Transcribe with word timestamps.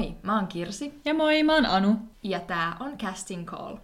Moi, 0.00 0.14
mä 0.22 0.36
oon 0.36 0.46
Kirsi. 0.46 1.00
Ja 1.04 1.14
moi, 1.14 1.42
mä 1.42 1.54
oon 1.54 1.66
Anu. 1.66 1.96
Ja 2.22 2.40
tää 2.40 2.76
on 2.80 2.98
Casting 2.98 3.46
Call. 3.46 3.76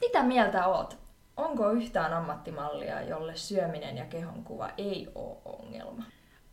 Mitä 0.00 0.22
mieltä 0.22 0.66
oot? 0.66 0.98
Onko 1.36 1.70
yhtään 1.70 2.12
ammattimallia, 2.12 3.02
jolle 3.02 3.36
syöminen 3.36 3.96
ja 3.96 4.04
kehonkuva 4.04 4.70
ei 4.78 5.08
oo 5.14 5.42
ongelma? 5.44 6.04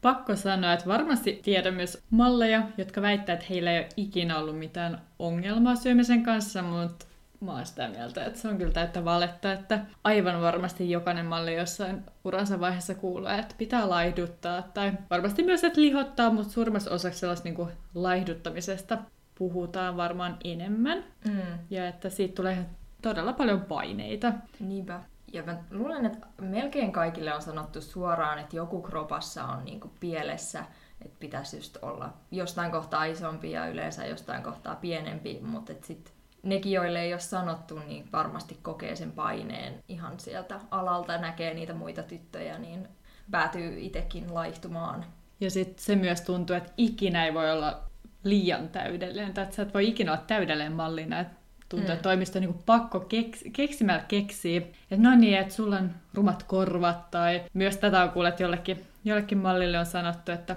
Pakko 0.01 0.35
sanoa, 0.35 0.73
että 0.73 0.85
varmasti 0.85 1.39
tiedän 1.43 1.73
myös 1.73 2.03
malleja, 2.09 2.61
jotka 2.77 3.01
väittävät, 3.01 3.39
että 3.39 3.53
heillä 3.53 3.71
ei 3.71 3.79
ole 3.79 3.89
ikinä 3.97 4.37
ollut 4.37 4.59
mitään 4.59 5.01
ongelmaa 5.19 5.75
syömisen 5.75 6.23
kanssa, 6.23 6.61
mutta 6.61 7.05
mä 7.45 7.51
oon 7.53 7.65
sitä 7.65 7.87
mieltä, 7.87 8.25
että 8.25 8.39
se 8.39 8.47
on 8.47 8.57
kyllä 8.57 8.71
täyttä 8.73 9.05
valetta, 9.05 9.53
että 9.53 9.79
aivan 10.03 10.41
varmasti 10.41 10.91
jokainen 10.91 11.25
malli 11.25 11.55
jossain 11.55 12.03
uransa 12.23 12.59
vaiheessa 12.59 12.95
kuulee, 12.95 13.39
että 13.39 13.55
pitää 13.57 13.89
laihduttaa, 13.89 14.61
tai 14.61 14.91
varmasti 15.09 15.43
myös, 15.43 15.63
että 15.63 15.81
lihottaa, 15.81 16.29
mutta 16.29 16.53
suurimmassa 16.53 16.91
osaksi 16.91 17.19
sellaista 17.19 17.43
niin 17.43 17.55
kuin 17.55 17.69
laihduttamisesta 17.95 18.97
puhutaan 19.35 19.97
varmaan 19.97 20.37
enemmän, 20.43 21.03
Mm. 21.25 21.41
ja 21.69 21.87
että 21.87 22.09
siitä 22.09 22.35
tulee 22.35 22.65
todella 23.01 23.33
paljon 23.33 23.61
paineita. 23.61 24.33
Niinpä. 24.59 24.99
Ja 25.33 25.43
mä 25.43 25.57
luulen, 25.71 26.05
että 26.05 26.27
melkein 26.41 26.91
kaikille 26.91 27.33
on 27.33 27.41
sanottu 27.41 27.81
suoraan, 27.81 28.39
että 28.39 28.55
joku 28.55 28.81
kropassa 28.81 29.43
on 29.43 29.65
niinku 29.65 29.91
pielessä, 29.99 30.63
että 31.01 31.17
pitäisi 31.19 31.57
just 31.57 31.77
olla 31.81 32.13
jostain 32.31 32.71
kohtaa 32.71 33.05
isompi 33.05 33.51
ja 33.51 33.67
yleensä 33.67 34.05
jostain 34.05 34.43
kohtaa 34.43 34.75
pienempi, 34.75 35.39
mutta 35.41 35.73
sitten 35.81 36.13
nekin, 36.43 36.71
joille 36.71 37.01
ei 37.01 37.13
ole 37.13 37.19
sanottu, 37.19 37.79
niin 37.79 38.09
varmasti 38.13 38.57
kokee 38.61 38.95
sen 38.95 39.11
paineen 39.11 39.73
ihan 39.87 40.19
sieltä 40.19 40.59
alalta, 40.71 41.17
näkee 41.17 41.53
niitä 41.53 41.73
muita 41.73 42.03
tyttöjä, 42.03 42.57
niin 42.57 42.87
päätyy 43.31 43.79
itsekin 43.79 44.33
laihtumaan. 44.33 45.05
Ja 45.39 45.51
sitten 45.51 45.83
se 45.83 45.95
myös 45.95 46.21
tuntuu, 46.21 46.55
että 46.55 46.71
ikinä 46.77 47.25
ei 47.25 47.33
voi 47.33 47.51
olla 47.51 47.79
liian 48.23 48.69
täydellinen, 48.69 49.33
tai 49.33 49.43
että 49.43 49.55
sä 49.55 49.61
et 49.61 49.73
voi 49.73 49.87
ikinä 49.87 50.11
olla 50.11 50.23
täydellinen 50.27 50.71
mallina, 50.73 51.19
että 51.19 51.33
tuntuu, 51.69 51.87
Mm. 51.87 51.93
että 51.93 52.03
toimisto 52.03 52.39
on 52.39 52.43
niin 52.43 52.59
pakko 52.65 52.99
keks, 52.99 53.43
keksimällä 53.53 54.03
keksiä, 54.07 54.57
että 54.91 55.09
no 55.09 55.15
niin, 55.15 55.37
että 55.37 55.53
sulla 55.53 55.75
on 55.75 55.91
rumat 56.13 56.43
korvat, 56.43 57.11
tai 57.11 57.43
myös 57.53 57.77
tätä 57.77 58.03
on 58.03 58.09
kuullut, 58.09 58.29
että 58.29 58.43
jollekin, 58.43 58.85
jollekin 59.05 59.37
mallille 59.37 59.79
on 59.79 59.85
sanottu, 59.85 60.31
että 60.31 60.55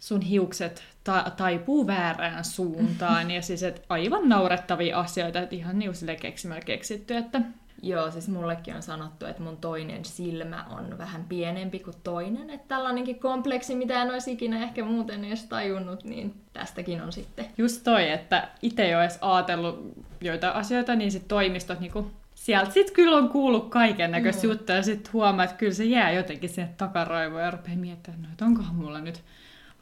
sun 0.00 0.20
hiukset 0.20 0.82
ta- 1.04 1.32
taipuu 1.36 1.86
väärään 1.86 2.44
suuntaan, 2.44 3.30
ja 3.30 3.42
siis 3.42 3.62
että 3.62 3.80
aivan 3.88 4.28
naurettavia 4.28 5.00
asioita, 5.00 5.40
että 5.40 5.56
ihan 5.56 5.78
niin 5.78 5.94
sille 5.94 6.16
keksimällä 6.16 6.60
keksitty, 6.62 7.16
että 7.16 7.40
Joo, 7.82 8.10
siis 8.10 8.28
mullekin 8.28 8.76
on 8.76 8.82
sanottu, 8.82 9.26
että 9.26 9.42
mun 9.42 9.56
toinen 9.56 10.04
silmä 10.04 10.64
on 10.70 10.98
vähän 10.98 11.24
pienempi 11.28 11.78
kuin 11.78 11.96
toinen. 12.04 12.50
Että 12.50 12.68
tällainenkin 12.68 13.20
kompleksi, 13.20 13.74
mitä 13.74 14.02
en 14.02 14.10
olisi 14.10 14.32
ikinä 14.32 14.62
ehkä 14.62 14.84
muuten 14.84 15.24
edes 15.24 15.44
tajunnut, 15.44 16.04
niin 16.04 16.34
tästäkin 16.52 17.02
on 17.02 17.12
sitten. 17.12 17.46
just 17.58 17.84
toi, 17.84 18.10
että 18.10 18.48
itse 18.62 18.82
ei 18.82 18.94
ole 18.94 19.02
edes 19.04 19.18
ajatellut 19.20 19.92
joita 20.20 20.50
asioita, 20.50 20.94
niin 20.94 21.12
sit 21.12 21.28
toimistot 21.28 21.80
niinku, 21.80 22.10
sieltä 22.34 22.70
sit 22.70 22.90
kyllä 22.90 23.16
on 23.16 23.28
kuullut 23.28 23.68
kaiken 23.70 24.10
näköistä 24.10 24.46
Mm. 24.46 24.50
juttuja, 24.52 24.76
ja 24.78 24.82
sit 24.82 25.12
huomaa, 25.12 25.44
että 25.44 25.56
kyllä 25.56 25.74
se 25.74 25.84
jää 25.84 26.12
jotenkin 26.12 26.50
sinne 26.50 26.70
takaraivoon, 26.76 27.42
ja 27.42 27.50
rupeaa 27.50 27.76
miettimään, 27.76 28.22
no, 28.22 28.28
että 28.32 28.44
onkohan 28.44 28.74
mulla 28.74 29.00
nyt 29.00 29.22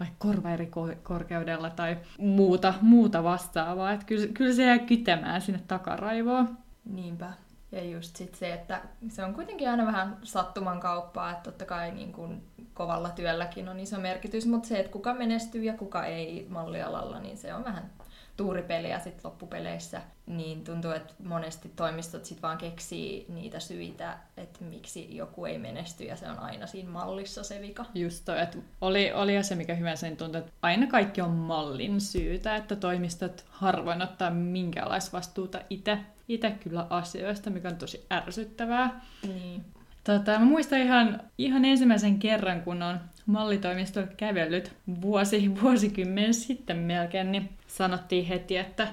vaikka 0.01 0.17
korva 0.19 0.51
eri 0.51 0.67
ko- 0.67 0.97
korkeudella 1.03 1.71
tai 1.71 1.97
muuta, 2.19 2.75
muuta 2.81 3.25
vastaavaa, 3.25 3.93
että 3.93 4.07
kyllä, 4.07 4.27
kyllä 4.27 4.55
se 4.55 4.65
jää 4.65 4.79
kytemään 4.79 5.41
sinne 5.41 5.61
takaraivoon. 5.69 6.59
Niinpä. 6.85 7.33
Ja 7.73 7.85
just 7.85 8.17
sit 8.17 8.35
se, 8.35 8.53
että 8.53 8.83
se 9.09 9.25
on 9.25 9.35
kuitenkin 9.35 9.71
aina 9.71 9.87
vähän 9.87 10.17
sattuman 10.23 10.81
kauppaa, 10.81 11.31
että 11.31 11.43
totta 11.43 11.65
kai 11.65 11.91
niin 11.91 12.13
kuin 12.13 12.43
kovalla 12.75 13.11
työlläkin 13.11 13.69
on 13.69 13.81
iso 13.81 13.99
merkitys, 13.99 14.47
mutta 14.47 14.69
se, 14.69 14.79
että 14.79 14.93
kuka 14.93 15.15
menestyy 15.15 15.63
ja 15.65 15.73
kuka 15.73 16.05
ei 16.05 16.47
mallialalla, 16.49 17.21
niin 17.21 17.37
se 17.37 17.55
on 17.55 17.65
vähän 17.65 17.91
tuuripeliä 18.39 18.99
sitten 18.99 19.21
loppupeleissä. 19.25 20.03
Niin 20.27 20.65
tuntuu, 20.65 20.91
että 20.91 21.15
monesti 21.25 21.73
toimistot 21.77 22.25
sitten 22.25 22.43
vaan 22.43 22.59
keksii 22.59 23.27
niitä 23.29 23.61
syitä, 23.61 24.19
että 24.37 24.65
miksi 24.65 25.17
joku 25.17 25.45
ei 25.45 25.59
menesty 25.59 26.05
ja 26.05 26.17
se 26.17 26.29
on 26.29 26.39
aina 26.39 26.67
siinä 26.67 26.91
mallissa 26.91 27.43
se 27.43 27.61
vika. 27.61 27.85
Just 27.95 28.25
toi, 28.25 28.43
että 28.43 28.59
oli, 28.81 29.13
oli 29.13 29.35
ja 29.35 29.43
se 29.43 29.55
mikä 29.55 29.75
hyvä 29.75 29.97
sen 29.97 30.17
tuntuu, 30.17 30.39
että 30.39 30.53
aina 30.63 30.87
kaikki 30.87 31.21
on 31.21 31.31
mallin 31.31 32.01
syytä, 32.01 32.57
että 32.57 32.77
toimistot 32.77 33.45
harvoin 33.49 34.03
ottaa 34.03 34.31
minkäänlaista 34.31 35.17
vastuuta 35.17 35.61
itse, 35.71 35.99
itse 36.29 36.51
kyllä 36.51 36.87
asioista, 36.91 37.51
mikä 37.51 37.69
on 37.69 37.77
tosi 37.77 38.07
ärsyttävää. 38.13 39.01
Niin. 39.27 39.65
Tota, 40.05 40.39
mä 40.39 40.45
muistan 40.45 40.79
ihan, 40.79 41.21
ihan 41.39 41.65
ensimmäisen 41.65 42.19
kerran, 42.19 42.63
kun 42.63 42.83
on 42.83 43.01
mallitoimistolla 43.27 44.09
kävellyt 44.17 44.73
vuosi, 45.01 45.61
vuosikymmen 45.63 46.35
sitten 46.35 46.77
melkein, 46.77 47.33
niin 47.33 47.58
sanottiin 47.79 48.27
heti, 48.27 48.57
että 48.57 48.89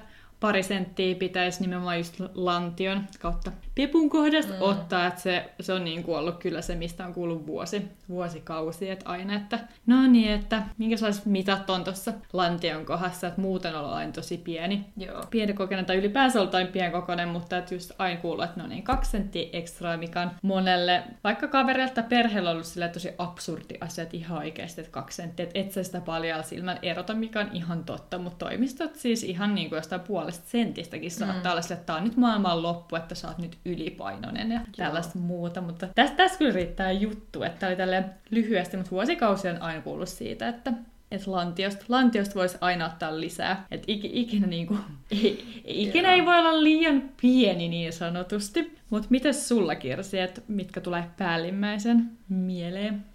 pari 0.46 0.64
senttiä 0.64 1.16
pitäisi 1.16 1.62
nimenomaan 1.62 1.98
just 1.98 2.20
lantion 2.36 3.04
kautta 3.20 3.52
pepun 3.76 4.10
kohdasta 4.10 4.54
Mm. 4.54 4.62
ottaa, 4.62 5.08
että 5.08 5.22
se, 5.22 5.50
se 5.60 5.74
on 5.74 5.84
niin 5.84 6.04
kuin 6.04 6.18
ollut 6.18 6.38
kyllä 6.40 6.62
se, 6.62 6.76
mistä 6.76 7.06
on 7.06 7.14
kuullut 7.14 7.48
vuosi, 7.48 7.82
vuosikausi, 8.10 8.90
että 8.90 9.10
aina, 9.10 9.36
että 9.36 9.60
no 9.86 10.08
niin, 10.08 10.32
että 10.32 10.64
minkälaiset 10.78 11.26
mitat 11.26 11.70
on 11.70 11.84
tuossa 11.84 12.14
lantion 12.34 12.86
kohdassa, 12.86 13.28
että 13.28 13.42
muuten 13.42 13.76
on 13.76 13.94
aina 13.94 14.12
tosi 14.12 14.38
pieni 14.38 14.86
Joo. 14.98 15.24
pienikokoinen 15.30 15.86
tai 15.86 15.96
ylipäänsä 15.96 16.42
oltain 16.42 16.68
pienkokoinen, 16.68 17.30
mutta 17.30 17.58
että 17.58 17.76
just 17.76 17.92
aina 17.98 18.22
kuuluu, 18.22 18.42
että 18.44 18.62
no 18.62 18.68
niin, 18.68 18.84
kaksi 18.84 19.12
senttiä 19.12 19.50
ekstraa, 19.54 19.98
mikä 19.98 20.22
on 20.22 20.32
monelle, 20.42 21.04
vaikka 21.24 21.48
kaverilta 21.48 21.94
tai 21.94 22.04
perheellä 22.10 22.52
ollut 22.52 22.66
sillä 22.66 22.88
tosi 22.88 23.10
absurdi 23.18 23.74
asia, 23.82 24.04
että 24.04 24.18
ihan 24.18 24.38
oikeasti, 24.38 24.82
että 24.82 24.92
kaksi 24.92 25.16
senttiä, 25.16 25.44
että 25.44 25.60
et 25.60 25.72
sä 25.72 25.84
sitä 25.84 26.02
paljon 26.02 26.44
silmän 26.44 26.80
erota, 26.82 27.14
mikä 27.14 27.40
on 27.40 27.50
ihan 27.54 27.84
totta, 27.84 28.18
mutta 28.18 28.46
toimistot 28.46 28.96
siis 28.96 29.24
ihan 29.24 29.56
niin 29.56 29.70
kuin 29.70 29.78
jostain 29.78 30.02
puolesta 30.02 30.35
sentistäkin 30.44 31.12
saattaa 31.12 31.36
Mm. 31.36 31.52
olla 31.52 31.60
että 31.60 31.76
tää 31.76 31.96
on 31.96 32.04
nyt 32.04 32.18
maailman 32.18 32.64
loppu, 32.64 32.96
että 32.96 33.16
sä 33.16 33.28
oot 33.28 33.38
nyt 33.38 33.58
ylipainoinen 33.66 34.52
ja 34.52 34.62
tällaista 34.78 35.20
muuta, 35.20 35.62
mutta 35.62 35.88
tästä, 35.96 36.18
tästä 36.18 36.38
kyllä 36.38 36.54
riittää 36.54 36.92
juttu, 36.92 37.44
että 37.44 37.68
oli 37.68 37.76
tälleen 37.76 38.06
lyhyesti, 38.32 38.78
mutta 38.78 38.92
vuosikausia 38.92 39.52
on 39.52 39.62
aina 39.62 39.82
kuullut 39.82 40.10
siitä, 40.10 40.48
että 40.48 40.74
että 41.12 41.32
lantiosta, 41.32 41.86
lantiosta 41.90 42.36
voisi 42.36 42.58
aina 42.62 42.86
ottaa 42.86 43.20
lisää. 43.20 43.66
Että 43.72 43.86
ik, 43.88 44.06
ikinä, 44.06 44.48
niinku, 44.48 44.78
ei, 45.24 45.62
ikinä 45.66 46.14
ei 46.14 46.26
voi 46.26 46.40
olla 46.40 46.64
liian 46.64 47.04
pieni 47.22 47.68
niin 47.68 47.94
sanotusti. 47.94 48.78
Mutta 48.90 49.08
mitäs 49.10 49.48
sulla 49.48 49.76
Kirsi, 49.76 50.20
että 50.20 50.42
mitkä 50.48 50.82
tulee 50.82 51.04
päällimmäisen 51.18 52.12
mieleen? 52.30 53.06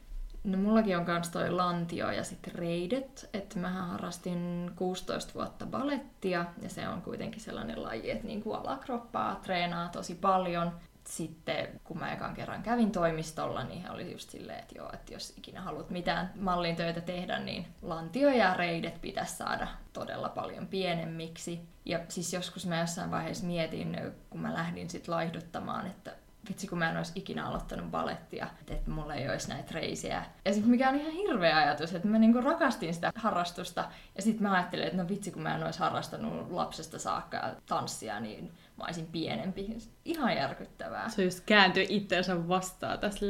No 0.44 0.58
mullakin 0.58 0.96
on 0.96 1.04
kans 1.04 1.28
toi 1.28 1.50
lantio 1.50 2.10
ja 2.10 2.24
sitten 2.24 2.54
reidet, 2.54 3.30
että 3.32 3.58
mähän 3.58 3.88
harrastin 3.88 4.70
16 4.76 5.34
vuotta 5.34 5.66
balettia 5.66 6.44
ja 6.62 6.68
se 6.68 6.88
on 6.88 7.02
kuitenkin 7.02 7.40
sellainen 7.40 7.82
laji, 7.82 8.10
että 8.10 8.26
niin 8.26 8.42
kuin 8.42 8.56
alakroppaa 8.56 9.34
treenaa 9.34 9.88
tosi 9.88 10.14
paljon. 10.14 10.72
Sitten 11.04 11.80
kun 11.84 11.98
mä 11.98 12.12
ekan 12.12 12.34
kerran 12.34 12.62
kävin 12.62 12.90
toimistolla, 12.92 13.64
niin 13.64 13.82
he 13.82 13.90
oli 13.90 14.12
just 14.12 14.30
silleen, 14.30 14.58
että 14.58 14.74
joo, 14.78 14.90
että 14.92 15.12
jos 15.12 15.34
ikinä 15.36 15.60
haluat 15.60 15.90
mitään 15.90 16.32
mallin 16.40 16.76
töitä 16.76 17.00
tehdä, 17.00 17.38
niin 17.38 17.66
lantio 17.82 18.28
ja 18.28 18.54
reidet 18.54 19.00
pitäisi 19.00 19.36
saada 19.36 19.68
todella 19.92 20.28
paljon 20.28 20.66
pienemmiksi. 20.66 21.60
Ja 21.84 22.00
siis 22.08 22.32
joskus 22.32 22.66
mä 22.66 22.80
jossain 22.80 23.10
vaiheessa 23.10 23.46
mietin, 23.46 23.98
kun 24.30 24.40
mä 24.40 24.54
lähdin 24.54 24.90
sit 24.90 25.08
laihduttamaan, 25.08 25.86
että 25.86 26.16
vitsi 26.48 26.66
kun 26.66 26.78
mä 26.78 26.90
en 26.90 26.96
olisi 26.96 27.12
ikinä 27.14 27.46
aloittanut 27.46 27.90
balettia, 27.90 28.46
että, 28.68 28.90
mulla 28.90 29.14
ei 29.14 29.30
olisi 29.30 29.48
näitä 29.48 29.74
reisiä. 29.74 30.24
Ja 30.44 30.52
sitten 30.52 30.70
mikä 30.70 30.88
on 30.88 30.94
ihan 30.94 31.12
hirveä 31.12 31.56
ajatus, 31.56 31.94
että 31.94 32.08
mä 32.08 32.18
niinku 32.18 32.40
rakastin 32.40 32.94
sitä 32.94 33.12
harrastusta. 33.14 33.84
Ja 34.16 34.22
sitten 34.22 34.42
mä 34.42 34.52
ajattelin, 34.52 34.84
että 34.84 34.96
no 35.02 35.08
vitsi 35.08 35.30
kun 35.30 35.42
mä 35.42 35.54
en 35.54 35.64
olisi 35.64 35.78
harrastanut 35.78 36.50
lapsesta 36.50 36.98
saakka 36.98 37.54
tanssia, 37.66 38.20
niin 38.20 38.52
mä 38.76 38.84
olisin 38.84 39.06
pienempi. 39.06 39.76
Ihan 40.04 40.36
järkyttävää. 40.36 41.08
Se 41.08 41.24
just 41.24 41.40
kääntyy 41.46 41.86
itseensä 41.88 42.48
vastaan 42.48 42.98
tässä 42.98 43.26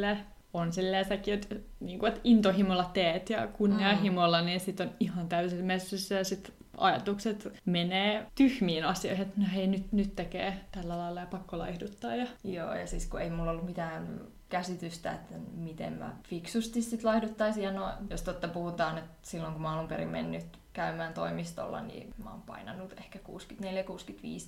on 0.54 0.72
silleen 0.72 1.04
säkin, 1.04 1.34
että, 1.34 1.56
niin 1.80 1.98
kuin, 1.98 2.08
että 2.08 2.20
intohimolla 2.24 2.84
teet 2.84 3.30
ja 3.30 3.46
kunnianhimolla, 3.46 4.40
mm. 4.40 4.46
niin 4.46 4.60
sit 4.60 4.80
on 4.80 4.90
ihan 5.00 5.28
täysin 5.28 5.64
messyssä 5.64 6.14
ja 6.14 6.24
sit 6.24 6.59
ajatukset 6.80 7.48
menee 7.64 8.26
tyhmiin 8.34 8.84
asioihin, 8.84 9.22
että 9.22 9.40
no 9.40 9.46
hei, 9.54 9.66
nyt, 9.66 9.92
nyt 9.92 10.16
tekee 10.16 10.60
tällä 10.72 10.98
lailla 10.98 11.20
ja 11.20 11.26
pakko 11.26 11.58
laihduttaa. 11.58 12.14
Ja... 12.14 12.26
Joo, 12.44 12.74
ja 12.74 12.86
siis 12.86 13.06
kun 13.06 13.20
ei 13.20 13.30
mulla 13.30 13.50
ollut 13.50 13.66
mitään 13.66 14.20
käsitystä, 14.48 15.12
että 15.12 15.34
miten 15.56 15.92
mä 15.92 16.16
fiksusti 16.28 16.82
sit 16.82 17.04
laihduttaisin. 17.04 17.62
Ja 17.62 17.72
no, 17.72 17.88
jos 18.10 18.22
totta 18.22 18.48
puhutaan, 18.48 18.98
että 18.98 19.10
silloin 19.22 19.52
kun 19.52 19.62
mä 19.62 19.72
alun 19.72 19.88
perin 19.88 20.08
mennyt 20.08 20.46
käymään 20.80 21.14
toimistolla, 21.14 21.80
niin 21.80 22.14
mä 22.24 22.30
oon 22.30 22.42
painanut 22.42 22.92
ehkä 22.98 23.18
64-65 23.18 23.22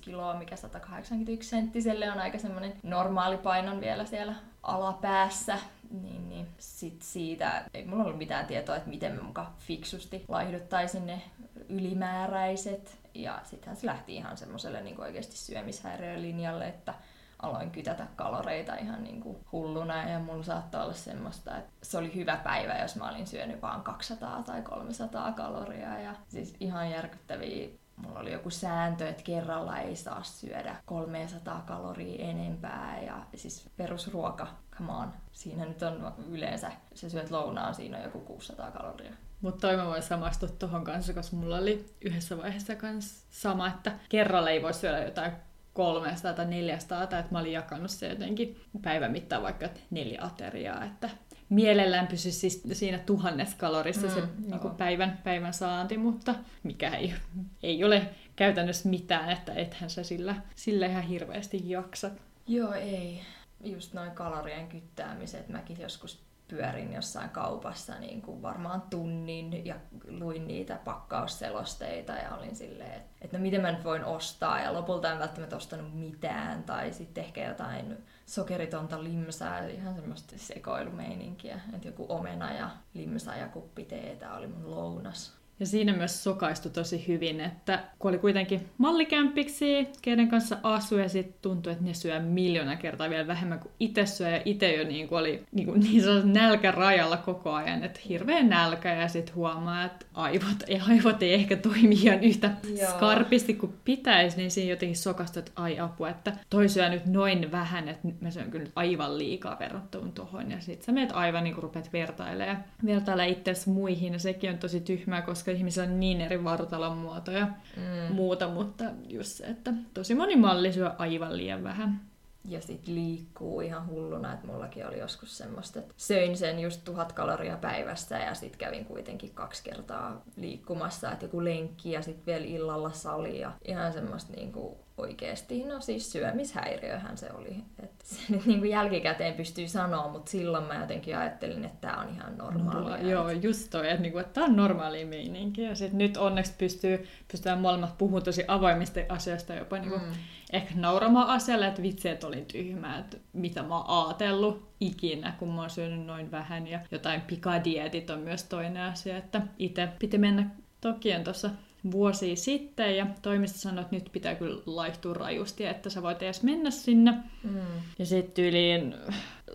kiloa, 0.01 0.35
mikä 0.35 0.57
181 0.57 1.49
senttiselle 1.49 2.13
on 2.13 2.21
aika 2.21 2.39
semmoinen 2.39 2.73
normaali 2.83 3.37
painon 3.37 3.81
vielä 3.81 4.05
siellä 4.05 4.35
alapäässä. 4.63 5.59
Niin, 5.91 6.29
niin 6.29 6.47
sit 6.59 7.03
siitä 7.03 7.65
ei 7.75 7.85
mulla 7.85 8.05
ollut 8.05 8.19
mitään 8.19 8.47
tietoa, 8.47 8.77
että 8.77 8.89
miten 8.89 9.17
mä 9.17 9.23
muka 9.23 9.53
fiksusti 9.59 10.25
laihduttaisin 10.29 11.07
ne 11.07 11.23
ylimääräiset. 11.69 12.99
Ja 13.15 13.41
sittenhän 13.45 13.77
se 13.77 13.87
lähti 13.87 14.15
ihan 14.15 14.37
semmoiselle 14.37 14.81
niin 14.81 15.01
oikeasti 15.01 15.37
syömishäiriölinjalle, 15.37 16.69
että 16.69 16.95
aloin 17.43 17.71
kytätä 17.71 18.07
kaloreita 18.17 18.75
ihan 18.75 19.05
niin 19.05 19.21
kuin 19.21 19.37
hulluna 19.53 20.11
ja 20.11 20.19
mulla 20.19 20.43
saattoi 20.43 20.83
olla 20.83 20.93
semmoista, 20.93 21.57
että 21.57 21.73
se 21.83 21.99
oli 21.99 22.15
hyvä 22.15 22.37
päivä, 22.37 22.79
jos 22.79 22.97
mä 22.97 23.11
olin 23.11 23.27
syönyt 23.27 23.63
vaan 23.63 23.83
200 23.83 24.43
tai 24.43 24.63
300 24.63 25.33
kaloria 25.33 26.01
ja 26.01 26.15
siis 26.29 26.57
ihan 26.61 26.91
järkyttäviä 26.91 27.69
mulla 27.97 28.21
oli 28.21 28.33
joku 28.33 28.51
sääntö, 28.51 29.09
että 29.09 29.23
kerralla 29.23 29.79
ei 29.79 29.97
saa 29.97 30.23
syödä 30.23 30.77
300 30.87 31.63
kaloria 31.67 32.25
enempää 32.25 33.03
ja 33.03 33.27
siis 33.35 33.71
perusruoka, 33.77 34.47
come 34.77 34.93
on. 34.93 35.13
Siinä 35.33 35.65
nyt 35.65 35.83
on 35.83 36.15
yleensä, 36.31 36.73
se 36.95 37.11
syöt 37.11 37.31
lounaan, 37.31 37.75
siinä 37.75 37.97
on 37.99 38.05
joku 38.05 38.21
600 38.21 38.71
kaloria. 38.71 39.13
Mutta 39.41 39.61
toi 39.61 39.77
mä 39.77 39.87
voin 39.87 40.03
samastua 40.03 40.49
tuohon 40.49 40.85
kanssa, 40.85 41.13
koska 41.13 41.37
mulla 41.37 41.57
oli 41.57 41.95
yhdessä 42.01 42.39
vaiheessa 42.39 42.77
kanssa 42.77 43.27
sama, 43.31 43.69
että 43.69 43.93
kerralla 44.09 44.51
ei 44.51 44.63
voi 44.63 44.75
syödä 44.75 45.05
jotain 45.05 45.33
300 45.73 46.33
tai 46.33 46.47
400, 46.47 47.07
tai 47.07 47.21
että 47.21 47.33
mä 47.33 47.39
olin 47.39 47.53
jakanut 47.53 47.91
se 47.91 48.09
jotenkin 48.09 48.61
päivän 48.83 49.13
mittaan 49.13 49.43
vaikka 49.43 49.69
neljä 49.91 50.21
ateriaa, 50.23 50.85
että 50.85 51.11
mielellään 51.49 52.07
pysyisi 52.07 52.39
siis 52.39 52.63
siinä 52.73 52.99
tuhannes 52.99 53.55
kalorissa 53.55 54.07
mm, 54.07 54.13
se 54.13 54.23
niin 54.47 54.61
kuin 54.61 54.75
päivän, 54.75 55.21
päivän 55.25 55.55
saanti, 55.55 55.99
mutta 55.99 56.35
mikä 56.63 56.91
ei, 56.91 57.15
ei 57.63 57.85
ole 57.85 58.09
käytännössä 58.37 58.89
mitään, 58.89 59.31
että 59.31 59.55
ethän 59.55 59.91
sä 59.91 60.03
sillä, 60.03 60.37
sillä 60.55 60.87
ihan 60.87 61.03
hirveästi 61.03 61.71
jaksa. 61.71 62.11
Joo, 62.47 62.73
ei. 62.73 63.21
Just 63.65 63.93
noin 63.93 64.11
kalorien 64.11 64.69
kyttäämiset. 64.69 65.49
Mäkin 65.49 65.81
joskus 65.81 66.23
pyörin 66.53 66.93
jossain 66.93 67.31
kaupassa 67.31 67.99
niin 67.99 68.23
kuin 68.23 68.43
varmaan 68.43 68.83
tunnin 68.83 69.67
ja 69.67 69.75
luin 70.09 70.49
niitä 70.49 70.79
pakkausselosteita 70.85 72.13
ja 72.13 72.35
olin 72.35 72.57
silleen, 72.57 72.93
että, 72.93 73.11
että 73.21 73.39
no 73.39 73.43
miten 73.43 73.61
mä 73.61 73.73
nyt 73.73 73.85
voin 73.85 74.05
ostaa 74.05 74.61
ja 74.61 74.73
lopulta 74.73 75.13
en 75.13 75.19
välttämättä 75.19 75.57
ostanut 75.57 75.95
mitään 75.95 76.63
tai 76.63 76.93
sitten 76.93 77.25
ehkä 77.25 77.49
jotain 77.49 78.05
sokeritonta 78.27 79.05
limsaa, 79.05 79.59
ihan 79.59 79.95
semmoista 79.95 80.35
sekoilumeininkiä, 80.37 81.61
että 81.75 81.89
joku 81.89 82.07
omena 82.09 82.53
ja 82.53 82.71
limsa 82.95 83.37
ja 83.37 83.49
kuppi 83.49 83.85
teetä 83.85 84.35
oli 84.35 84.47
mun 84.47 84.71
lounas. 84.71 85.42
Ja 85.63 85.67
siinä 85.67 85.93
myös 85.93 86.25
sokaistui 86.25 86.73
tosi 86.73 87.05
hyvin, 87.09 87.41
että 87.41 87.85
kun 87.99 88.09
oli 88.09 88.19
kuitenkin 88.19 88.69
mallikämpiksi, 88.79 89.89
keiden 90.03 90.29
kanssa 90.29 90.57
asui 90.63 91.03
ja 91.03 91.09
sitten 91.09 91.35
tuntui, 91.43 91.73
että 91.73 91.85
ne 91.85 91.95
syö 91.95 92.21
miljoona 92.21 92.77
kertaa 92.77 93.11
vielä 93.11 93.27
vähemmän 93.27 93.59
kuin 93.59 93.73
itse 93.81 94.07
syö. 94.07 94.29
Ja 94.29 94.43
itse 94.45 94.75
jo 94.75 94.85
niin 94.85 95.09
kuin 95.09 95.19
oli 95.19 95.43
niin, 95.53 95.67
kuin 95.67 95.81
niin 95.81 96.03
nälkärajalla 96.25 97.17
koko 97.17 97.53
ajan, 97.53 97.85
että 97.85 98.01
hirveä 98.09 98.43
nälkä 98.43 98.95
ja 98.95 99.09
sitten 99.09 99.35
huomaa, 99.35 99.85
että 99.85 100.07
aivot, 100.15 100.63
ei, 100.67 100.81
aivot 100.89 101.23
ei 101.23 101.35
ehkä 101.35 101.57
toimi 101.57 101.95
ihan 101.95 102.25
yhtä 102.25 102.51
Joo. 102.79 102.91
skarpisti 102.91 103.55
kuin 103.55 103.75
pitäisi, 103.85 104.37
niin 104.37 104.51
siinä 104.51 104.71
jotenkin 104.71 104.97
sokastui, 104.97 105.41
että 105.41 105.53
ai 105.57 105.79
apua, 105.79 106.09
että 106.09 106.33
toi 106.51 106.69
syö 106.69 106.89
nyt 106.89 107.07
noin 107.07 107.53
vähän, 107.53 107.89
että 107.89 108.09
mä 108.21 108.31
syön 108.31 108.51
kyllä 108.51 108.71
aivan 108.77 109.19
liikaa 109.19 109.59
verrattuna 109.59 110.13
tuohon. 110.15 110.51
Ja 110.51 110.61
sitten 110.61 110.87
sä 110.87 110.93
meet 110.93 111.11
aivan 111.13 111.45
niin 111.45 111.55
kuin 111.55 111.63
rupeat 111.63 111.93
vertailemaan, 111.93 112.65
vertailemaan 112.87 113.33
itse 113.33 113.53
muihin 113.71 114.13
ja 114.13 114.19
sekin 114.19 114.51
on 114.51 114.59
tosi 114.59 114.81
tyhmää, 114.81 115.23
koska 115.23 115.52
ihmisillä 115.53 115.87
on 115.87 116.01
niin 116.01 116.21
eri 116.21 116.45
vartalon 116.45 116.97
muotoja 116.97 117.47
mm. 117.77 118.15
muuta, 118.15 118.49
mutta 118.49 118.85
just 119.09 119.31
se, 119.31 119.45
että 119.45 119.73
tosi 119.95 120.15
moni 120.15 120.37
malli 120.37 120.73
syö 120.73 120.91
aivan 120.99 121.37
liian 121.37 121.65
vähän. 121.65 122.01
Ja 122.45 122.61
sit 122.61 122.87
liikkuu 122.87 123.61
ihan 123.61 123.87
hulluna, 123.87 124.33
että 124.33 124.47
mullakin 124.47 124.87
oli 124.87 124.99
joskus 124.99 125.39
semmoista, 125.39 125.79
että 125.79 125.95
söin 125.97 126.37
sen 126.37 126.61
just 126.61 126.85
tuhat 126.85 127.13
kaloria 127.13 127.57
päivässä 127.57 128.19
ja 128.19 128.35
sit 128.35 128.57
kävin 128.57 128.85
kuitenkin 128.85 129.31
kaksi 129.35 129.65
kertaa 129.65 130.23
liikkumassa, 130.37 131.13
että 131.13 131.25
joku 131.25 131.45
lenkki 131.45 131.91
ja 131.91 132.03
sitten 132.03 132.27
vielä 132.27 132.45
illalla 132.45 132.93
sali 132.93 133.41
ja 133.41 133.53
ihan 133.65 133.93
semmoista 133.93 134.33
niinku 134.33 134.79
oikeasti, 134.97 135.65
no 135.65 135.81
siis 135.81 136.13
syömishäiriöhän 136.13 137.19
se 137.19 137.29
oli. 137.33 137.57
että 137.83 138.05
se 138.05 138.21
nyt 138.33 138.47
niin 138.47 138.59
kuin 138.59 138.71
jälkikäteen 138.71 139.35
pystyy 139.35 139.69
sanoa, 139.69 140.09
mutta 140.09 140.31
silloin 140.31 140.65
mä 140.65 140.81
jotenkin 140.81 141.17
ajattelin, 141.17 141.65
että 141.65 141.89
tämä 141.89 142.01
on 142.01 142.09
ihan 142.09 142.39
normaalia. 142.39 143.03
No, 143.03 143.11
joo, 143.11 143.31
just 143.31 143.71
toi, 143.71 143.91
että, 143.91 144.03
niin 144.03 144.13
kuin, 144.13 144.21
että 144.21 144.33
tämä 144.33 144.47
on 144.47 144.57
normaali 144.57 145.05
meininki. 145.05 145.63
Ja 145.63 145.75
sit 145.75 145.93
nyt 145.93 146.17
onneksi 146.17 146.53
pystyy, 146.59 147.07
pystytään 147.29 147.61
molemmat 147.61 147.99
puhumaan 147.99 148.23
tosi 148.23 148.45
avoimista 148.49 149.01
asioista, 149.09 149.55
jopa 149.55 149.79
niin 149.79 149.91
kuin, 149.91 150.03
mm. 150.03 150.13
ehkä 150.53 150.75
nauramaan 150.77 151.29
asialle, 151.29 151.67
että 151.67 151.83
vitsi, 151.83 152.09
että 152.09 152.27
olin 152.27 152.47
tyhmä, 152.47 152.99
että 152.99 153.17
mitä 153.33 153.63
mä 153.63 153.77
oon 153.77 154.07
ajatellut 154.07 154.69
ikinä, 154.81 155.35
kun 155.39 155.49
mä 155.49 155.61
oon 155.61 155.71
syönyt 155.71 156.07
noin 156.07 156.31
vähän. 156.31 156.67
Ja 156.67 156.81
jotain 156.91 157.21
pikadietit 157.21 158.11
on 158.11 158.21
myös 158.21 158.45
toinen 158.45 158.83
asia, 158.83 159.17
että 159.17 159.43
itse 159.59 159.89
piti 159.99 160.19
mennä 160.19 160.51
Toki 160.83 161.15
on 161.15 161.25
tuossa 161.25 161.51
vuosia 161.91 162.37
sitten 162.37 162.97
ja 162.97 163.07
toimisto 163.23 163.59
sanoi, 163.59 163.81
että 163.81 163.97
nyt 163.97 164.09
pitää 164.13 164.35
kyllä 164.35 164.63
laihtua 164.67 165.15
rajusti, 165.15 165.67
että 165.67 165.91
sä 165.91 166.03
voit 166.03 166.23
edes 166.23 166.43
mennä 166.43 166.71
sinne. 166.71 167.13
Mm. 167.45 167.61
Ja 167.99 168.07
sitten 168.07 168.35
tyyliin 168.35 168.95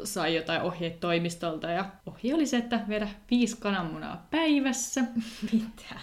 sai 0.03 0.35
jotain 0.35 0.61
ohjeet 0.61 0.99
toimistolta 0.99 1.67
ja 1.69 1.85
ohje 2.05 2.35
oli 2.35 2.45
se, 2.45 2.57
että 2.57 2.81
vedä 2.89 3.07
viisi 3.31 3.57
kananmunaa 3.59 4.27
päivässä. 4.31 5.01
Mitä? 5.51 5.95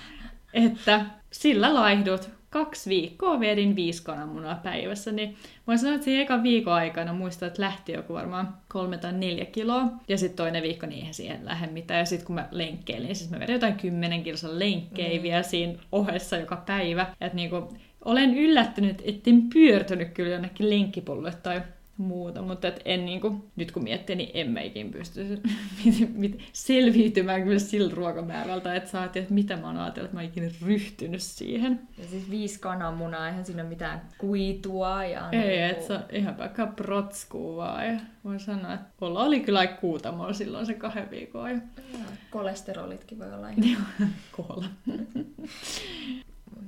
Että 0.52 1.06
sillä 1.30 1.74
laihdut 1.74 2.30
kaksi 2.54 2.90
viikkoa 2.90 3.40
vedin 3.40 3.76
viisi 3.76 4.04
kananmunaa 4.04 4.60
päivässä, 4.62 5.12
niin 5.12 5.36
voin 5.66 5.78
sanoa, 5.78 5.94
että 5.94 6.04
siinä 6.04 6.22
ekan 6.22 6.42
viikon 6.42 6.72
aikana 6.72 7.12
muistan, 7.12 7.46
että 7.46 7.62
lähti 7.62 7.92
joku 7.92 8.12
varmaan 8.14 8.56
kolme 8.68 8.98
tai 8.98 9.12
neljä 9.12 9.44
kiloa. 9.44 9.86
Ja 10.08 10.18
sitten 10.18 10.36
toinen 10.36 10.62
viikko, 10.62 10.86
niin 10.86 10.98
eihän 10.98 11.14
siihen 11.14 11.44
lähde 11.44 11.66
mitään. 11.66 12.00
Ja 12.00 12.04
sitten 12.04 12.26
kun 12.26 12.34
mä 12.34 12.48
lenkkeilin, 12.50 13.06
niin 13.06 13.16
siis 13.16 13.30
mä 13.30 13.40
vedin 13.40 13.52
jotain 13.52 13.74
kymmenen 13.74 14.22
kilsan 14.22 14.58
lenkkejä 14.58 15.18
mm. 15.18 15.22
vielä 15.22 15.42
siinä 15.42 15.74
ohessa 15.92 16.36
joka 16.36 16.56
päivä. 16.66 17.06
Että 17.20 17.36
niinku, 17.36 17.76
olen 18.04 18.34
yllättynyt, 18.34 19.02
etten 19.04 19.42
pyörtynyt 19.52 20.08
kyllä 20.08 20.30
jonnekin 20.30 20.70
lenkkipolulle 20.70 21.32
tai 21.42 21.62
muuta, 21.96 22.42
mutta 22.42 22.68
et 22.68 22.80
en 22.84 23.04
niinku, 23.04 23.50
nyt 23.56 23.72
kun 23.72 23.84
miettii, 23.84 24.16
niin 24.16 24.30
en 24.34 24.50
meikin 24.50 24.90
pysty 24.90 25.42
selviytymään 26.52 27.42
kyllä 27.42 27.58
sillä 27.58 27.94
ruokamäärältä, 27.94 28.74
että 28.74 28.90
saatiin, 28.90 29.22
että 29.22 29.34
mitä 29.34 29.56
mä 29.56 29.66
oon 29.66 29.76
ajatellut, 29.76 30.04
että 30.04 30.16
mä 30.16 30.20
oon 30.20 30.30
ikinä 30.30 30.50
ryhtynyt 30.66 31.22
siihen. 31.22 31.80
Ja 31.98 32.04
siis 32.04 32.30
viisi 32.30 32.60
kananmunaa, 32.60 33.28
eihän 33.28 33.44
siinä 33.44 33.62
ole 33.62 33.68
mitään 33.68 34.02
kuitua. 34.18 35.04
Ja 35.04 35.28
Ei, 35.32 35.40
niinku... 35.40 35.70
että 35.70 35.86
se 35.86 35.92
on 35.92 36.04
ihan 36.12 36.38
vaikka 36.38 36.66
protskuu 36.66 37.56
vaan. 37.56 37.86
Ja 37.86 38.00
voin 38.24 38.40
sanoa, 38.40 38.74
että 38.74 38.86
olla 39.00 39.24
oli 39.24 39.40
kyllä 39.40 39.66
kuutamolla 39.66 40.32
silloin 40.32 40.66
se 40.66 40.74
kahden 40.74 41.10
viikon 41.10 41.44
ajan. 41.44 41.62
kolesterolitkin 42.30 43.18
voi 43.18 43.32
olla 43.32 43.48
ihan... 43.48 43.86
Koholla. 44.36 44.66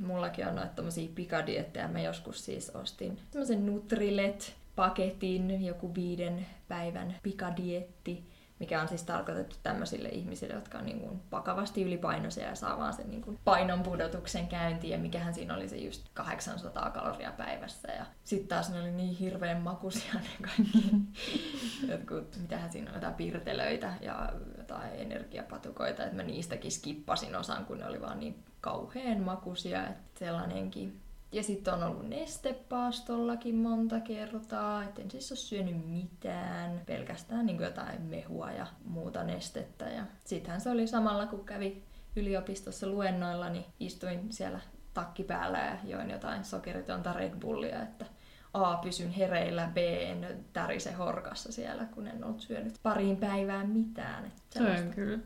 Mullakin 0.00 0.46
on 0.46 0.54
noita 0.54 0.72
tommosia 0.76 1.08
pikadiettejä. 1.14 1.88
Mä 1.88 2.00
joskus 2.00 2.44
siis 2.44 2.70
ostin 2.70 3.18
semmoisen 3.30 3.66
Nutrilet 3.66 4.56
paketin, 4.76 5.64
joku 5.64 5.94
viiden 5.94 6.46
päivän 6.68 7.16
pikadietti, 7.22 8.30
mikä 8.58 8.82
on 8.82 8.88
siis 8.88 9.02
tarkoitettu 9.02 9.56
tämmöisille 9.62 10.08
ihmisille, 10.08 10.54
jotka 10.54 10.78
on 10.78 10.84
niin 10.84 11.00
kuin 11.00 11.22
vakavasti 11.32 11.82
ylipainoisia 11.82 12.48
ja 12.48 12.54
saa 12.54 12.78
vaan 12.78 12.92
sen 12.92 13.10
niin 13.10 13.22
kuin 13.22 13.38
painon 13.44 13.82
pudotuksen 13.82 14.48
käyntiin. 14.48 14.92
Ja 14.92 14.98
mikähän 14.98 15.34
siinä 15.34 15.54
oli 15.54 15.68
se 15.68 15.76
just 15.76 16.06
800 16.14 16.90
kaloria 16.90 17.32
päivässä. 17.32 17.92
Ja 17.92 18.06
sitten 18.24 18.48
taas 18.48 18.70
ne 18.70 18.80
oli 18.80 18.90
niin 18.90 19.16
hirveän 19.16 19.62
makuisia 19.62 20.14
ne 20.14 20.28
kaikki. 20.42 20.90
Jotkut, 21.92 22.36
mitähän 22.40 22.72
siinä 22.72 22.90
on, 22.90 22.94
jotain 22.94 23.14
pirtelöitä 23.14 23.94
ja 24.00 24.32
jotain 24.58 24.90
energiapatukoita. 24.94 26.04
Että 26.04 26.16
mä 26.16 26.22
niistäkin 26.22 26.72
skippasin 26.72 27.36
osan, 27.36 27.66
kun 27.66 27.78
ne 27.78 27.86
oli 27.86 28.00
vaan 28.00 28.20
niin 28.20 28.44
kauheen 28.60 29.22
makuisia. 29.22 29.88
Että 29.88 30.18
sellainenkin 30.18 31.00
ja 31.32 31.42
sitten 31.42 31.74
on 31.74 31.82
ollut 31.82 32.08
nestepaastollakin 32.08 33.54
monta 33.54 34.00
kertaa, 34.00 34.84
et 34.84 34.98
en 34.98 35.10
siis 35.10 35.32
ole 35.32 35.36
syönyt 35.38 35.86
mitään, 35.86 36.82
pelkästään 36.86 37.46
niin 37.46 37.60
jotain 37.60 38.02
mehua 38.02 38.52
ja 38.52 38.66
muuta 38.84 39.24
nestettä. 39.24 39.84
Ja 39.84 40.02
sittenhän 40.24 40.60
se 40.60 40.70
oli 40.70 40.86
samalla, 40.86 41.26
kun 41.26 41.44
kävi 41.44 41.82
yliopistossa 42.16 42.86
luennoilla, 42.86 43.48
niin 43.48 43.64
istuin 43.80 44.32
siellä 44.32 44.60
takki 44.94 45.24
päällä 45.24 45.58
ja 45.58 45.76
join 45.84 46.10
jotain 46.10 46.44
sokeritonta 46.44 47.12
Red 47.12 47.40
Bullia, 47.40 47.82
että 47.82 48.06
A, 48.54 48.76
pysyn 48.76 49.10
hereillä, 49.10 49.70
B, 49.74 49.76
en 49.76 50.26
tärise 50.52 50.92
horkassa 50.92 51.52
siellä, 51.52 51.84
kun 51.84 52.06
en 52.06 52.24
ollut 52.24 52.40
syönyt 52.40 52.74
pariin 52.82 53.16
päivään 53.16 53.70
mitään. 53.70 54.32
Se 54.50 54.62
on 54.62 54.90
kyllä 54.94 55.18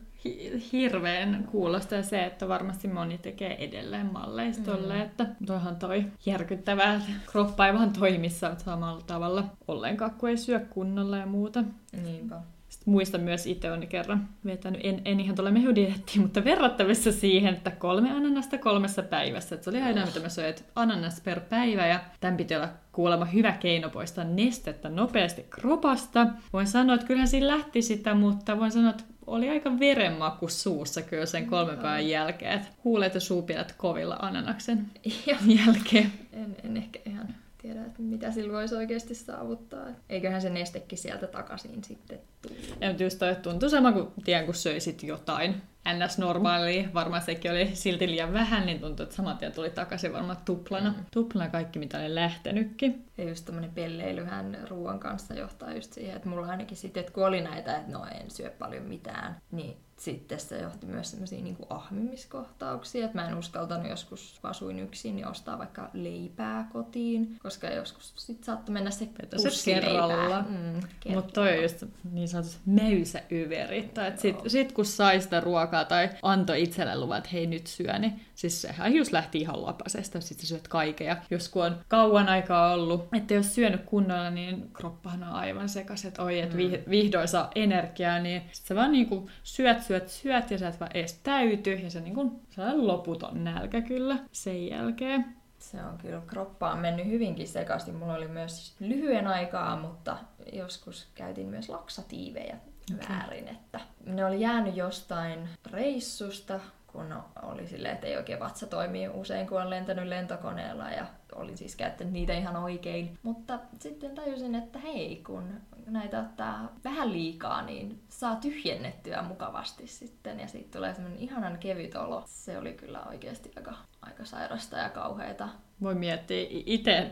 hirveän 0.71 1.47
kuulosta 1.51 2.03
se, 2.03 2.25
että 2.25 2.47
varmasti 2.47 2.87
moni 2.87 3.17
tekee 3.17 3.63
edelleen 3.63 4.13
malleistolle, 4.13 4.93
mm. 4.93 5.01
että 5.01 5.25
toihan 5.45 5.75
toi 5.75 6.05
järkyttävää, 6.25 6.95
että 6.95 7.11
kroppa 7.31 7.67
ei 7.67 7.73
vaan 7.73 7.93
toimissa 7.93 8.55
samalla 8.57 9.01
tavalla 9.07 9.43
ollenkaan, 9.67 10.11
kun 10.11 10.29
ei 10.29 10.37
syö 10.37 10.59
kunnolla 10.59 11.17
ja 11.17 11.25
muuta. 11.25 11.63
Niinpä. 12.03 12.41
Sitten 12.69 12.91
muistan 12.91 13.21
myös 13.21 13.47
itse 13.47 13.71
on 13.71 13.87
kerran 13.87 14.29
vetänyt, 14.45 14.81
en, 14.83 15.01
en 15.05 15.19
ihan 15.19 15.35
tuolle 15.35 15.51
mehudieettiin, 15.51 16.21
mutta 16.21 16.43
verrattavissa 16.43 17.11
siihen, 17.11 17.53
että 17.53 17.71
kolme 17.71 18.11
ananasta 18.11 18.57
kolmessa 18.57 19.03
päivässä. 19.03 19.55
Että 19.55 19.63
se 19.63 19.69
oli 19.69 19.81
aina, 19.81 20.05
mitä 20.05 20.19
mä 20.19 20.29
söin, 20.29 20.49
että 20.49 20.61
ananas 20.75 21.21
per 21.21 21.39
päivä 21.39 21.87
ja 21.87 21.99
tämän 22.19 22.37
piti 22.37 22.55
olla 22.55 22.69
kuulemma 22.91 23.25
hyvä 23.25 23.51
keino 23.51 23.89
poistaa 23.89 24.23
nestettä 24.23 24.89
nopeasti 24.89 25.45
kropasta. 25.49 26.27
Voin 26.53 26.67
sanoa, 26.67 26.95
että 26.95 27.07
kyllähän 27.07 27.27
siinä 27.27 27.47
lähti 27.47 27.81
sitä, 27.81 28.13
mutta 28.13 28.59
voin 28.59 28.71
sanoa, 28.71 28.89
että 28.89 29.03
oli 29.27 29.49
aika 29.49 29.79
verenmaku 29.79 30.47
suussa 30.47 31.01
kyllä 31.01 31.25
sen 31.25 31.45
kolmen 31.45 31.77
päivän 31.77 32.09
jälkeen. 32.09 32.53
Että 32.53 32.67
huulet 32.83 33.13
ja 33.13 33.19
suupielät 33.19 33.73
kovilla 33.77 34.15
ananaksen 34.15 34.85
jälkeen. 35.65 36.11
En, 36.33 36.55
en 36.63 36.77
ehkä 36.77 36.99
ihan 37.05 37.35
tiedä, 37.61 37.85
että 37.85 38.01
mitä 38.01 38.31
sillä 38.31 38.53
voisi 38.53 38.75
oikeasti 38.75 39.15
saavuttaa. 39.15 39.85
Eiköhän 40.09 40.41
se 40.41 40.49
nestekin 40.49 40.97
sieltä 40.97 41.27
takaisin 41.27 41.83
sitten 41.83 42.19
tule. 42.41 42.57
Ja 42.81 42.91
just 42.91 43.19
toi, 43.19 43.31
että 43.31 43.49
tuntuu 43.49 43.69
sama 43.69 43.91
kuin 43.91 44.07
tien, 44.25 44.45
kun 44.45 44.55
söisit 44.55 45.03
jotain 45.03 45.61
ns. 45.85 46.17
normaalia, 46.17 46.89
varmaan 46.93 47.21
sekin 47.21 47.51
oli 47.51 47.75
silti 47.75 48.07
liian 48.07 48.33
vähän, 48.33 48.65
niin 48.65 48.79
tuntuu, 48.79 49.03
että 49.03 49.15
saman 49.15 49.37
tien 49.37 49.51
tuli 49.51 49.69
takaisin 49.69 50.13
varmaan 50.13 50.37
tuplana. 50.45 50.89
Mm. 50.89 51.05
Tuplana 51.11 51.49
kaikki, 51.49 51.79
mitä 51.79 51.97
oli 51.97 52.15
lähtenytkin. 52.15 53.05
Ja 53.17 53.23
just 53.23 53.45
tämmöinen 53.45 53.71
pelleilyhän 53.71 54.57
ruoan 54.69 54.99
kanssa 54.99 55.33
johtaa 55.33 55.73
just 55.73 55.93
siihen, 55.93 56.15
että 56.15 56.29
mulla 56.29 56.47
ainakin 56.47 56.77
sitten, 56.77 57.01
että 57.01 57.13
kun 57.13 57.25
oli 57.25 57.41
näitä, 57.41 57.77
että 57.77 57.91
no 57.91 58.05
en 58.21 58.31
syö 58.31 58.51
paljon 58.59 58.83
mitään, 58.83 59.37
niin 59.51 59.77
sitten 60.01 60.39
se 60.39 60.61
johti 60.61 60.85
myös 60.85 61.11
semmoisia 61.11 61.41
niin 61.41 61.57
ahmimiskohtauksia, 61.69 63.05
että 63.05 63.17
mä 63.17 63.27
en 63.27 63.37
uskaltanut 63.37 63.89
joskus, 63.89 64.37
kun 64.41 64.49
asuin 64.49 64.79
yksin, 64.79 65.15
niin 65.15 65.27
ostaa 65.27 65.57
vaikka 65.59 65.89
leipää 65.93 66.69
kotiin, 66.73 67.37
koska 67.43 67.67
joskus 67.67 68.13
sitten 68.15 68.45
saattoi 68.45 68.73
mennä 68.73 68.91
se 68.91 69.09
pussi 69.43 69.73
kerralla. 69.73 70.41
Mm, 70.41 71.13
Mutta 71.15 71.33
toi 71.33 71.57
on 71.57 71.63
just 71.63 71.83
niin 72.11 72.27
sanotusti 72.27 72.59
möysäyverittä, 72.65 74.07
että 74.07 74.21
sit, 74.21 74.35
sit 74.47 74.71
kun 74.71 74.85
sai 74.85 75.21
sitä 75.21 75.39
ruokaa 75.39 75.85
tai 75.85 76.09
antoi 76.21 76.61
itselle 76.63 76.99
luvan, 76.99 77.17
että 77.17 77.29
hei 77.33 77.47
nyt 77.47 77.67
syö, 77.67 77.99
niin 77.99 78.21
siis 78.41 78.61
sehän 78.61 78.93
just 78.93 79.11
lähti 79.11 79.37
ihan 79.37 79.65
lapasesta, 79.65 80.21
sitten 80.21 80.47
syöt 80.47 80.67
kaikkea. 80.67 81.17
Jos 81.29 81.49
kun 81.49 81.65
on 81.65 81.77
kauan 81.87 82.29
aikaa 82.29 82.73
ollut, 82.73 83.07
että 83.13 83.33
jos 83.33 83.55
syönyt 83.55 83.81
kunnolla, 83.85 84.29
niin 84.29 84.69
kroppahan 84.73 85.23
on 85.23 85.29
aivan 85.29 85.69
sekaisin, 85.69 86.07
että 86.07 86.23
oi, 86.23 86.39
että 86.39 86.57
mm. 86.57 86.89
vihdoin 86.89 87.27
saa 87.27 87.51
energiaa, 87.55 88.19
niin 88.19 88.41
sit 88.51 88.65
sä 88.65 88.75
vaan 88.75 88.91
niinku 88.91 89.29
syöt, 89.43 89.83
syöt, 89.83 90.09
syöt 90.09 90.51
ja 90.51 90.57
sä 90.57 90.67
et 90.67 90.79
vaan 90.79 90.91
edes 90.93 91.13
täyty 91.13 91.73
ja 91.73 91.89
se 91.89 92.01
niinku, 92.01 92.41
sellainen 92.49 92.87
loputon 92.87 93.43
nälkä 93.43 93.81
kyllä 93.81 94.17
sen 94.31 94.67
jälkeen. 94.67 95.25
Se 95.59 95.83
on 95.83 95.97
kyllä, 95.97 96.21
kroppa 96.27 96.71
on 96.71 96.79
mennyt 96.79 97.05
hyvinkin 97.05 97.47
sekaisin. 97.47 97.95
Mulla 97.95 98.13
oli 98.13 98.27
myös 98.27 98.75
lyhyen 98.79 99.27
aikaa, 99.27 99.75
mutta 99.75 100.17
joskus 100.53 101.07
käytin 101.15 101.47
myös 101.47 101.69
laksatiiveja 101.69 102.55
okay. 102.93 103.09
väärin. 103.09 103.47
Että 103.47 103.79
ne 104.05 104.25
oli 104.25 104.41
jäänyt 104.41 104.75
jostain 104.75 105.49
reissusta, 105.71 106.59
kun 106.91 107.15
oli 107.41 107.67
silleen, 107.67 107.93
että 107.93 108.07
ei 108.07 108.17
oikein 108.17 108.39
vatsa 108.39 108.67
toimii 108.67 109.07
usein, 109.07 109.47
kun 109.47 109.61
on 109.61 109.69
lentänyt 109.69 110.07
lentokoneella 110.07 110.89
ja 110.89 111.05
olin 111.35 111.57
siis 111.57 111.75
käyttänyt 111.75 112.13
niitä 112.13 112.33
ihan 112.33 112.55
oikein. 112.55 113.17
Mutta 113.23 113.59
sitten 113.79 114.15
tajusin, 114.15 114.55
että 114.55 114.79
hei, 114.79 115.23
kun 115.25 115.43
näitä 115.87 116.19
ottaa 116.19 116.75
vähän 116.83 117.13
liikaa, 117.13 117.61
niin 117.61 118.03
saa 118.09 118.35
tyhjennettyä 118.35 119.21
mukavasti 119.21 119.87
sitten 119.87 120.39
ja 120.39 120.47
siitä 120.47 120.77
tulee 120.77 120.93
semmoinen 120.93 121.19
ihanan 121.19 121.57
kevyt 121.57 121.95
olo. 121.95 122.23
Se 122.25 122.57
oli 122.57 122.73
kyllä 122.73 123.03
oikeasti 123.03 123.51
aika, 123.55 123.73
aika 124.01 124.25
sairasta 124.25 124.77
ja 124.77 124.89
kauheita. 124.89 125.49
Voi 125.81 125.95
miettiä, 125.95 126.47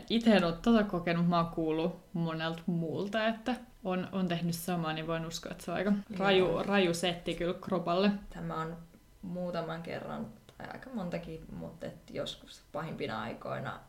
itse 0.08 0.36
en 0.36 0.44
ole 0.44 0.54
tota 0.62 0.84
kokenut, 0.84 1.28
mä 1.28 1.36
oon 1.36 1.54
kuullut 1.54 2.00
monelta 2.12 2.62
muulta, 2.66 3.26
että 3.26 3.54
on, 3.84 4.08
on 4.12 4.28
tehnyt 4.28 4.54
samaa, 4.54 4.92
niin 4.92 5.06
voin 5.06 5.26
uskoa, 5.26 5.52
että 5.52 5.64
se 5.64 5.70
on 5.70 5.76
aika 5.76 5.92
raju, 6.18 6.62
raju 6.62 6.94
setti 6.94 7.34
kyllä 7.34 7.54
kropalle. 7.54 8.10
Tämä 8.34 8.60
on 8.60 8.76
muutaman 9.22 9.82
kerran 9.82 10.26
tai 10.58 10.66
aika 10.72 10.90
montakin, 10.94 11.44
mutta 11.52 11.86
et 11.86 12.10
joskus 12.10 12.62
pahimpina 12.72 13.22
aikoina 13.22 13.80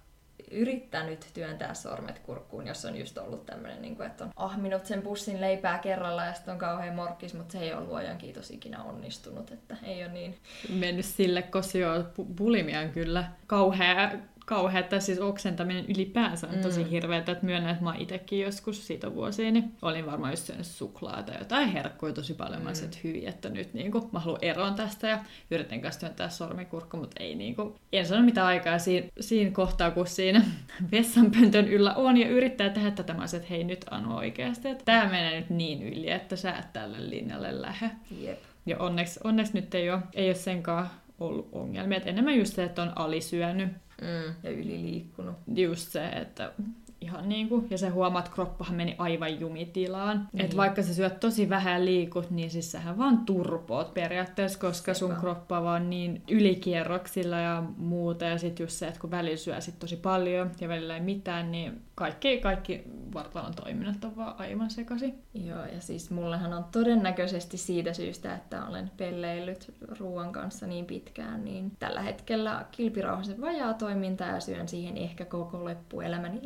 yrittänyt 0.52 1.28
työntää 1.34 1.74
sormet 1.74 2.20
kurkkuun, 2.20 2.68
jos 2.68 2.86
on 2.86 2.98
just 2.98 3.18
ollut 3.18 3.46
tämmöinen, 3.46 3.82
niin 3.82 4.02
että 4.02 4.24
on 4.24 4.32
ahminut 4.36 4.86
sen 4.86 5.02
pussin 5.02 5.42
leipää 5.42 5.80
kerralla 5.80 6.26
ja 6.26 6.34
sitten 6.34 6.52
on 6.52 6.60
kauhean 6.60 6.96
morkkis, 6.96 7.34
mutta 7.34 7.52
se 7.52 7.60
ei 7.60 7.74
ole 7.74 7.86
luojan 7.86 8.18
kiitos 8.18 8.52
ikinä 8.52 8.84
onnistunut, 8.84 9.52
että 9.52 9.78
ei 9.84 10.04
ole 10.04 10.12
niin. 10.12 10.38
Mennyt 10.70 11.06
sille, 11.06 11.42
koska 11.42 11.78
joo, 11.78 12.04
bulimian 12.36 12.90
kyllä 12.90 13.24
kauhea 13.48 14.12
kauhea, 14.52 14.80
että 14.80 15.00
siis 15.00 15.20
oksentaminen 15.20 15.86
ylipäänsä 15.86 16.48
on 16.48 16.60
tosi 16.60 16.84
mm. 16.84 16.90
hirveätä, 16.90 17.32
että 17.32 17.46
myönnän, 17.46 17.72
että 17.72 17.84
mä 17.84 17.96
itsekin 17.98 18.40
joskus 18.40 18.88
siitä 18.88 19.16
vuosia, 19.16 19.52
niin 19.52 19.72
olin 19.82 20.06
varmaan 20.06 20.32
just 20.32 20.46
syönyt 20.46 20.66
suklaata 20.66 21.22
tai 21.24 21.40
jotain 21.40 21.70
herkkuja 21.70 22.14
tosi 22.14 22.34
paljon. 22.34 22.60
Mm. 22.60 22.64
Mä 22.64 22.72
että 22.72 22.98
hyvin, 23.04 23.28
että 23.28 23.50
nyt 23.50 23.74
niin 23.74 23.92
kuin, 23.92 24.04
mä 24.12 24.20
haluan 24.20 24.44
eroon 24.44 24.76
tästä 24.76 25.08
ja 25.08 25.20
yritän 25.52 25.82
kanssa 25.82 26.00
työntää 26.00 26.30
sormikurkku, 26.30 26.98
mutta 26.98 27.24
ei 27.24 27.36
niin 27.36 27.56
kuin, 27.56 27.74
en 27.94 28.06
sano 28.06 28.22
mitä 28.22 28.46
aikaa 28.46 28.80
siinä, 28.80 29.08
siinä 29.20 29.52
kohtaa, 29.52 29.92
kun 29.92 30.08
siinä 30.08 30.42
vessanpöntön 30.92 31.68
yllä 31.68 31.94
on 31.94 32.18
ja 32.18 32.30
yrittää 32.30 32.70
tehdä 32.70 32.92
tätä, 32.92 33.14
mä 33.14 33.24
että 33.24 33.48
hei 33.50 33.64
nyt 33.64 33.86
Anu 33.92 34.18
oikeasti, 34.18 34.70
että 34.70 34.86
tämä 34.86 35.06
menee 35.06 35.40
nyt 35.40 35.50
niin 35.50 35.84
yli, 35.84 36.12
että 36.12 36.36
sä 36.36 36.52
et 36.52 36.74
tälle 36.74 37.10
linjalle 37.10 37.62
lähde. 37.62 37.92
Jep. 38.22 38.40
Ja 38.66 38.78
onneksi, 38.78 39.20
onneksi 39.24 39.54
nyt 39.54 39.76
ei 39.76 39.90
ole, 39.90 40.02
ei 40.14 40.28
ole 40.28 40.36
senkaan 40.36 40.90
ollut 41.20 41.50
ongelmia. 41.52 41.98
Et 41.98 42.08
enemmän 42.08 42.38
just 42.38 42.56
se, 42.56 42.64
että 42.64 42.82
on 42.82 42.92
alisyönyt 42.96 43.70
mm. 44.02 44.36
ja 44.44 44.52
yliliikkunut. 44.52 45.36
Just 45.56 45.92
se, 45.92 46.06
että 46.06 46.54
ihan 47.02 47.30
niin 47.30 47.50
kuin, 47.50 47.68
ja 47.70 47.78
se 47.78 47.90
huomaat, 47.90 48.26
että 48.26 48.36
kroppahan 48.36 48.76
meni 48.76 48.96
aivan 48.98 49.40
jumitilaan. 49.40 50.30
Niin. 50.34 50.46
Että 50.46 50.58
vaikka 50.58 50.84
sä 50.84 50.94
syöt 50.94 51.20
tosi 51.20 51.50
vähän 51.50 51.86
liikut, 51.86 52.32
niin 52.32 52.50
siis 52.50 52.72
sähän 52.72 52.98
vaan 52.98 53.18
turpoot 53.26 53.94
periaatteessa, 53.94 54.60
koska 54.60 54.94
sun 54.94 55.16
kroppa 55.20 55.64
vaan 55.64 55.90
niin 55.90 56.22
ylikierroksilla 56.32 57.38
ja 57.38 57.64
muuta. 57.78 58.26
Ja 58.26 58.38
sitten 58.38 58.64
just 58.64 58.74
se, 58.74 58.88
että 58.88 59.00
kun 59.00 59.12
välillä 59.12 59.38
syö 59.38 59.62
sit 59.62 59.80
tosi 59.80 59.96
paljon 59.96 60.52
ja 60.62 60.70
välillä 60.70 60.96
ei 60.96 61.02
mitään, 61.02 61.52
niin 61.52 61.82
kaikki, 61.96 62.38
kaikki 62.38 62.84
vartalon 63.14 63.56
toiminnat 63.56 64.04
on 64.04 64.16
vaan 64.16 64.36
aivan 64.38 64.70
sekaisin. 64.70 65.24
Joo, 65.34 65.66
ja 65.66 65.82
siis 65.82 66.12
mullehan 66.12 66.54
on 66.54 66.64
todennäköisesti 66.72 67.58
siitä 67.58 67.94
syystä, 67.94 68.36
että 68.36 68.66
olen 68.66 68.92
pelleillyt 68.98 69.74
ruoan 70.00 70.32
kanssa 70.32 70.68
niin 70.68 70.86
pitkään, 70.86 71.46
niin 71.46 71.72
tällä 71.80 72.02
hetkellä 72.02 72.66
kilpirauhasen 72.72 73.42
vajaa 73.42 73.74
toiminta 73.74 74.24
ja 74.24 74.40
syön 74.40 74.68
siihen 74.68 74.98
ehkä 74.98 75.26
koko 75.26 75.66
loppuelämäni 75.66 76.40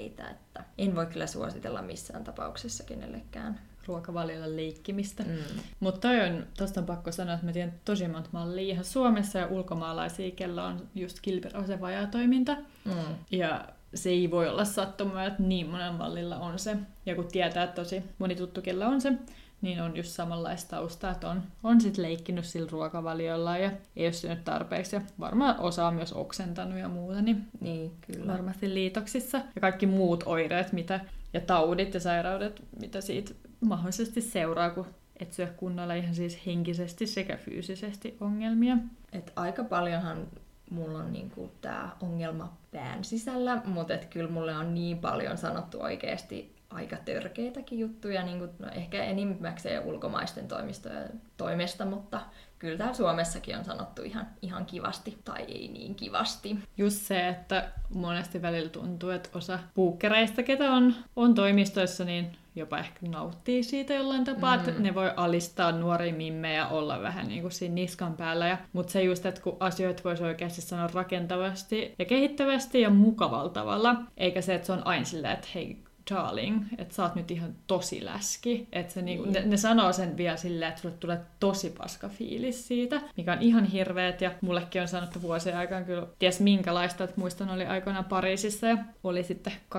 lääkkeitä, 0.00 0.30
että 0.30 0.64
en 0.78 0.96
voi 0.96 1.06
kyllä 1.06 1.26
suositella 1.26 1.82
missään 1.82 2.24
tapauksessa 2.24 2.84
kenellekään 2.84 3.60
ruokavaliolla 3.86 4.56
leikkimistä. 4.56 5.22
Mm. 5.22 5.60
Mutta 5.80 6.08
on, 6.08 6.46
tosta 6.58 6.80
on 6.80 6.86
pakko 6.86 7.12
sanoa, 7.12 7.34
että 7.34 7.46
mä 7.46 7.52
tiedän 7.52 7.80
tosi 7.84 8.08
monta 8.08 8.28
mallia 8.32 8.72
ihan 8.72 8.84
Suomessa 8.84 9.38
ja 9.38 9.46
ulkomaalaisia, 9.46 10.30
kellä 10.30 10.64
on 10.64 10.88
just 10.94 11.18
kilpirauhasen 11.22 11.80
vajaa 11.80 12.06
toiminta. 12.06 12.56
Mm. 12.84 13.14
Ja 13.30 13.68
se 13.94 14.10
ei 14.10 14.30
voi 14.30 14.48
olla 14.48 14.64
sattuma, 14.64 15.24
että 15.24 15.42
niin 15.42 15.66
monen 15.66 15.94
mallilla 15.94 16.38
on 16.38 16.58
se. 16.58 16.76
Ja 17.06 17.14
kun 17.14 17.28
tietää, 17.32 17.64
että 17.64 17.82
tosi 17.82 18.02
moni 18.18 18.34
tuttu, 18.34 18.62
kellä 18.62 18.88
on 18.88 19.00
se, 19.00 19.12
niin 19.60 19.82
on 19.82 19.96
just 19.96 20.10
samanlaista 20.10 20.76
taustaa, 20.76 21.10
että 21.10 21.30
on, 21.30 21.42
on 21.62 21.80
sitten 21.80 22.02
leikkinyt 22.02 22.44
sillä 22.44 22.68
ruokavaliolla 22.70 23.56
ja 23.56 23.70
ei 23.96 24.06
ole 24.06 24.12
syönyt 24.12 24.44
tarpeeksi. 24.44 24.96
Ja 24.96 25.02
varmaan 25.20 25.60
osa 25.60 25.86
on 25.86 25.94
myös 25.94 26.12
oksentanut 26.12 26.78
ja 26.78 26.88
muuta, 26.88 27.22
niin, 27.22 27.48
niin 27.60 27.92
kyllä. 28.00 28.32
varmasti 28.32 28.74
liitoksissa. 28.74 29.38
Ja 29.38 29.60
kaikki 29.60 29.86
muut 29.86 30.22
oireet 30.26 30.72
mitä, 30.72 31.00
ja 31.32 31.40
taudit 31.40 31.94
ja 31.94 32.00
sairaudet, 32.00 32.62
mitä 32.80 33.00
siitä 33.00 33.34
mahdollisesti 33.60 34.20
seuraa, 34.20 34.70
kun 34.70 34.86
et 35.20 35.32
syö 35.32 35.46
kunnolla 35.46 35.94
ihan 35.94 36.14
siis 36.14 36.46
henkisesti 36.46 37.06
sekä 37.06 37.36
fyysisesti 37.36 38.16
ongelmia. 38.20 38.76
Et 39.12 39.32
aika 39.36 39.64
paljonhan 39.64 40.26
mulla 40.70 40.98
on 40.98 41.12
niinku 41.12 41.52
tämä 41.60 41.90
ongelma 42.00 42.56
pään 42.72 43.04
sisällä, 43.04 43.62
mutta 43.64 43.94
et 43.94 44.04
kyllä 44.04 44.30
mulle 44.30 44.56
on 44.56 44.74
niin 44.74 44.98
paljon 44.98 45.38
sanottu 45.38 45.82
oikeasti 45.82 46.59
aika 46.70 46.96
törkeitäkin 46.96 47.78
juttuja, 47.78 48.22
niin 48.22 48.38
kuin, 48.38 48.50
no 48.58 48.68
ehkä 48.74 49.04
enimmäkseen 49.04 49.84
ulkomaisten 49.84 50.48
toimistojen 50.48 51.20
toimesta, 51.36 51.84
mutta 51.86 52.20
kyllä 52.58 52.78
täällä 52.78 52.94
Suomessakin 52.94 53.56
on 53.56 53.64
sanottu 53.64 54.02
ihan, 54.02 54.26
ihan 54.42 54.66
kivasti 54.66 55.18
tai 55.24 55.42
ei 55.42 55.68
niin 55.68 55.94
kivasti. 55.94 56.58
Just 56.76 56.96
se, 56.96 57.28
että 57.28 57.68
monesti 57.94 58.42
välillä 58.42 58.68
tuntuu, 58.68 59.10
että 59.10 59.28
osa 59.34 59.58
puukkereista, 59.74 60.42
ketä 60.42 60.72
on, 60.72 60.94
on 61.16 61.34
toimistoissa, 61.34 62.04
niin 62.04 62.36
jopa 62.54 62.78
ehkä 62.78 63.06
nauttii 63.08 63.62
siitä 63.62 63.94
jollain 63.94 64.24
tapaa, 64.24 64.56
mm. 64.56 64.68
että 64.68 64.82
ne 64.82 64.94
voi 64.94 65.12
alistaa 65.16 65.72
nuoria 65.72 66.12
mimmejä 66.12 66.56
ja 66.56 66.68
olla 66.68 67.02
vähän 67.02 67.28
niin 67.28 67.42
kuin 67.42 67.52
siinä 67.52 67.74
niskan 67.74 68.16
päällä. 68.16 68.48
Ja, 68.48 68.58
mutta 68.72 68.92
se 68.92 69.02
just, 69.02 69.26
että 69.26 69.40
kun 69.40 69.56
asioita 69.60 70.04
voisi 70.04 70.24
oikeasti 70.24 70.60
sanoa 70.60 70.90
rakentavasti 70.94 71.94
ja 71.98 72.04
kehittävästi 72.04 72.80
ja 72.80 72.90
mukavalla 72.90 73.50
tavalla, 73.50 73.96
eikä 74.16 74.40
se, 74.40 74.54
että 74.54 74.66
se 74.66 74.72
on 74.72 74.86
aina 74.86 75.04
silleen, 75.04 75.34
että 75.34 75.48
hei, 75.54 75.82
darling, 76.10 76.64
että 76.78 76.94
sä 76.94 77.02
oot 77.02 77.14
nyt 77.14 77.30
ihan 77.30 77.54
tosi 77.66 78.04
läski. 78.04 78.68
Että 78.72 78.92
se 78.92 79.02
niinku, 79.02 79.30
ne, 79.30 79.42
ne, 79.46 79.56
sanoo 79.56 79.92
sen 79.92 80.16
vielä 80.16 80.36
silleen, 80.36 80.68
että 80.68 80.80
sulle 80.80 80.94
tulee 81.00 81.20
tosi 81.40 81.70
paska 81.78 82.08
fiilis 82.08 82.68
siitä, 82.68 83.00
mikä 83.16 83.32
on 83.32 83.42
ihan 83.42 83.64
hirveet. 83.64 84.20
Ja 84.20 84.30
mullekin 84.40 84.82
on 84.82 84.88
sanottu 84.88 85.22
vuosien 85.22 85.56
aikaan 85.56 85.84
kyllä 85.84 86.06
ties 86.18 86.40
minkälaista, 86.40 87.04
että 87.04 87.20
muistan 87.20 87.50
oli 87.50 87.66
aikoinaan 87.66 88.04
Pariisissa 88.04 88.66
ja 88.66 88.76
oli 89.04 89.22
sitten 89.22 89.52
2-3 89.74 89.78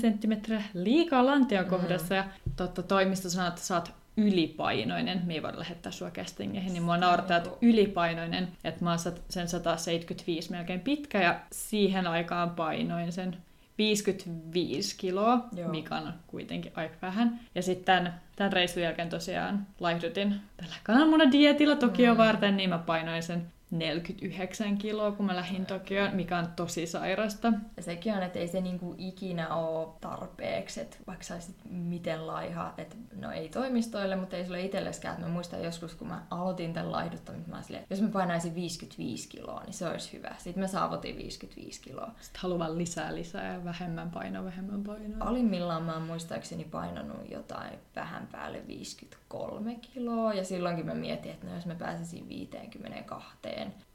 senttimetriä 0.00 0.62
liikaa 0.74 1.26
lantion 1.26 1.64
mm. 1.64 1.70
kohdassa. 1.70 2.14
Mm. 2.14 2.16
Ja 2.16 2.24
totta, 2.56 2.82
toimisto 2.82 3.30
sanoi, 3.30 3.48
että 3.48 3.60
sä 3.60 3.74
oot 3.74 3.92
ylipainoinen, 4.16 5.22
me 5.26 5.34
ei 5.34 5.42
voida 5.42 5.58
lähettää 5.58 5.92
sua 5.92 6.10
castingeihin, 6.10 6.72
niin 6.72 6.82
mua 6.82 6.96
naurattaa, 6.96 7.36
että 7.36 7.50
ylipainoinen, 7.62 8.48
että 8.64 8.84
mä 8.84 8.90
oon 8.90 8.98
sen 9.28 9.48
175 9.48 10.50
melkein 10.50 10.80
pitkä 10.80 11.22
ja 11.22 11.40
siihen 11.52 12.06
aikaan 12.06 12.50
painoin 12.50 13.12
sen 13.12 13.36
55 13.78 14.96
kiloa, 14.98 15.48
Joo. 15.56 15.68
mikä 15.68 15.94
on 15.94 16.14
kuitenkin 16.26 16.72
aika 16.74 16.94
vähän. 17.02 17.40
Ja 17.54 17.62
sitten 17.62 17.84
tämän, 17.84 18.20
tämän 18.36 18.52
reissun 18.52 18.82
jälkeen 18.82 19.08
tosiaan 19.08 19.66
laihdutin 19.80 20.34
tällä 20.56 20.76
kananmunadietillä 20.82 21.76
Tokio 21.76 22.14
mm. 22.14 22.18
varten, 22.18 22.56
niin 22.56 22.70
mä 22.70 22.78
painoin 22.78 23.22
sen 23.22 23.46
49 23.70 24.78
kiloa, 24.78 25.12
kun 25.12 25.26
mä 25.26 25.36
lähdin 25.36 25.66
Tokioon, 25.66 26.16
mikä 26.16 26.38
on 26.38 26.48
tosi 26.56 26.86
sairasta. 26.86 27.52
Ja 27.76 27.82
sekin 27.82 28.14
on, 28.14 28.22
että 28.22 28.38
ei 28.38 28.48
se 28.48 28.60
niinku 28.60 28.94
ikinä 28.98 29.54
ole 29.54 29.88
tarpeeksi, 30.00 30.80
että 30.80 30.96
vaikka 31.06 31.24
saisit 31.24 31.56
miten 31.70 32.26
laiha, 32.26 32.74
että 32.78 32.96
no 33.16 33.30
ei 33.30 33.48
toimistoille, 33.48 34.16
mutta 34.16 34.36
ei 34.36 34.44
sulle 34.44 34.62
itselleskään. 34.62 35.20
Mä 35.20 35.28
muistan 35.28 35.62
joskus, 35.62 35.94
kun 35.94 36.08
mä 36.08 36.22
aloitin 36.30 36.72
tämän 36.72 36.92
laihduttamisen, 36.92 37.50
mä 37.50 37.62
silleen, 37.62 37.86
jos 37.90 38.00
mä 38.00 38.08
painaisin 38.08 38.54
55 38.54 39.28
kiloa, 39.28 39.62
niin 39.64 39.74
se 39.74 39.88
olisi 39.88 40.12
hyvä. 40.12 40.34
Sitten 40.38 40.60
mä 40.60 40.66
saavutin 40.66 41.16
55 41.16 41.80
kiloa. 41.80 42.10
Sitten 42.20 42.42
haluan 42.42 42.78
lisää 42.78 43.14
lisää 43.14 43.52
ja 43.52 43.64
vähemmän 43.64 44.10
painoa, 44.10 44.44
vähemmän 44.44 44.84
painoa. 44.84 45.28
Alimmillaan 45.28 45.82
mä 45.82 46.00
muistaakseni 46.00 46.64
painanut 46.64 47.30
jotain 47.30 47.78
vähän 47.96 48.28
päälle 48.32 48.66
53 48.66 49.74
kiloa, 49.74 50.34
ja 50.34 50.44
silloinkin 50.44 50.86
mä 50.86 50.94
mietin, 50.94 51.32
että 51.32 51.46
no 51.46 51.54
jos 51.54 51.66
mä 51.66 51.74
pääsisin 51.74 52.28
52. 52.28 53.36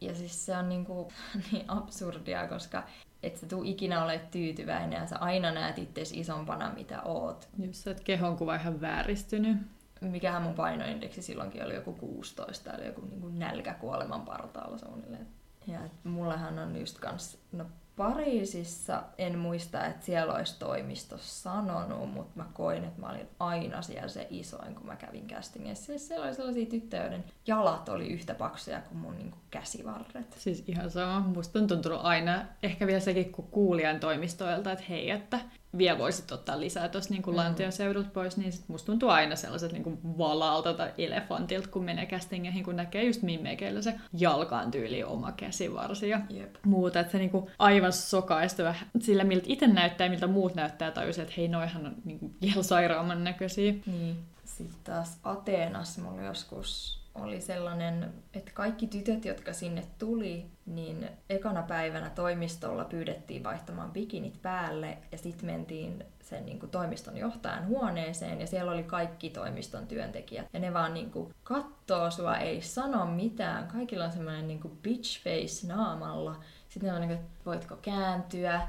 Ja 0.02 0.16
siis 0.16 0.46
se 0.46 0.58
on 0.58 0.70
niinku, 0.70 1.12
niin 1.52 1.66
absurdia, 1.68 2.48
koska 2.48 2.84
et 3.24 3.38
sä 3.38 3.48
tuu 3.48 3.64
ikinä 3.64 4.04
ole 4.04 4.22
tyytyväinen 4.32 5.02
ja 5.02 5.08
sä 5.08 5.18
aina 5.18 5.52
näet 5.52 5.78
itse 5.78 6.02
isompana, 6.14 6.74
mitä 6.74 7.02
oot. 7.02 7.50
Just 7.58 7.74
se, 7.84 7.92
että 7.92 8.04
kehonkuva 8.04 8.56
ihan 8.56 8.82
vääristynyt. 8.82 9.58
Mikähän 10.02 10.42
mun 10.42 10.54
painoindeksi 10.54 11.22
silloinkin 11.22 11.66
oli 11.66 11.76
joku 11.76 11.94
16, 11.94 12.74
eli 12.74 12.86
joku 12.86 13.02
niinku 13.02 13.28
nälkä 13.28 13.74
kuoleman 13.74 14.22
partaalla 14.22 14.78
suunnilleen. 14.78 15.28
Ja 15.68 15.86
et 15.86 15.92
mullehan 16.04 16.60
on 16.60 16.80
just 16.80 17.00
kans, 17.00 17.38
no 17.52 17.66
Pariisissa 18.02 19.04
en 19.18 19.40
muista, 19.40 19.86
että 19.86 20.06
siellä 20.06 20.34
olisi 20.34 20.60
toimisto 20.60 21.18
sanonut, 21.18 22.14
mutta 22.14 22.32
mä 22.36 22.46
koin, 22.54 22.84
että 22.84 23.02
mä 23.02 23.10
olin 23.10 23.28
aina 23.40 23.82
siellä 23.82 24.08
se 24.08 24.28
isoin, 24.30 24.76
kun 24.76 24.86
mä 24.86 24.96
kävin 24.96 25.28
castingissa. 25.28 25.86
Siis 25.86 26.08
siellä 26.08 26.26
oli 26.26 26.36
sellaisia 26.36 26.66
tyttöjä, 26.66 27.04
joiden 27.04 27.24
jalat 27.48 27.90
oli 27.90 28.08
yhtä 28.08 28.36
paksuja 28.36 28.82
kuin 28.82 28.98
mun 28.98 29.18
niin 29.18 29.32
kuin 29.32 29.42
käsivarret. 29.52 30.34
Siis 30.38 30.64
ihan 30.68 30.92
sama. 30.92 31.20
Musta 31.20 31.60
on 31.60 31.68
tuntunut 31.68 32.00
aina, 32.04 32.46
ehkä 32.64 32.88
vielä 32.88 33.00
sekin, 33.00 33.32
kun 33.32 33.48
kuulijan 33.48 34.00
toimistoilta, 34.00 34.72
että 34.72 34.86
hei, 34.90 35.10
että 35.10 35.40
vielä 35.78 35.98
voisit 35.98 36.32
ottaa 36.32 36.60
lisää 36.60 36.90
tuossa 36.90 37.14
niin 37.14 37.24
mm. 37.28 37.36
lantioseudulta 37.36 38.10
pois, 38.14 38.38
niin 38.38 38.52
sit 38.52 38.70
musta 38.70 38.86
tuntuu 38.86 39.10
aina 39.10 39.36
sellaiset 39.36 39.72
niin 39.72 40.18
valalta 40.18 40.74
tai 40.74 40.94
elefantilta, 40.98 41.68
kun 41.68 41.84
menee 41.84 42.06
castingeihin, 42.06 42.64
kun 42.64 42.76
näkee 42.76 43.04
just 43.04 43.22
mimmekeillä 43.22 43.82
se 43.82 43.94
jalkaan 44.18 44.72
tyyli 44.72 45.04
oma 45.04 45.32
käsivarsi 45.32 46.10
ja 46.10 46.20
Jep. 46.30 46.56
muuta. 46.66 47.00
Että 47.00 47.12
se 47.12 47.18
niin 47.18 47.30
kuin 47.30 47.52
aivan 47.60 47.94
sokaista 47.94 48.64
vähän 48.64 48.90
sillä, 49.00 49.24
miltä 49.24 49.46
itse 49.48 49.68
näyttää 49.68 50.06
ja 50.06 50.12
miltä 50.12 50.28
muut 50.28 50.56
näyttää, 50.56 50.92
tai 50.92 51.10
että 51.10 51.34
hei, 51.38 51.48
noihan 51.48 51.86
on 51.86 51.96
niin 52.06 52.20
kuin 52.20 52.36
vielä 52.42 52.64
sairaamman 52.64 53.24
näköisiä. 53.24 53.74
Niin. 53.86 54.18
Sitten 54.46 54.80
taas 54.84 55.20
Ateenassa 55.24 56.02
mulla 56.02 56.22
joskus 56.22 57.01
oli 57.16 57.42
sellainen, 57.42 58.14
että 58.34 58.52
kaikki 58.54 58.88
tytöt, 58.88 59.26
jotka 59.26 59.54
sinne 59.54 59.84
tuli, 59.98 60.46
niin 60.66 61.10
ekana 61.30 61.64
päivänä 61.64 62.10
toimistolla 62.10 62.86
pyydettiin 62.86 63.44
vaihtamaan 63.44 63.92
bikinit 63.92 64.42
päälle 64.42 64.98
ja 65.12 65.18
sitten 65.18 65.46
mentiin 65.46 66.06
sen 66.22 66.46
niin 66.46 66.60
kuin, 66.60 66.70
toimiston 66.70 67.18
johtajan 67.18 67.68
huoneeseen 67.68 68.42
ja 68.42 68.48
siellä 68.48 68.72
oli 68.72 68.84
kaikki 68.84 69.30
toimiston 69.30 69.88
työntekijät. 69.88 70.48
Ja 70.54 70.60
ne 70.60 70.74
vaan 70.74 70.94
niin 70.94 71.12
kuin, 71.12 71.34
kattoo 71.44 72.12
sua, 72.12 72.38
ei 72.38 72.62
sano 72.62 73.06
mitään. 73.06 73.68
Kaikilla 73.68 74.06
on 74.06 74.12
semmoinen 74.12 74.48
niin 74.48 74.60
kuin, 74.60 74.78
bitch 74.78 75.24
face 75.24 75.68
naamalla. 75.68 76.40
Sitten 76.70 76.90
ne 76.90 76.96
on 76.96 77.02
niin 77.02 77.18
kuin, 77.18 77.30
voitko 77.46 77.76
kääntyä? 77.76 78.68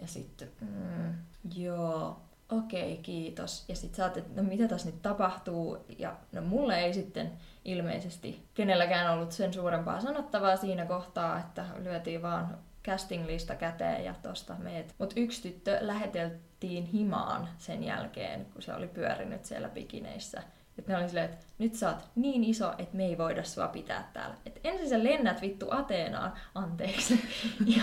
Ja 0.00 0.06
sitten, 0.06 0.48
mm, 0.60 1.14
joo, 1.54 2.23
okei, 2.48 2.92
okay, 2.92 3.02
kiitos. 3.02 3.64
Ja 3.68 3.76
sitten 3.76 3.96
sä 3.96 4.06
että 4.06 4.42
no 4.42 4.48
mitä 4.48 4.68
tässä 4.68 4.88
nyt 4.90 5.02
tapahtuu? 5.02 5.78
Ja 5.98 6.16
no 6.32 6.42
mulle 6.42 6.78
ei 6.78 6.94
sitten 6.94 7.32
ilmeisesti 7.64 8.44
kenelläkään 8.54 9.14
ollut 9.14 9.32
sen 9.32 9.52
suurempaa 9.52 10.00
sanottavaa 10.00 10.56
siinä 10.56 10.86
kohtaa, 10.86 11.38
että 11.38 11.64
lyötiin 11.82 12.22
vaan 12.22 12.58
casting-lista 12.88 13.54
käteen 13.54 14.04
ja 14.04 14.14
tosta 14.22 14.54
meet. 14.58 14.94
Mutta 14.98 15.20
yksi 15.20 15.42
tyttö 15.42 15.78
läheteltiin 15.80 16.84
himaan 16.84 17.48
sen 17.58 17.84
jälkeen, 17.84 18.46
kun 18.52 18.62
se 18.62 18.74
oli 18.74 18.88
pyörinyt 18.88 19.44
siellä 19.44 19.68
bikineissä. 19.68 20.42
Et 20.78 20.86
ne 20.86 20.96
oli 20.96 21.08
silleen, 21.08 21.30
että 21.30 21.46
nyt 21.58 21.74
sä 21.74 21.88
oot 21.88 22.08
niin 22.14 22.44
iso, 22.44 22.74
että 22.78 22.96
me 22.96 23.04
ei 23.04 23.18
voida 23.18 23.44
sua 23.44 23.68
pitää 23.68 24.10
täällä. 24.12 24.36
Et 24.46 24.60
ensin 24.64 24.88
sä 24.88 25.04
lennät 25.04 25.42
vittu 25.42 25.66
Ateenaan, 25.70 26.32
anteeksi. 26.54 27.20
Ja 27.76 27.82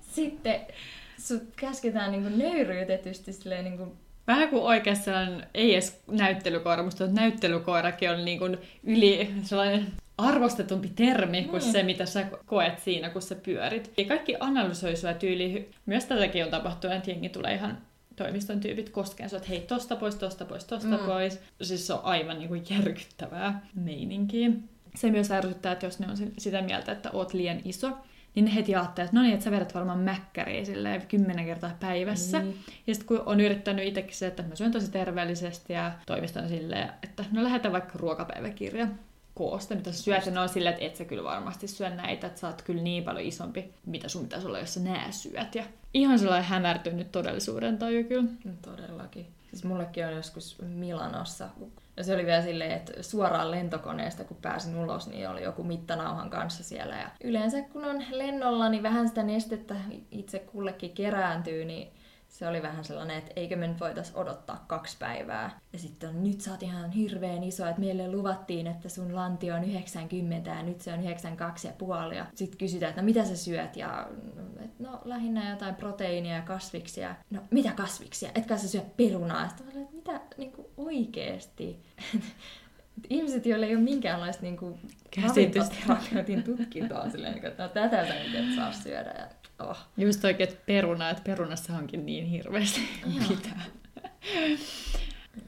sitten 0.00 0.66
sut 1.18 1.42
käsketään 1.56 2.12
niinku 2.12 2.28
nöyryytetysti 2.36 3.32
silleen 3.32 3.64
niinku 3.64 3.96
Vähän 4.26 4.48
kuin 4.48 4.62
oikeastaan 4.62 5.46
ei 5.54 5.72
edes 5.72 6.02
näyttelykoira, 6.10 6.82
mutta 6.82 7.06
näyttelykoirakin 7.06 8.10
on 8.10 8.24
niin 8.24 8.38
kuin 8.38 8.58
yli 8.84 9.34
sellainen 9.42 9.86
arvostetumpi 10.18 10.88
termi 10.88 11.44
kuin 11.44 11.62
mm. 11.62 11.72
se, 11.72 11.82
mitä 11.82 12.06
sä 12.06 12.26
koet 12.46 12.80
siinä, 12.80 13.10
kun 13.10 13.22
sä 13.22 13.34
pyörit. 13.34 13.92
Ja 13.96 14.04
kaikki 14.04 14.36
analysoi 14.40 14.96
sua 14.96 15.14
tyyli. 15.14 15.70
Myös 15.86 16.04
tätäkin 16.04 16.44
on 16.44 16.50
tapahtunut, 16.50 16.96
että 16.96 17.10
jengi 17.10 17.28
tulee 17.28 17.54
ihan 17.54 17.78
toimiston 18.16 18.60
tyypit 18.60 18.90
koskeen 18.90 19.30
että 19.36 19.48
hei, 19.48 19.60
tosta 19.60 19.96
pois, 19.96 20.14
tosta 20.14 20.44
pois, 20.44 20.64
tosta 20.64 20.96
mm. 20.96 21.04
pois. 21.06 21.40
Siis 21.62 21.86
se 21.86 21.92
on 21.92 22.04
aivan 22.04 22.38
niin 22.38 22.48
kuin 22.48 22.64
järkyttävää 22.70 23.66
meininkiä. 23.74 24.50
Se 24.94 25.10
myös 25.10 25.30
ärsyttää, 25.30 25.72
että 25.72 25.86
jos 25.86 25.98
ne 25.98 26.06
on 26.10 26.16
sitä 26.38 26.62
mieltä, 26.62 26.92
että 26.92 27.10
oot 27.10 27.32
liian 27.32 27.60
iso, 27.64 27.90
niin 28.34 28.44
ne 28.44 28.54
heti 28.54 28.74
ajattelee, 28.74 29.04
että 29.04 29.16
no 29.16 29.22
niin, 29.22 29.34
että 29.34 29.44
sä 29.44 29.50
vedät 29.50 29.74
varmaan 29.74 29.98
mäkkäriä 29.98 30.64
silleen 30.64 31.06
kymmenen 31.06 31.44
kertaa 31.44 31.76
päivässä. 31.80 32.38
Mm. 32.38 32.52
Ja 32.86 32.94
sitten 32.94 33.06
kun 33.06 33.22
on 33.26 33.40
yrittänyt 33.40 33.86
itsekin 33.86 34.14
se, 34.14 34.26
että 34.26 34.42
mä 34.42 34.56
syön 34.56 34.72
tosi 34.72 34.90
terveellisesti 34.90 35.72
ja 35.72 35.92
toimistan 36.06 36.48
silleen, 36.48 36.90
että 37.02 37.24
no 37.32 37.44
lähetään 37.44 37.72
vaikka 37.72 37.98
ruokapäiväkirja 37.98 38.88
koosta, 39.34 39.74
mitä 39.74 39.92
sä 39.92 40.02
syöt, 40.02 40.26
ja 40.26 40.40
on 40.40 40.48
silleen, 40.48 40.72
että 40.72 40.86
et 40.86 40.96
sä 40.96 41.04
kyllä 41.04 41.24
varmasti 41.24 41.68
syö 41.68 41.90
näitä, 41.90 42.26
että 42.26 42.40
sä 42.40 42.46
oot 42.46 42.62
kyllä 42.62 42.82
niin 42.82 43.04
paljon 43.04 43.24
isompi, 43.24 43.74
mitä 43.86 44.08
sun 44.08 44.22
pitäisi 44.22 44.46
olla, 44.46 44.58
jos 44.58 44.74
sä 44.74 44.80
nää 44.80 45.10
syöt. 45.10 45.54
Ja 45.54 45.64
ihan 45.94 46.18
sellainen 46.18 46.48
hämärtynyt 46.48 47.12
todellisuuden 47.12 47.78
taju 47.78 48.04
kyllä. 48.04 48.28
No, 48.44 48.52
todellakin. 48.62 49.26
Siis 49.50 49.64
mullekin 49.64 50.06
on 50.06 50.12
joskus 50.12 50.58
Milanossa, 50.62 51.48
ja 51.96 52.04
se 52.04 52.14
oli 52.14 52.26
vielä 52.26 52.42
silleen, 52.42 52.70
että 52.70 53.02
suoraan 53.02 53.50
lentokoneesta, 53.50 54.24
kun 54.24 54.36
pääsin 54.36 54.76
ulos, 54.76 55.08
niin 55.08 55.28
oli 55.28 55.42
joku 55.42 55.62
mittanauhan 55.62 56.30
kanssa 56.30 56.64
siellä. 56.64 56.96
Ja 56.96 57.10
yleensä 57.24 57.62
kun 57.62 57.84
on 57.84 58.04
lennolla, 58.10 58.68
niin 58.68 58.82
vähän 58.82 59.08
sitä 59.08 59.22
nestettä 59.22 59.74
itse 60.10 60.38
kullekin 60.38 60.92
kerääntyy, 60.92 61.64
niin 61.64 61.92
se 62.34 62.48
oli 62.48 62.62
vähän 62.62 62.84
sellainen, 62.84 63.18
että 63.18 63.32
eikö 63.36 63.56
me 63.56 63.66
nyt 63.66 63.80
voitais 63.80 64.12
odottaa 64.14 64.64
kaksi 64.66 64.96
päivää. 64.98 65.60
Ja 65.72 65.78
sitten 65.78 66.08
on, 66.08 66.24
nyt 66.24 66.40
sä 66.40 66.50
oot 66.50 66.62
ihan 66.62 66.90
hirveän 66.90 67.44
iso, 67.44 67.66
että 67.66 67.80
meille 67.80 68.10
luvattiin, 68.10 68.66
että 68.66 68.88
sun 68.88 69.14
lanti 69.14 69.50
on 69.50 69.64
90 69.64 70.50
ja 70.50 70.62
nyt 70.62 70.80
se 70.80 70.92
on 70.92 71.00
92 71.00 71.66
ja 71.66 71.72
puoli. 71.78 72.16
Ja 72.16 72.26
sitten 72.34 72.58
kysytään, 72.58 72.90
että 72.90 73.02
no 73.02 73.06
mitä 73.06 73.24
sä 73.24 73.36
syöt? 73.36 73.76
Ja 73.76 74.08
et, 74.64 74.78
no 74.78 75.00
lähinnä 75.04 75.50
jotain 75.50 75.74
proteiinia 75.74 76.34
ja 76.34 76.42
kasviksia. 76.42 77.14
No 77.30 77.40
mitä 77.50 77.72
kasviksia? 77.72 78.30
Etkä 78.34 78.56
sä 78.56 78.68
syö 78.68 78.82
perunaa? 78.96 79.48
Sitten 79.48 79.82
että 79.82 79.94
mitä 79.94 80.20
niin 80.36 80.52
kuin 80.52 80.68
oikeesti? 80.76 81.82
ihmiset, 83.10 83.46
joilla 83.46 83.66
ei 83.66 83.74
ole 83.74 83.82
minkäänlaista 83.82 84.42
niin 84.42 84.56
kuin, 84.56 84.80
ravintoterapeutin 85.22 86.42
tutkintoa, 86.42 87.10
silleen, 87.10 87.46
että 87.46 87.62
no, 87.62 87.68
tätä 87.68 88.06
sä 88.06 88.14
nyt 88.14 88.34
et 88.34 88.56
saa 88.56 88.72
syödä. 88.72 89.10
Ja 89.18 89.28
Oh. 89.70 89.78
Just 89.96 90.24
oikein, 90.24 90.48
että 90.48 90.62
peruna, 90.66 91.10
että 91.10 91.22
perunassa 91.22 91.72
onkin 91.76 92.06
niin 92.06 92.26
hirveästi 92.26 92.80
pitää. 93.28 93.64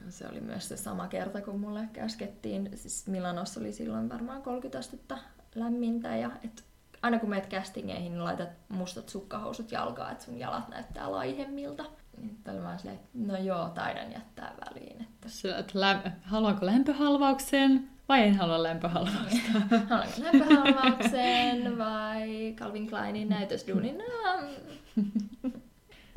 Se 0.09 0.27
oli 0.27 0.41
myös 0.41 0.69
se 0.69 0.77
sama 0.77 1.07
kerta, 1.07 1.41
kun 1.41 1.59
mulle 1.59 1.89
käskettiin. 1.93 2.69
Siis 2.75 3.07
Milanossa 3.07 3.59
oli 3.59 3.73
silloin 3.73 4.09
varmaan 4.09 4.41
30 4.41 4.79
astetta 4.79 5.17
lämmintä 5.55 6.15
ja 6.15 6.31
et 6.45 6.63
aina 7.01 7.19
kun 7.19 7.29
meet 7.29 7.49
castingeihin, 7.49 8.11
niin 8.11 8.23
laitat 8.23 8.49
mustat 8.69 9.09
sukkahousut 9.09 9.71
jalkaan, 9.71 10.11
että 10.11 10.23
sun 10.23 10.39
jalat 10.39 10.69
näyttää 10.69 11.11
laihemmilta. 11.11 11.85
Niin 12.17 12.37
oli 12.49 12.63
vaan 12.63 12.79
silleen, 12.79 12.99
että 12.99 13.33
no 13.33 13.37
joo, 13.37 13.69
taidan 13.69 14.11
jättää 14.11 14.53
väliin. 14.65 15.01
Että... 15.01 15.29
Sillä, 15.29 15.57
että 15.57 15.79
lä- 15.79 16.11
haluanko 16.21 16.65
lämpöhalvauksen? 16.65 17.89
Vai 18.09 18.23
en 18.27 18.35
halua 18.35 18.63
lämpöhalvausta? 18.63 19.51
Haluanko 19.89 20.13
lämpöhalvauksen 20.17 21.77
vai 21.77 22.53
Calvin 22.55 22.87
Kleinin 22.87 23.29
näytösduunin? 23.29 24.03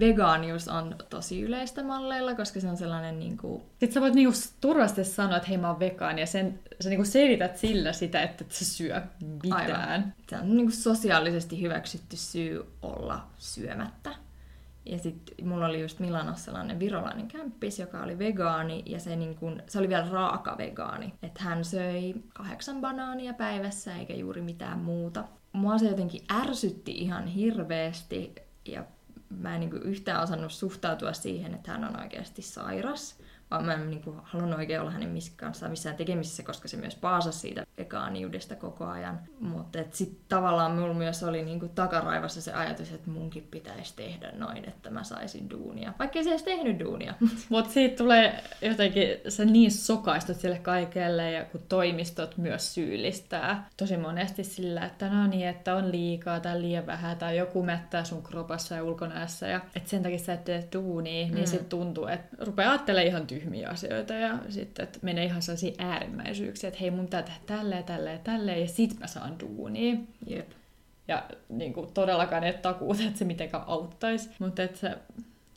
Vegaanius 0.01 0.69
on 0.69 0.97
tosi 1.11 1.43
yleistä 1.43 1.83
malleilla, 1.83 2.35
koska 2.35 2.61
se 2.61 2.69
on 2.69 2.77
sellainen 2.77 3.19
niin 3.19 3.37
kuin... 3.37 3.63
Sitten 3.71 3.93
sä 3.93 4.01
voit 4.01 4.15
niinku 4.15 4.39
turvasti 4.61 5.05
sanoa, 5.05 5.37
että 5.37 5.49
hei 5.49 5.59
mä 5.59 5.71
oon 5.71 5.81
vegaani, 5.81 6.21
ja 6.21 6.27
sen, 6.27 6.59
sä 6.81 6.89
niinku 6.89 7.05
selität 7.05 7.57
sillä 7.57 7.93
sitä, 7.93 8.23
että 8.23 8.45
et 8.45 8.53
sä 8.53 8.65
syö 8.65 9.03
mitään. 9.43 9.91
Aivan. 9.91 10.15
Se 10.29 10.37
on 10.37 10.57
niinku 10.57 10.73
sosiaalisesti 10.73 11.63
hyväksytty 11.63 12.17
syy 12.17 12.67
olla 12.83 13.27
syömättä. 13.39 14.11
Ja 14.87 14.99
sitten 14.99 15.49
mulla 15.49 15.67
oli 15.67 15.81
just 15.81 16.01
Milanossa 16.01 16.45
sellainen 16.45 16.79
virolainen 16.79 17.29
kämppis, 17.29 17.79
joka 17.79 18.03
oli 18.03 18.19
vegaani, 18.19 18.83
ja 18.87 19.01
se, 19.01 19.17
niin 19.17 19.35
kun, 19.35 19.63
se 19.67 19.79
oli 19.79 19.89
vielä 19.89 20.09
raaka 20.11 20.59
vegaani. 20.59 21.15
Että 21.23 21.43
hän 21.43 21.65
söi 21.65 22.15
kahdeksan 22.35 22.81
banaania 22.81 23.35
päivässä, 23.35 23.97
eikä 23.97 24.15
juuri 24.15 24.43
mitään 24.43 24.79
muuta. 24.79 25.25
Mua 25.53 25.79
se 25.79 25.89
jotenkin 25.89 26.25
ärsytti 26.33 26.93
ihan 26.93 27.27
hirveästi, 27.27 28.35
ja 28.65 28.85
mä 29.31 29.55
en 29.55 29.61
niin 29.61 29.83
yhtään 29.83 30.23
osannut 30.23 30.53
suhtautua 30.53 31.13
siihen, 31.13 31.55
että 31.55 31.71
hän 31.71 31.85
on 31.85 32.01
oikeasti 32.01 32.43
sairas 32.43 33.21
vaan 33.51 33.67
mä 33.67 33.75
en 33.75 33.91
niin 33.91 34.03
kuin, 34.03 34.17
halunnut 34.23 34.59
oikein 34.59 34.81
olla 34.81 34.91
hänen 34.91 35.09
missään 35.69 35.97
tekemisissä, 35.97 36.43
koska 36.43 36.69
se 36.69 36.77
myös 36.77 36.97
paasasi 36.97 37.39
siitä 37.39 37.67
vegaaniudesta 37.81 38.57
koko 38.57 38.85
ajan. 38.85 39.21
Mutta 39.41 39.79
sitten 39.91 40.21
tavallaan 40.29 40.73
mulla 40.73 40.95
myös 40.95 41.23
oli 41.23 41.45
niinku 41.45 41.69
takaraivassa 41.69 42.41
se 42.41 42.53
ajatus, 42.53 42.93
että 42.93 43.11
munkin 43.11 43.49
pitäisi 43.51 43.97
tehdä 43.97 44.33
noin, 44.37 44.69
että 44.69 44.91
mä 44.91 45.05
saisin 45.05 45.51
duunia. 45.51 45.93
Vaikka 45.99 46.19
ei 46.19 46.25
se 46.25 46.31
edes 46.31 46.43
tehnyt 46.43 46.81
duunia. 46.81 47.15
Mutta 47.49 47.73
siitä 47.73 47.97
tulee 47.97 48.45
jotenkin, 48.63 49.09
sä 49.29 49.45
niin 49.45 49.71
sokaistut 49.71 50.37
sille 50.37 50.59
kaikelle 50.59 51.31
ja 51.31 51.45
kun 51.45 51.61
toimistot 51.69 52.37
myös 52.37 52.75
syyllistää 52.75 53.69
tosi 53.77 53.97
monesti 53.97 54.45
sillä, 54.45 54.87
että 54.87 55.09
no 55.09 55.27
niin, 55.27 55.49
että 55.49 55.75
on 55.75 55.93
liikaa 55.93 56.41
tai 56.41 56.61
liian 56.61 56.87
vähän 56.87 57.17
tai 57.17 57.37
joku 57.37 57.63
mättää 57.63 58.05
sun 58.05 58.23
kropassa 58.23 58.75
ja 58.75 58.85
ulkonäössä 58.85 59.47
ja 59.47 59.61
että 59.77 59.91
sen 59.91 60.03
takia 60.03 60.19
sä 60.19 60.33
et 60.33 60.45
tee 60.45 60.69
duunia, 60.73 61.27
niin 61.27 61.39
mm. 61.39 61.47
sitten 61.47 61.69
tuntuu, 61.69 62.07
että 62.07 62.37
rupeaa 62.39 62.71
ajattelemaan 62.71 63.07
ihan 63.09 63.27
tyhmiä 63.27 63.69
asioita 63.69 64.15
ja 64.15 64.39
sitten, 64.49 64.83
että 64.83 64.99
menee 65.03 65.25
ihan 65.25 65.43
sellaisiin 65.43 65.75
äärimmäisyyksiin, 65.79 66.69
että 66.69 66.81
hei 66.81 66.91
mun 66.91 67.05
pitää 67.05 67.23
tehdä 67.23 67.41
tälle 67.47 67.70
ja 67.77 67.83
tälle 67.83 68.13
ja 68.13 68.19
tälle 68.19 68.59
ja 68.59 68.69
sit 68.69 68.99
mä 68.99 69.07
saan 69.07 69.41
duunia. 69.41 69.97
Jep. 70.27 70.51
Ja 71.09 71.25
niin 71.49 71.73
kuin, 71.73 71.93
todellakaan 71.93 72.45
et 72.45 72.63
takuut, 72.63 73.01
että 73.01 73.19
se 73.19 73.25
mitenkään 73.25 73.65
auttaisi, 73.67 74.31
mutta 74.39 74.63
että 74.63 74.79
sä, 74.79 74.99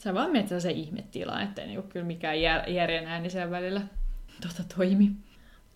sä 0.04 0.13
vaan 0.13 0.32
menet 0.32 0.62
se 0.62 0.71
ihmetilaan, 0.71 1.43
ettei 1.43 1.67
niin 1.67 1.82
kuin, 1.82 1.91
kyllä 1.91 2.06
mikään 2.06 2.41
jär, 2.41 2.69
järjen 2.69 3.08
ääni 3.08 3.30
sen 3.30 3.52
välillä 3.52 3.82
tota, 4.41 4.76
toimi. 4.76 5.12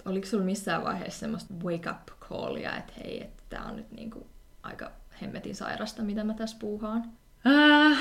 Oliko 0.05 0.27
sulla 0.27 0.43
missään 0.43 0.83
vaiheessa 0.83 1.19
semmoista 1.19 1.53
wake 1.63 1.89
up 1.89 2.19
callia, 2.19 2.77
että 2.77 2.93
hei, 3.03 3.23
että 3.23 3.43
tää 3.49 3.65
on 3.65 3.75
nyt 3.75 3.91
niin 3.91 4.11
kuin 4.11 4.25
aika 4.63 4.91
hemmetin 5.21 5.55
sairasta, 5.55 6.03
mitä 6.03 6.23
mä 6.23 6.33
tässä 6.33 6.57
puuhaan? 6.59 7.11
Äh, 7.47 7.97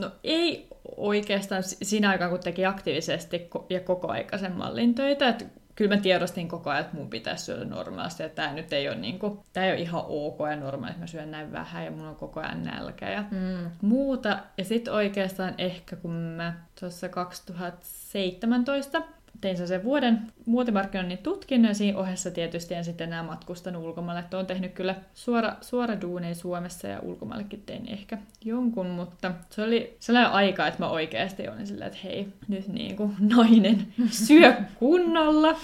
no 0.00 0.10
ei 0.24 0.66
oikeastaan 0.96 1.62
siinä 1.62 2.10
aikaan, 2.10 2.30
kun 2.30 2.40
teki 2.40 2.66
aktiivisesti 2.66 3.48
ja 3.70 3.80
koko 3.80 4.08
aikaisen 4.08 4.52
mallin 4.52 4.94
töitä. 4.94 5.28
Että 5.28 5.44
kyllä 5.82 5.96
mä 5.96 6.02
tiedostin 6.02 6.48
koko 6.48 6.70
ajan, 6.70 6.80
että 6.80 6.96
mun 6.96 7.10
pitäisi 7.10 7.44
syödä 7.44 7.64
normaalisti. 7.64 8.22
Että 8.22 8.42
tämä 8.42 8.54
nyt 8.54 8.72
ei 8.72 8.88
ole, 8.88 8.96
niin 8.96 9.18
kuin, 9.18 9.38
tämä 9.52 9.66
ei 9.66 9.72
ole 9.72 9.80
ihan 9.80 10.02
ok 10.06 10.38
ja 10.50 10.56
normaali, 10.56 10.90
että 10.90 11.00
mä 11.00 11.06
syön 11.06 11.30
näin 11.30 11.52
vähän 11.52 11.84
ja 11.84 11.90
mulla 11.90 12.08
on 12.08 12.16
koko 12.16 12.40
ajan 12.40 12.62
nälkä 12.62 13.10
ja 13.10 13.24
mm. 13.30 13.70
muuta. 13.80 14.38
Ja 14.58 14.64
sitten 14.64 14.92
oikeastaan 14.92 15.54
ehkä 15.58 15.96
kun 15.96 16.12
mä 16.12 16.54
tuossa 16.80 17.08
2017 17.08 19.02
tein 19.42 19.66
sen 19.68 19.84
vuoden 19.84 20.20
muotimarkkinoinnin 20.46 21.18
tutkinnon 21.18 21.70
ja 21.70 21.74
siinä 21.74 21.98
ohessa 21.98 22.30
tietysti 22.30 22.74
en 22.74 22.84
sitten 22.84 23.08
enää 23.08 23.22
matkustanut 23.22 23.84
ulkomaille. 23.84 24.20
Että 24.20 24.36
olen 24.36 24.46
tehnyt 24.46 24.72
kyllä 24.72 24.94
suora, 25.14 25.52
suora 25.60 26.00
duunia 26.00 26.34
Suomessa 26.34 26.88
ja 26.88 27.00
ulkomaallekin 27.00 27.62
tein 27.66 27.88
ehkä 27.88 28.18
jonkun, 28.44 28.86
mutta 28.86 29.32
se 29.50 29.62
oli 29.62 29.96
sellainen 30.00 30.32
aika, 30.32 30.66
että 30.66 30.80
mä 30.80 30.90
oikeasti 30.90 31.48
olin 31.48 31.66
silleen, 31.66 31.86
että 31.86 32.00
hei, 32.04 32.28
nyt 32.48 32.68
niin 32.68 32.96
kuin 32.96 33.16
nainen 33.36 33.86
syö 34.10 34.54
kunnolla. 34.74 35.56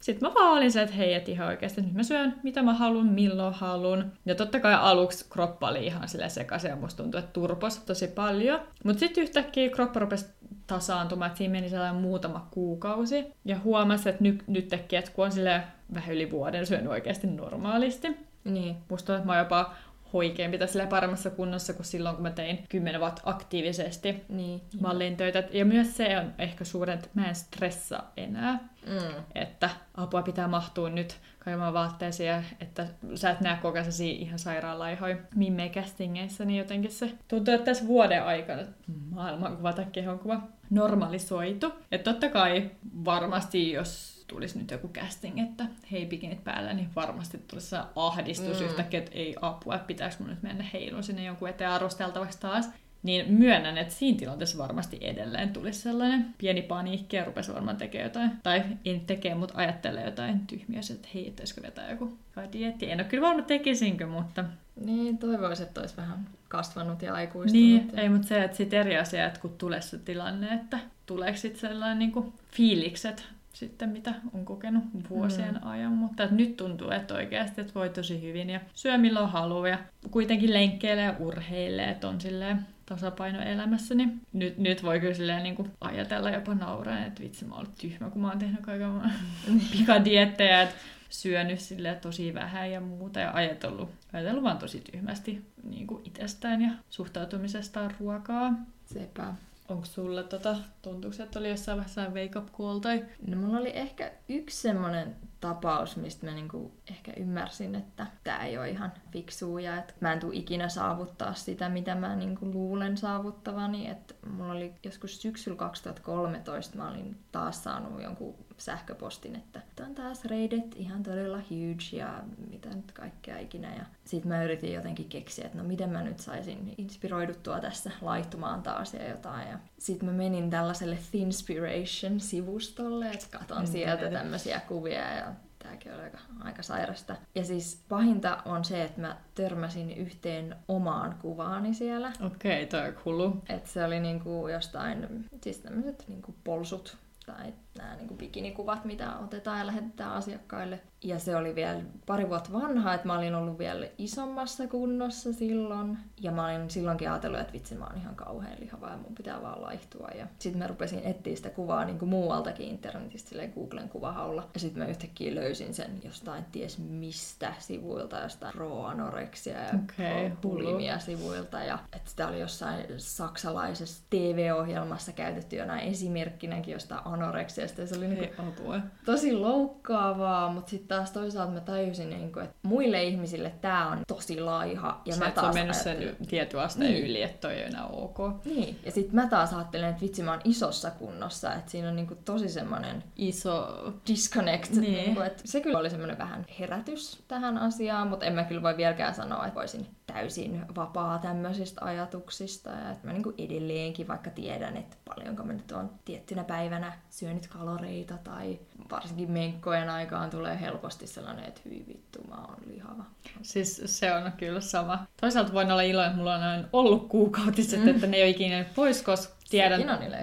Sitten 0.00 0.28
mä 0.28 0.34
vaan 0.34 0.58
olin 0.58 0.72
se, 0.72 0.82
että 0.82 0.94
hei, 0.94 1.14
että 1.14 1.30
ihan 1.30 1.48
oikeasti 1.48 1.80
nyt 1.80 1.94
mä 1.94 2.02
syön 2.02 2.34
mitä 2.42 2.62
mä 2.62 2.74
haluan, 2.74 3.06
milloin 3.06 3.54
haluan. 3.54 4.12
Ja 4.26 4.34
totta 4.34 4.60
kai 4.60 4.74
aluksi 4.74 5.26
kroppa 5.30 5.68
oli 5.68 5.86
ihan 5.86 6.08
sille 6.08 6.28
sekaisin 6.28 6.68
ja 6.68 6.76
musta 6.76 7.02
tuntui, 7.02 7.18
että 7.18 7.32
turpos 7.32 7.78
tosi 7.78 8.08
paljon. 8.08 8.60
Mutta 8.84 9.00
sitten 9.00 9.22
yhtäkkiä 9.22 9.70
kroppa 9.70 10.00
rupesi 10.00 10.26
tasaantumaan, 10.66 11.26
että 11.26 11.38
siinä 11.38 11.52
meni 11.52 11.68
sellainen 11.68 12.02
muutama 12.02 12.48
kuukausi. 12.50 13.32
Ja 13.44 13.58
huomasi, 13.64 14.08
että 14.08 14.22
nyt, 14.22 14.42
nyt 14.46 14.68
teki, 14.68 14.96
että 14.96 15.10
kun 15.10 15.24
on 15.24 15.32
sille 15.32 15.62
vähän 15.94 16.14
yli 16.14 16.30
vuoden 16.30 16.66
syönyt 16.66 16.90
oikeasti 16.90 17.26
normaalisti. 17.26 18.16
Niin. 18.44 18.76
Musta 18.88 19.06
tuntuu, 19.06 19.14
että 19.14 19.26
mä 19.26 19.32
oon 19.32 19.38
jopa 19.38 19.74
hoikeampi 20.12 20.58
tässä 20.58 20.86
paremmassa 20.86 21.30
kunnossa 21.30 21.72
kuin 21.72 21.86
silloin, 21.86 22.16
kun 22.16 22.22
mä 22.22 22.30
tein 22.30 22.64
10 22.68 23.00
vuotta 23.00 23.22
aktiivisesti 23.24 24.24
niin. 24.28 24.62
mallin 24.80 25.16
töitä. 25.16 25.44
Ja 25.50 25.64
myös 25.64 25.96
se 25.96 26.18
on 26.18 26.32
ehkä 26.38 26.64
suuren, 26.64 26.94
että 26.94 27.08
mä 27.14 27.28
en 27.28 27.34
stressa 27.34 28.02
enää. 28.16 28.58
Mm. 28.86 29.22
Että 29.34 29.70
apua 29.94 30.22
pitää 30.22 30.48
mahtua 30.48 30.90
nyt 30.90 31.16
kaivamaan 31.38 31.74
vaatteisiin 31.74 32.44
että 32.60 32.86
sä 33.14 33.30
et 33.30 33.40
näe 33.40 33.56
koko 33.62 33.78
ajan 33.78 33.92
ihan 34.00 34.38
sairaalaihoja 34.38 35.16
mimme 35.34 35.68
castingeissa, 35.68 36.44
niin 36.44 36.58
jotenkin 36.58 36.92
se 36.92 37.12
tuntuu, 37.28 37.54
että 37.54 37.64
tässä 37.64 37.86
vuoden 37.86 38.24
aikana 38.24 38.62
maailmankuva 39.10 39.72
tai 39.72 39.86
kehonkuva 39.92 40.42
normalisoitu. 40.70 41.72
Että 41.92 42.12
totta 42.12 42.28
kai 42.28 42.70
varmasti, 43.04 43.72
jos 43.72 44.15
tulisi 44.26 44.58
nyt 44.58 44.70
joku 44.70 44.88
casting, 44.88 45.42
että 45.42 45.66
hei 45.92 46.06
bikinit 46.06 46.44
päällä, 46.44 46.72
niin 46.72 46.88
varmasti 46.96 47.38
tulisi 47.48 47.66
se 47.66 47.78
ahdistus 47.96 48.60
mm. 48.60 48.66
yhtäkkiä, 48.66 48.98
että 48.98 49.10
ei 49.14 49.36
apua, 49.40 49.74
että 49.74 49.86
pitääkö 49.86 50.14
mun 50.18 50.28
nyt 50.28 50.42
mennä 50.42 50.64
heilun 50.72 51.02
sinne 51.02 51.24
jonkun 51.24 51.48
eteen 51.48 51.70
arvosteltavaksi 51.70 52.40
taas. 52.40 52.70
Niin 53.02 53.32
myönnän, 53.32 53.78
että 53.78 53.94
siinä 53.94 54.18
tilanteessa 54.18 54.58
varmasti 54.58 54.98
edelleen 55.00 55.52
tulisi 55.52 55.80
sellainen 55.80 56.34
pieni 56.38 56.62
paniikki 56.62 57.16
ja 57.16 57.24
rupesi 57.24 57.54
varmaan 57.54 57.76
tekemään 57.76 58.06
jotain. 58.06 58.30
Tai 58.42 58.62
en 58.84 59.00
tekee, 59.00 59.34
mutta 59.34 59.54
ajattelee 59.56 60.04
jotain 60.04 60.46
tyhmiä, 60.46 60.80
että 60.94 61.08
hei, 61.14 61.24
pitäisikö 61.24 61.62
vetää 61.62 61.90
joku 61.90 62.18
dietti. 62.52 62.90
En 62.90 63.00
ole 63.00 63.08
kyllä 63.08 63.28
varma 63.28 63.42
tekisinkö, 63.42 64.06
mutta... 64.06 64.44
Niin, 64.84 65.18
toivoisin, 65.18 65.66
että 65.66 65.80
olisi 65.80 65.96
vähän 65.96 66.28
kasvanut 66.48 67.02
ja 67.02 67.14
aikuistunut. 67.14 67.52
Niin, 67.52 67.90
ja... 67.92 68.02
ei, 68.02 68.08
mutta 68.08 68.28
se, 68.28 68.44
että 68.44 68.56
sitten 68.56 68.80
eri 68.80 68.98
asia, 68.98 69.26
että 69.26 69.40
kun 69.40 69.54
tulee 69.58 69.80
se 69.80 69.98
tilanne, 69.98 70.54
että 70.54 70.78
tuleeko 71.06 71.38
sitten 71.38 71.60
sellainen 71.60 71.98
niin 71.98 72.12
kuin 72.12 72.32
fiilikset 72.52 73.24
sitten, 73.56 73.88
mitä 73.88 74.14
on 74.34 74.44
kokenut 74.44 74.84
vuosien 75.10 75.54
mm. 75.54 75.68
ajan. 75.68 75.92
Mutta 75.92 76.22
että 76.22 76.36
nyt 76.36 76.56
tuntuu, 76.56 76.90
että 76.90 77.14
oikeasti 77.14 77.60
että 77.60 77.74
voi 77.74 77.88
tosi 77.88 78.22
hyvin 78.22 78.50
ja 78.50 78.60
syö 78.74 78.98
milloin 78.98 79.30
haluaa 79.30 79.68
ja 79.68 79.78
kuitenkin 80.10 80.52
lenkkeilee 80.52 81.04
ja 81.04 81.14
urheilee, 81.18 81.90
että 81.90 82.08
on 82.08 82.20
silleen 82.20 82.66
tasapaino 82.86 83.42
elämässä, 83.42 83.94
niin 83.94 84.20
nyt, 84.32 84.58
nyt 84.58 84.82
voi 84.82 85.00
kyllä 85.00 85.14
silleen 85.14 85.42
niin 85.42 85.56
kuin 85.56 85.70
ajatella 85.80 86.30
jopa 86.30 86.54
nauraa, 86.54 87.04
että 87.04 87.22
vitsi 87.22 87.44
mä 87.44 87.54
oon 87.54 87.66
tyhmä, 87.80 88.10
kun 88.10 88.22
mä 88.22 88.28
oon 88.28 88.38
tehnyt 88.38 88.60
kaiken 88.60 88.90
pikadiettejä, 89.72 90.62
että 90.62 90.74
syönyt 91.08 91.60
sille 91.60 91.94
tosi 91.94 92.34
vähän 92.34 92.72
ja 92.72 92.80
muuta 92.80 93.20
ja 93.20 93.30
ajatellut, 93.34 93.90
ajatellut 94.12 94.44
vaan 94.44 94.58
tosi 94.58 94.80
tyhmästi 94.92 95.44
niin 95.64 95.86
kuin 95.86 96.02
itsestään 96.04 96.62
ja 96.62 96.70
suhtautumisestaan 96.90 97.94
ruokaa. 98.00 98.52
Sepä. 98.86 99.34
Onko 99.68 99.84
sulla 99.84 100.22
tota, 100.22 100.56
tuntuuko, 100.82 101.22
että 101.22 101.38
oli 101.38 101.50
jossain 101.50 101.76
vaiheessa 101.76 102.02
wake 102.02 102.38
up 102.38 102.52
call 102.58 102.78
tai? 102.78 103.04
No 103.26 103.36
mulla 103.36 103.58
oli 103.58 103.70
ehkä 103.74 104.12
yksi 104.28 104.60
semmoinen 104.60 105.16
tapaus, 105.40 105.96
mistä 105.96 106.26
mä 106.26 106.32
niinku 106.32 106.72
ehkä 106.90 107.12
ymmärsin, 107.16 107.74
että 107.74 108.06
tämä 108.24 108.44
ei 108.44 108.58
ole 108.58 108.70
ihan 108.70 108.92
fiksua 109.12 109.60
ja 109.60 109.76
että 109.76 109.94
mä 110.00 110.12
en 110.12 110.20
tule 110.20 110.34
ikinä 110.34 110.68
saavuttaa 110.68 111.34
sitä, 111.34 111.68
mitä 111.68 111.94
mä 111.94 112.16
niinku 112.16 112.46
luulen 112.46 112.96
saavuttavani. 112.96 113.90
Että 113.90 114.14
mulla 114.30 114.52
oli 114.52 114.74
joskus 114.84 115.22
syksyllä 115.22 115.56
2013 115.56 116.76
mä 116.76 116.88
olin 116.88 117.16
taas 117.32 117.64
saanut 117.64 118.02
jonkun 118.02 118.45
sähköpostin, 118.58 119.36
että 119.36 119.60
on 119.86 119.94
taas 119.94 120.24
reidet 120.24 120.74
ihan 120.76 121.02
todella 121.02 121.38
huge 121.38 121.96
ja 121.96 122.22
mitä 122.50 122.68
nyt 122.68 122.92
kaikkea 122.92 123.38
ikinä. 123.38 123.74
Ja 123.74 123.84
sitten 124.04 124.28
mä 124.28 124.44
yritin 124.44 124.72
jotenkin 124.72 125.08
keksiä, 125.08 125.46
että 125.46 125.58
no 125.58 125.64
miten 125.64 125.90
mä 125.90 126.02
nyt 126.02 126.20
saisin 126.20 126.74
inspiroiduttua 126.78 127.60
tässä 127.60 127.90
laihtumaan 128.00 128.62
taas 128.62 128.94
ja 128.94 129.08
jotain. 129.08 129.48
Ja 129.48 129.58
sitten 129.78 130.08
mä 130.08 130.14
menin 130.14 130.50
tällaiselle 130.50 130.98
Thinspiration-sivustolle, 131.10 133.10
että 133.10 133.38
katon 133.38 133.60
mm, 133.60 133.66
sieltä 133.66 134.10
tämmöisiä 134.10 134.60
kuvia 134.60 135.14
ja 135.14 135.32
tämäkin 135.58 135.94
on 135.94 136.00
aika, 136.00 136.18
aika 136.44 136.62
sairasta. 136.62 137.16
Ja 137.34 137.44
siis 137.44 137.84
pahinta 137.88 138.42
on 138.44 138.64
se, 138.64 138.84
että 138.84 139.00
mä 139.00 139.16
törmäsin 139.34 139.90
yhteen 139.90 140.56
omaan 140.68 141.18
kuvaani 141.22 141.74
siellä. 141.74 142.12
Okei, 142.26 142.64
okay, 142.64 142.80
toi 142.80 142.88
on 142.88 142.94
hullu. 143.04 143.42
Että 143.48 143.68
se 143.68 143.84
oli 143.84 144.00
niinku 144.00 144.48
jostain, 144.48 145.26
siis 145.42 145.58
tämmöiset 145.58 146.04
niinku 146.08 146.34
polsut 146.44 146.96
tai 147.26 147.52
nämä 147.78 147.96
niin 147.96 148.08
kuin 148.08 148.18
bikinikuvat, 148.18 148.84
mitä 148.84 149.18
otetaan 149.18 149.58
ja 149.58 149.66
lähetetään 149.66 150.12
asiakkaille. 150.12 150.80
Ja 151.04 151.18
se 151.18 151.36
oli 151.36 151.54
vielä 151.54 151.80
pari 152.06 152.28
vuotta 152.28 152.52
vanha, 152.52 152.94
että 152.94 153.06
mä 153.06 153.18
olin 153.18 153.34
ollut 153.34 153.58
vielä 153.58 153.86
isommassa 153.98 154.66
kunnossa 154.66 155.32
silloin. 155.32 155.98
Ja 156.20 156.32
mä 156.32 156.46
olin 156.46 156.70
silloinkin 156.70 157.10
ajatellut, 157.10 157.40
että 157.40 157.52
vitsi, 157.52 157.74
mä 157.74 157.84
oon 157.84 157.96
ihan 157.96 158.16
kauhean 158.16 158.60
lihava 158.60 158.90
ja 158.90 158.96
mun 158.96 159.14
pitää 159.14 159.42
vaan 159.42 159.62
laihtua. 159.62 160.08
Ja 160.18 160.26
sitten 160.38 160.58
mä 160.62 160.66
rupesin 160.66 161.00
etsiä 161.04 161.36
sitä 161.36 161.50
kuvaa 161.50 161.84
niin 161.84 161.98
kuin 161.98 162.08
muualtakin 162.08 162.68
internetistä, 162.68 163.28
silleen 163.28 163.52
Googlen 163.52 163.88
kuvahaulla. 163.88 164.48
Ja 164.54 164.60
sitten 164.60 164.82
mä 164.82 164.88
yhtäkkiä 164.88 165.34
löysin 165.34 165.74
sen 165.74 166.00
jostain 166.04 166.44
ties 166.44 166.78
mistä 166.78 167.54
sivuilta, 167.58 168.18
jostain 168.18 168.52
pro-anoreksia 168.52 169.58
ja 169.58 169.68
okay, 169.68 170.36
bulimia 170.42 170.98
sivuilta. 170.98 171.60
Ja 171.60 171.78
että 171.96 172.10
sitä 172.10 172.28
oli 172.28 172.40
jossain 172.40 172.84
saksalaisessa 172.96 174.04
TV-ohjelmassa 174.10 175.12
käytetty 175.12 175.56
jonain 175.56 175.80
esimerkkinäkin 175.80 176.72
jostain 176.72 177.00
anoreksiasta. 177.04 177.65
Ja 177.78 177.86
se 177.86 177.96
oli 177.96 178.08
niin 178.08 178.30
kuin 178.36 178.82
tosi 179.04 179.32
loukkaavaa, 179.32 180.52
mutta 180.52 180.70
sitten 180.70 180.88
taas 180.88 181.10
toisaalta 181.10 181.52
mä 181.52 181.60
tajusin, 181.60 182.10
niin 182.10 182.32
kuin, 182.32 182.44
että 182.44 182.56
muille 182.62 183.02
ihmisille 183.02 183.52
tämä 183.60 183.90
on 183.90 183.98
tosi 184.06 184.40
laiha. 184.40 185.02
Ja 185.04 185.14
se, 185.14 185.24
mä 185.24 185.30
taas 185.30 185.46
on 185.46 185.54
mennyt 185.54 185.76
sen 185.76 186.16
tietyn 186.28 186.60
asteen 186.60 186.90
niin. 186.90 187.04
yli, 187.04 187.22
että 187.22 187.48
toi 187.48 187.54
ei 187.54 187.66
enää 187.66 187.86
ok. 187.86 188.18
Niin, 188.44 188.78
ja 188.84 188.90
sitten 188.92 189.14
mä 189.14 189.26
taas 189.26 189.52
ajattelen, 189.52 189.88
että 189.88 190.02
vitsi 190.02 190.22
mä 190.22 190.30
oon 190.30 190.40
isossa 190.44 190.90
kunnossa, 190.90 191.54
että 191.54 191.70
siinä 191.70 191.88
on 191.88 191.96
niin 191.96 192.06
kuin 192.06 192.20
tosi 192.24 192.48
semmoinen 192.48 193.04
iso 193.16 193.68
disconnect. 194.06 194.70
Niin. 194.70 194.92
Niin 194.92 195.14
kuin, 195.14 195.26
että 195.26 195.42
se 195.44 195.60
kyllä 195.60 195.78
oli 195.78 195.90
semmoinen 195.90 196.18
vähän 196.18 196.46
herätys 196.60 197.24
tähän 197.28 197.58
asiaan, 197.58 198.08
mutta 198.08 198.26
en 198.26 198.34
mä 198.34 198.44
kyllä 198.44 198.62
voi 198.62 198.76
vieläkään 198.76 199.14
sanoa, 199.14 199.46
että 199.46 199.60
voisin 199.60 199.95
täysin 200.06 200.62
vapaa 200.76 201.18
tämmöisistä 201.18 201.84
ajatuksista. 201.84 202.70
Ja 202.70 202.90
että 202.90 203.06
mä 203.06 203.12
niin 203.12 203.22
kuin 203.22 203.34
edelleenkin 203.38 204.08
vaikka 204.08 204.30
tiedän, 204.30 204.76
että 204.76 204.96
paljonko 205.04 205.42
mä 205.42 205.52
nyt 205.52 205.72
on 205.72 205.90
tiettynä 206.04 206.44
päivänä 206.44 206.92
syönyt 207.10 207.46
kaloreita 207.48 208.18
tai 208.24 208.58
varsinkin 208.90 209.30
menkkojen 209.30 209.88
aikaan 209.88 210.30
tulee 210.30 210.60
helposti 210.60 211.06
sellainen, 211.06 211.44
että 211.44 211.60
hyi 211.64 211.84
vittu, 211.88 212.22
mä 212.28 212.34
oon 212.34 212.56
lihava. 212.66 213.04
Siis 213.42 213.82
se 213.84 214.14
on 214.14 214.32
kyllä 214.32 214.60
sama. 214.60 215.06
Toisaalta 215.20 215.52
voin 215.52 215.72
olla 215.72 215.82
iloinen, 215.82 216.10
että 216.10 216.18
mulla 216.18 216.36
on 216.36 216.68
ollut 216.72 217.08
kuukautiset, 217.08 217.80
mm. 217.80 217.88
että 217.88 218.06
ne 218.06 218.16
ei 218.16 218.22
ole 218.22 218.30
ikinä 218.30 218.64
pois, 218.74 219.02
koska 219.02 219.35
tiedän 219.50 219.80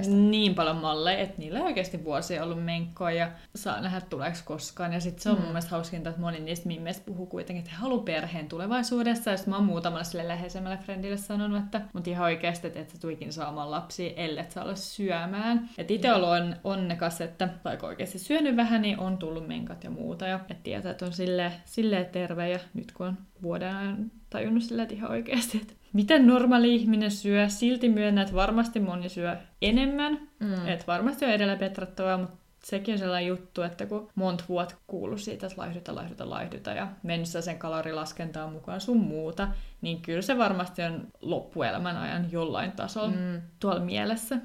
niin 0.07 0.55
paljon 0.55 0.77
malleja, 0.77 1.17
että 1.17 1.37
niillä 1.37 1.59
ei 1.59 1.65
oikeasti 1.65 2.03
vuosia 2.03 2.43
ollut 2.43 2.65
menkkoa 2.65 3.11
ja 3.11 3.31
saa 3.55 3.81
nähdä 3.81 4.01
tuleeko 4.01 4.37
koskaan. 4.45 4.93
Ja 4.93 4.99
sitten 4.99 5.23
se 5.23 5.29
on 5.29 5.35
mm. 5.35 5.41
mun 5.41 5.49
mielestä 5.49 5.71
hauskinta, 5.71 6.09
että 6.09 6.21
moni 6.21 6.39
niistä 6.39 6.67
mimmeistä 6.67 7.03
puhuu 7.05 7.25
kuitenkin, 7.25 7.59
että 7.59 7.71
he 7.71 7.77
haluaa 7.77 8.03
perheen 8.03 8.47
tulevaisuudessa. 8.47 9.31
Ja 9.31 9.37
sitten 9.37 9.51
mä 9.51 9.55
oon 9.55 9.65
muutamalle 9.65 10.03
sille 10.03 10.27
läheisemmälle 10.27 10.77
friendille 10.77 11.17
sanonut, 11.17 11.63
että 11.63 11.81
mut 11.93 12.07
ihan 12.07 12.25
oikeasti, 12.25 12.67
että 12.67 12.79
et 12.79 12.89
sä 12.89 12.97
tuikin 13.01 13.33
saamaan 13.33 13.71
lapsia, 13.71 14.13
ellei 14.15 14.51
sä 14.51 14.63
ole 14.63 14.75
syömään. 14.75 15.69
että 15.77 15.93
itse 15.93 16.13
ollut 16.13 16.29
on 16.29 16.55
onnekas, 16.63 17.21
että 17.21 17.49
vaikka 17.65 17.87
oikeasti 17.87 18.19
syönyt 18.19 18.55
vähän, 18.55 18.81
niin 18.81 18.99
on 18.99 19.17
tullut 19.17 19.47
menkat 19.47 19.83
ja 19.83 19.89
muuta. 19.89 20.27
Ja 20.27 20.35
että 20.35 20.63
tietää, 20.63 20.91
että 20.91 21.05
on 21.05 21.13
silleen, 21.13 21.51
silleen 21.65 22.05
terve 22.05 22.49
ja 22.49 22.59
nyt 22.73 22.91
kun 22.91 23.07
on 23.07 23.17
vuoden 23.41 23.75
ajan 23.75 24.11
tajunnut 24.29 24.63
sillä, 24.63 24.83
että 24.83 24.95
ihan 24.95 25.11
oikeasti, 25.11 25.57
että 25.57 25.73
miten 25.93 26.27
normaali 26.27 26.75
ihminen 26.75 27.11
syö. 27.11 27.49
Silti 27.49 27.89
myönnä, 27.89 28.21
että 28.21 28.35
varmasti 28.35 28.79
moni 28.79 29.09
syö 29.09 29.37
enemmän. 29.61 30.19
Mm. 30.39 30.67
Että 30.67 30.87
varmasti 30.87 31.25
on 31.25 31.31
edellä 31.31 31.55
petrattavaa, 31.55 32.17
mutta 32.17 32.37
sekin 32.63 32.93
on 32.93 32.99
sellainen 32.99 33.27
juttu, 33.27 33.61
että 33.61 33.85
kun 33.85 34.09
monta 34.15 34.43
vuotta 34.49 34.75
kuuluu 34.87 35.17
siitä, 35.17 35.47
että 35.47 35.61
laihduta, 35.61 35.95
laihduta, 35.95 36.29
laihduta 36.29 36.71
ja 36.71 36.87
mennessä 37.03 37.41
sen 37.41 37.59
kalorilaskentaan 37.59 38.51
mukaan 38.51 38.81
sun 38.81 38.97
muuta, 38.97 39.47
niin 39.81 40.01
kyllä 40.01 40.21
se 40.21 40.37
varmasti 40.37 40.81
on 40.81 41.07
loppuelämän 41.21 41.97
ajan 41.97 42.31
jollain 42.31 42.71
tasolla 42.71 43.15
mm. 43.15 43.41
tuolla 43.59 43.79
mielessä. 43.79 44.37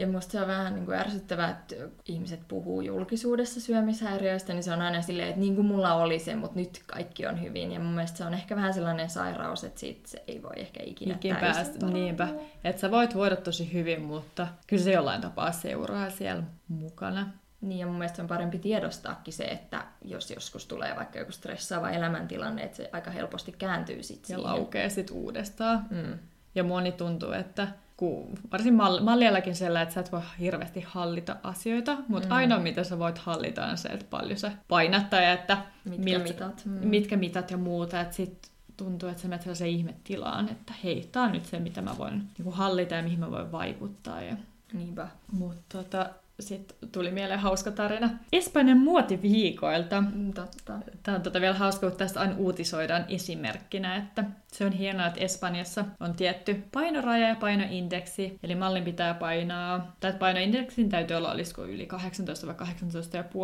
Ja 0.00 0.06
musta 0.06 0.32
se 0.32 0.40
on 0.40 0.46
vähän 0.46 0.74
niin 0.74 0.84
kuin 0.84 0.98
ärsyttävää, 0.98 1.50
että 1.50 1.74
ihmiset 2.06 2.40
puhuu 2.48 2.80
julkisuudessa 2.80 3.60
syömishäiriöistä, 3.60 4.52
niin 4.52 4.62
se 4.62 4.72
on 4.72 4.82
aina 4.82 5.02
silleen, 5.02 5.28
että 5.28 5.40
niin 5.40 5.54
kuin 5.54 5.66
mulla 5.66 5.94
oli 5.94 6.18
se, 6.18 6.36
mutta 6.36 6.58
nyt 6.58 6.82
kaikki 6.86 7.26
on 7.26 7.42
hyvin. 7.42 7.72
Ja 7.72 7.80
mun 7.80 7.92
mielestä 7.92 8.18
se 8.18 8.24
on 8.24 8.34
ehkä 8.34 8.56
vähän 8.56 8.74
sellainen 8.74 9.10
sairaus, 9.10 9.64
että 9.64 9.80
siitä 9.80 10.08
se 10.08 10.24
ei 10.28 10.42
voi 10.42 10.52
ehkä 10.56 10.80
ikinä 10.82 11.14
Ikin 11.14 11.36
päästä. 11.36 11.86
Niinpä. 11.86 12.28
Että 12.64 12.80
sä 12.80 12.90
voit 12.90 13.14
voida 13.14 13.36
tosi 13.36 13.72
hyvin, 13.72 14.02
mutta 14.02 14.46
kyllä 14.66 14.82
se 14.82 14.92
jollain 14.92 15.20
tapaa 15.20 15.52
seuraa 15.52 16.10
siellä 16.10 16.42
mukana. 16.68 17.28
Niin 17.60 17.78
ja 17.78 17.86
mun 17.86 17.98
mielestä 17.98 18.22
on 18.22 18.28
parempi 18.28 18.58
tiedostaakin 18.58 19.34
se, 19.34 19.44
että 19.44 19.84
jos 20.04 20.30
joskus 20.30 20.66
tulee 20.66 20.96
vaikka 20.96 21.18
joku 21.18 21.32
stressaava 21.32 21.90
elämäntilanne, 21.90 22.62
että 22.62 22.76
se 22.76 22.90
aika 22.92 23.10
helposti 23.10 23.52
kääntyy 23.52 24.02
sitten 24.02 24.34
Ja 24.34 24.42
laukee 24.42 24.88
sitten 24.88 25.16
uudestaan. 25.16 25.86
Mm. 25.90 26.18
Ja 26.54 26.64
moni 26.64 26.92
tuntuu, 26.92 27.32
että 27.32 27.68
kun, 28.00 28.38
varsin 28.52 28.74
mal- 28.74 29.02
malliallakin 29.02 29.56
sellainen, 29.56 29.82
että 29.82 29.94
sä 29.94 30.00
et 30.00 30.12
voi 30.12 30.20
hirveästi 30.40 30.84
hallita 30.86 31.36
asioita, 31.42 31.96
mutta 32.08 32.28
mm. 32.28 32.34
ainoa 32.34 32.58
mitä 32.58 32.84
sä 32.84 32.98
voit 32.98 33.18
hallita 33.18 33.66
on 33.66 33.78
se, 33.78 33.88
että 33.88 34.06
paljon 34.10 34.38
sä 34.38 34.52
painat 34.68 35.10
tai 35.10 35.30
että 35.30 35.58
mitkä, 35.84 36.04
milt, 36.04 36.22
mitat. 36.22 36.62
Mm. 36.64 36.88
mitkä 36.88 37.16
mitat 37.16 37.50
ja 37.50 37.56
muuta, 37.56 38.00
että 38.00 38.16
sit 38.16 38.50
tuntuu, 38.76 39.08
että 39.08 39.22
sä 39.22 39.28
menet 39.28 39.42
sellaiseen 39.42 39.70
ihmetilaan, 39.70 40.48
että 40.48 40.72
hei, 40.84 41.08
tää 41.12 41.22
on 41.22 41.32
nyt 41.32 41.46
se, 41.46 41.58
mitä 41.58 41.82
mä 41.82 41.98
voin 41.98 42.22
niin 42.38 42.52
hallita 42.52 42.94
ja 42.94 43.02
mihin 43.02 43.20
mä 43.20 43.30
voin 43.30 43.52
vaikuttaa. 43.52 44.22
Ja... 44.22 44.36
Niinpä. 44.72 45.08
Mutta 45.32 45.78
tota, 45.78 46.10
sitten 46.42 46.88
tuli 46.92 47.10
mieleen 47.10 47.40
hauska 47.40 47.70
tarina 47.70 48.10
Espanjan 48.32 48.78
muotiviikoilta. 48.78 50.00
Mm, 50.00 50.32
totta. 50.32 50.78
Tämä 51.02 51.16
on 51.16 51.22
tota 51.22 51.40
vielä 51.40 51.54
hauska, 51.54 51.88
kun 51.88 51.98
tästä 51.98 52.20
aina 52.20 52.36
uutisoidaan 52.36 53.04
esimerkkinä, 53.08 53.96
että 53.96 54.24
se 54.52 54.64
on 54.64 54.72
hienoa, 54.72 55.06
että 55.06 55.20
Espanjassa 55.20 55.84
on 56.00 56.14
tietty 56.14 56.62
painoraja 56.72 57.28
ja 57.28 57.34
painoindeksi, 57.34 58.38
eli 58.42 58.54
mallin 58.54 58.84
pitää 58.84 59.14
painaa, 59.14 59.96
tai 60.00 60.12
painoindeksin 60.12 60.88
täytyy 60.88 61.16
olla 61.16 61.32
olisiko 61.32 61.64
yli 61.64 61.86
18 61.86 62.46
vai 62.46 62.54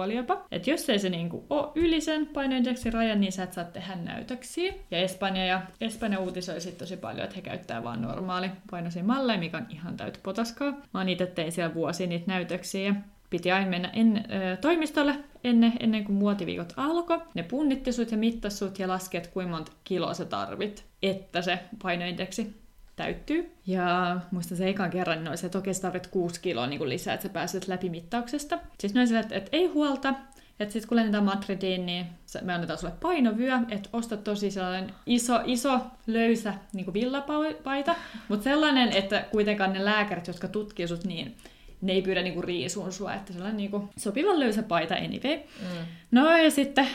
18,5 0.08 0.12
jopa. 0.12 0.46
Et 0.50 0.66
jos 0.66 0.90
ei 0.90 0.98
se 0.98 1.08
niinku 1.08 1.46
ole 1.50 1.72
yli 1.74 2.00
sen 2.00 2.26
painoindeksin 2.26 2.92
rajan, 2.92 3.20
niin 3.20 3.32
sä 3.32 3.42
et 3.42 3.52
saa 3.52 3.64
tehdä 3.64 3.94
näytöksiä. 3.94 4.72
Ja 4.90 4.98
Espanja, 4.98 5.46
ja 5.46 5.62
Espanja 5.80 6.18
uutisoi 6.18 6.60
sitten 6.60 6.78
tosi 6.78 6.96
paljon, 6.96 7.24
että 7.24 7.36
he 7.36 7.42
käyttää 7.42 7.84
vain 7.84 8.02
normaali 8.02 8.50
painoisia 8.70 9.04
malleja, 9.04 9.38
mikä 9.38 9.56
on 9.56 9.66
ihan 9.70 9.96
täyttä 9.96 10.18
potaskaa. 10.22 10.70
Mä 10.70 11.00
oon 11.00 11.08
itse 11.08 11.26
tein 11.26 11.52
siellä 11.52 11.74
vuosia 11.74 12.06
niitä 12.06 12.24
näytöksiä, 12.26 12.85
piti 13.30 13.52
aina 13.52 13.70
mennä 13.70 13.88
en, 13.88 14.16
ö, 14.16 14.56
toimistolle 14.56 15.14
ennen, 15.44 15.72
ennen 15.80 16.04
kuin 16.04 16.16
muotiviikot 16.16 16.72
alkoi. 16.76 17.20
Ne 17.34 17.42
punnitti 17.42 17.92
sut 17.92 18.10
ja 18.10 18.16
mittasi 18.16 18.56
sut 18.56 18.78
ja 18.78 18.88
laski, 18.88 19.16
että 19.16 19.30
kuinka 19.30 19.52
monta 19.52 19.72
kiloa 19.84 20.14
sä 20.14 20.24
tarvit, 20.24 20.84
että 21.02 21.42
se 21.42 21.58
painoindeksi 21.82 22.56
täyttyy. 22.96 23.52
Ja 23.66 24.20
muista 24.30 24.56
se 24.56 24.68
ekan 24.68 24.90
kerran, 24.90 25.24
niin 25.24 25.38
se, 25.38 25.46
että 25.46 25.58
okei, 25.58 25.74
sä 25.74 25.82
tarvit 25.82 26.06
6 26.06 26.40
kiloa 26.40 26.66
niin 26.66 26.88
lisää, 26.88 27.14
että 27.14 27.26
sä 27.28 27.32
pääset 27.32 27.68
läpi 27.68 27.90
mittauksesta. 27.90 28.58
Siis 28.80 28.94
ne 28.94 29.02
että, 29.20 29.34
että 29.34 29.50
ei 29.52 29.66
huolta, 29.66 30.14
että 30.60 30.72
sitten 30.72 30.88
kun 30.88 30.96
lennetään 30.96 31.24
Madridiin, 31.24 31.86
niin 31.86 32.06
me 32.42 32.54
annetaan 32.54 32.78
sulle 32.78 32.94
painovyö, 33.00 33.58
että 33.68 33.88
osta 33.92 34.16
tosi 34.16 34.50
sellainen 34.50 34.94
iso, 35.06 35.40
iso 35.44 35.80
löysä 36.06 36.54
niin 36.72 36.94
villapaita, 36.94 37.94
mutta 38.28 38.44
sellainen, 38.44 38.92
että 38.92 39.24
kuitenkaan 39.30 39.72
ne 39.72 39.84
lääkärit, 39.84 40.26
jotka 40.26 40.48
tutkii 40.48 40.88
sut 40.88 41.04
niin 41.04 41.36
ne 41.80 41.92
ei 41.92 42.02
pyydä 42.02 42.22
niinku 42.22 42.42
riisuun 42.42 42.92
sua, 42.92 43.14
että 43.14 43.32
sellainen 43.32 43.56
niinku 43.56 43.88
sopivan 43.96 44.40
löysä 44.40 44.62
paita 44.62 44.94
anyway. 44.94 45.36
Mm. 45.60 45.86
No 46.10 46.36
ja 46.36 46.50
sitten 46.50 46.88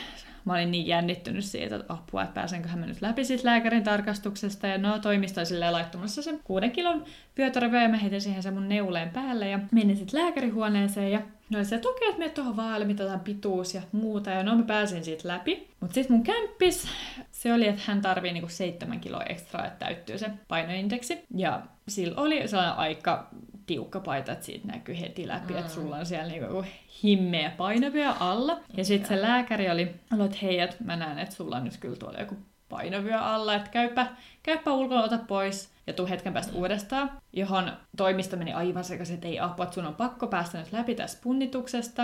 mä 0.44 0.54
olin 0.54 0.70
niin 0.70 0.86
jännittynyt 0.86 1.44
siitä, 1.44 1.76
että 1.76 1.94
apua, 1.94 2.22
että 2.22 2.34
pääsenköhän 2.34 2.78
mä 2.78 2.86
nyt 2.86 3.02
läpi 3.02 3.24
siitä 3.24 3.44
lääkärin 3.44 3.84
tarkastuksesta. 3.84 4.66
Ja 4.66 4.78
no 4.78 4.98
toimistoin 4.98 5.46
silleen 5.46 5.72
laittamassa 5.72 6.22
sen 6.22 6.40
kuuden 6.44 6.70
kilon 6.70 7.04
pyötärävyö 7.34 7.82
ja 7.82 7.88
mä 7.88 7.96
heitin 7.96 8.20
siihen 8.20 8.42
sen 8.42 8.54
mun 8.54 8.68
neuleen 8.68 9.10
päälle 9.10 9.48
ja 9.48 9.58
menin 9.72 9.96
sitten 9.96 10.20
lääkärihuoneeseen 10.20 11.12
ja 11.12 11.22
No 11.50 11.64
se, 11.64 11.74
että 11.74 11.88
okei, 11.88 12.08
että 12.08 12.18
menet 12.18 12.34
tuohon 12.34 12.56
vaan, 12.56 12.86
mitataan 12.86 13.20
pituus 13.20 13.74
ja 13.74 13.82
muuta, 13.92 14.30
ja 14.30 14.42
no 14.42 14.56
mä 14.56 14.62
pääsin 14.62 15.04
siitä 15.04 15.28
läpi. 15.28 15.68
Mutta 15.80 15.94
sitten 15.94 16.16
mun 16.16 16.24
kämppis, 16.24 16.88
se 17.30 17.52
oli, 17.52 17.68
että 17.68 17.82
hän 17.84 18.00
tarvii 18.00 18.32
niinku 18.32 18.48
seitsemän 18.48 19.00
kiloa 19.00 19.22
ekstra, 19.22 19.66
että 19.66 19.84
täyttyy 19.84 20.18
se 20.18 20.30
painoindeksi. 20.48 21.18
Ja 21.36 21.62
sillä 21.88 22.20
oli 22.20 22.48
sellainen 22.48 22.76
aika 22.76 23.30
tiukka 23.66 24.00
paita, 24.00 24.32
että 24.32 24.44
siitä 24.44 24.68
näkyy 24.68 25.00
heti 25.00 25.28
läpi, 25.28 25.52
mm. 25.52 25.58
että 25.58 25.72
sulla 25.72 25.96
on 25.96 26.06
siellä 26.06 26.32
niinku 26.32 26.64
himmeä 27.02 27.50
painovyö 27.50 28.10
alla. 28.20 28.60
Ja 28.76 28.84
sitten 28.84 29.08
se 29.08 29.22
lääkäri 29.22 29.70
oli, 29.70 29.82
että 30.24 30.38
hei, 30.42 30.60
että 30.60 30.76
mä 30.84 30.96
näen, 30.96 31.18
että 31.18 31.34
sulla 31.34 31.56
on 31.56 31.64
nyt 31.64 31.76
kyllä 31.76 31.96
tuolla 31.96 32.18
joku 32.18 32.36
painovyö 32.68 33.18
alla, 33.18 33.54
että 33.54 33.70
käypä, 33.70 34.06
käypä 34.42 34.72
ulkona, 34.72 35.02
ota 35.02 35.18
pois 35.18 35.70
ja 35.86 35.92
tuu 35.92 36.06
hetken 36.06 36.32
päästä 36.32 36.52
uudestaan, 36.52 37.10
johon 37.32 37.72
toimisto 37.96 38.36
meni 38.36 38.52
aivan 38.52 38.84
sekaisin, 38.84 39.14
että 39.14 39.28
ei 39.28 39.40
apua, 39.40 39.62
että 39.62 39.74
sun 39.74 39.86
on 39.86 39.94
pakko 39.94 40.26
päästä 40.26 40.58
nyt 40.58 40.72
läpi 40.72 40.94
tästä 40.94 41.20
punnituksesta, 41.22 42.02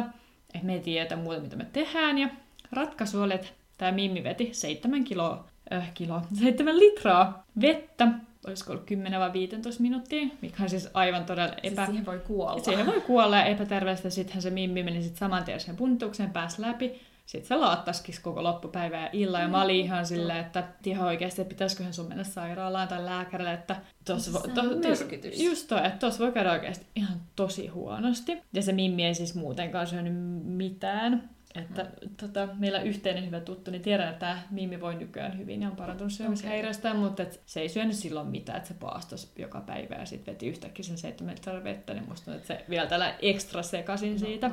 että 0.55 0.67
me 0.67 0.73
ei 0.73 0.81
tiedä 0.81 1.17
muuta, 1.17 1.41
mitä 1.41 1.57
me 1.57 1.65
tehdään, 1.65 2.19
ja 2.19 2.29
ratkaisu 2.73 3.23
oli, 3.23 3.35
että 3.35 3.49
tämä 3.79 3.93
Mimmi 3.93 4.25
veti 4.25 4.49
7 4.53 5.05
kiloa, 5.05 5.45
äh, 5.73 5.91
kilo, 5.95 6.23
7 6.41 6.79
litraa 6.79 7.45
vettä 7.61 8.09
olisiko 8.49 8.73
ollut 8.73 8.87
10 8.87 9.21
vai 9.21 9.33
15 9.33 9.83
minuuttia, 9.83 10.27
mikä 10.43 10.63
on 10.63 10.71
siis 10.71 10.91
aivan 10.95 11.25
todella 11.25 11.55
siis 11.63 11.73
epä... 11.73 11.83
Siis 11.83 11.87
siihen 11.87 12.07
voi 12.07 12.19
kuolla. 12.19 12.63
Siihen 12.63 12.87
voi 12.87 13.01
kuolla 13.01 13.37
ja 13.37 13.45
epäterveellistä. 13.45 14.11
Sittenhän 14.11 14.43
se 14.43 14.51
Mimmi 14.51 14.83
meni 14.83 15.03
sit 15.03 15.17
saman 15.17 15.45
tien 15.45 15.61
sen 15.61 15.77
puntitukseen, 15.77 16.31
pääsi 16.31 16.63
läpi. 16.63 17.01
Sitten 17.27 17.49
se 17.49 17.57
laattaskikin 17.57 18.23
koko 18.23 18.43
loppupäivää 18.43 19.03
ja 19.03 19.11
illan. 19.13 19.43
Ja 19.43 19.49
mä 19.49 19.63
olin 19.63 19.77
ihan 19.77 20.07
silleen, 20.07 20.39
että 20.39 20.65
ihan 20.85 21.07
oikeasti, 21.07 21.43
että 21.43 21.55
pitäisiköhän 21.55 21.95
sun 21.95 22.09
mennä 22.09 22.25
sairaalaan 22.25 22.89
tai 22.89 23.05
lääkärille, 23.05 23.53
että 23.53 23.77
tos 24.05 24.33
vo, 24.33 24.39
to, 24.39 24.63
tos, 24.63 25.05
just 25.43 25.69
toi, 25.69 25.79
että 25.79 25.99
tos 25.99 26.21
voi 26.21 26.33
käydä 26.33 26.53
oikeasti 26.53 26.87
ihan 26.97 27.21
tosi 27.37 27.67
huonosti. 27.67 28.43
Ja 28.53 28.63
se 28.63 28.73
Mimmi 28.73 29.05
ei 29.05 29.15
siis 29.15 29.35
muutenkaan 29.35 29.87
syönyt 29.87 30.15
mitään. 30.45 31.31
Että 31.59 31.83
mm. 31.83 32.17
tota, 32.17 32.49
meillä 32.59 32.81
yhteinen 32.81 33.27
hyvä 33.27 33.41
tuttu, 33.41 33.71
niin 33.71 33.83
tiedän, 33.83 34.09
että 34.09 34.27
tämä 34.27 34.43
Mimmi 34.51 34.81
voi 34.81 34.95
nykyään 34.95 35.39
hyvin 35.39 35.63
ja 35.63 35.69
on 35.69 35.77
parantunut 35.77 36.13
syömishäiriöstä, 36.13 36.89
okay. 36.89 37.01
mutta 37.01 37.23
et 37.23 37.41
se 37.47 37.61
ei 37.61 37.69
syönyt 37.69 37.97
silloin 37.97 38.27
mitään, 38.27 38.59
että 38.59 38.69
se 38.69 38.75
paastos 38.75 39.33
joka 39.39 39.61
päivä 39.61 39.95
ja 39.95 40.07
sitten 40.07 40.35
veti 40.35 40.49
yhtäkkiä 40.49 40.85
sen 40.85 40.99
7 40.99 41.35
litraa 41.35 41.65
vettä, 41.65 41.95
niin 41.95 42.09
musta 42.09 42.35
että 42.35 42.47
se 42.47 42.65
vielä 42.71 42.87
tällä 42.87 43.15
ekstra 43.23 43.63
sekasin 43.63 44.13
no, 44.13 44.19
siitä. 44.19 44.51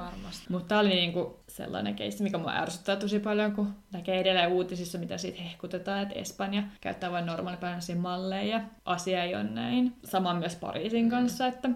Mutta 0.49 0.67
tämä 0.67 0.81
oli 0.81 0.89
niinku 0.89 1.39
sellainen 1.47 1.95
keissi, 1.95 2.23
mikä 2.23 2.37
mua 2.37 2.51
ärsyttää 2.51 2.95
tosi 2.95 3.19
paljon, 3.19 3.51
kun 3.51 3.73
näkee 3.91 4.19
edelleen 4.19 4.51
uutisissa, 4.51 4.97
mitä 4.97 5.17
siitä 5.17 5.41
hehkutetaan, 5.41 6.01
että 6.01 6.15
Espanja 6.15 6.63
käyttää 6.81 7.11
vain 7.11 7.25
normaalipäiväisiä 7.25 7.95
malleja. 7.95 8.61
Asia 8.85 9.23
ei 9.23 9.35
ole 9.35 9.43
näin. 9.43 9.93
Sama 10.03 10.33
myös 10.33 10.55
Pariisin 10.55 11.09
kanssa, 11.09 11.47
että 11.47 11.69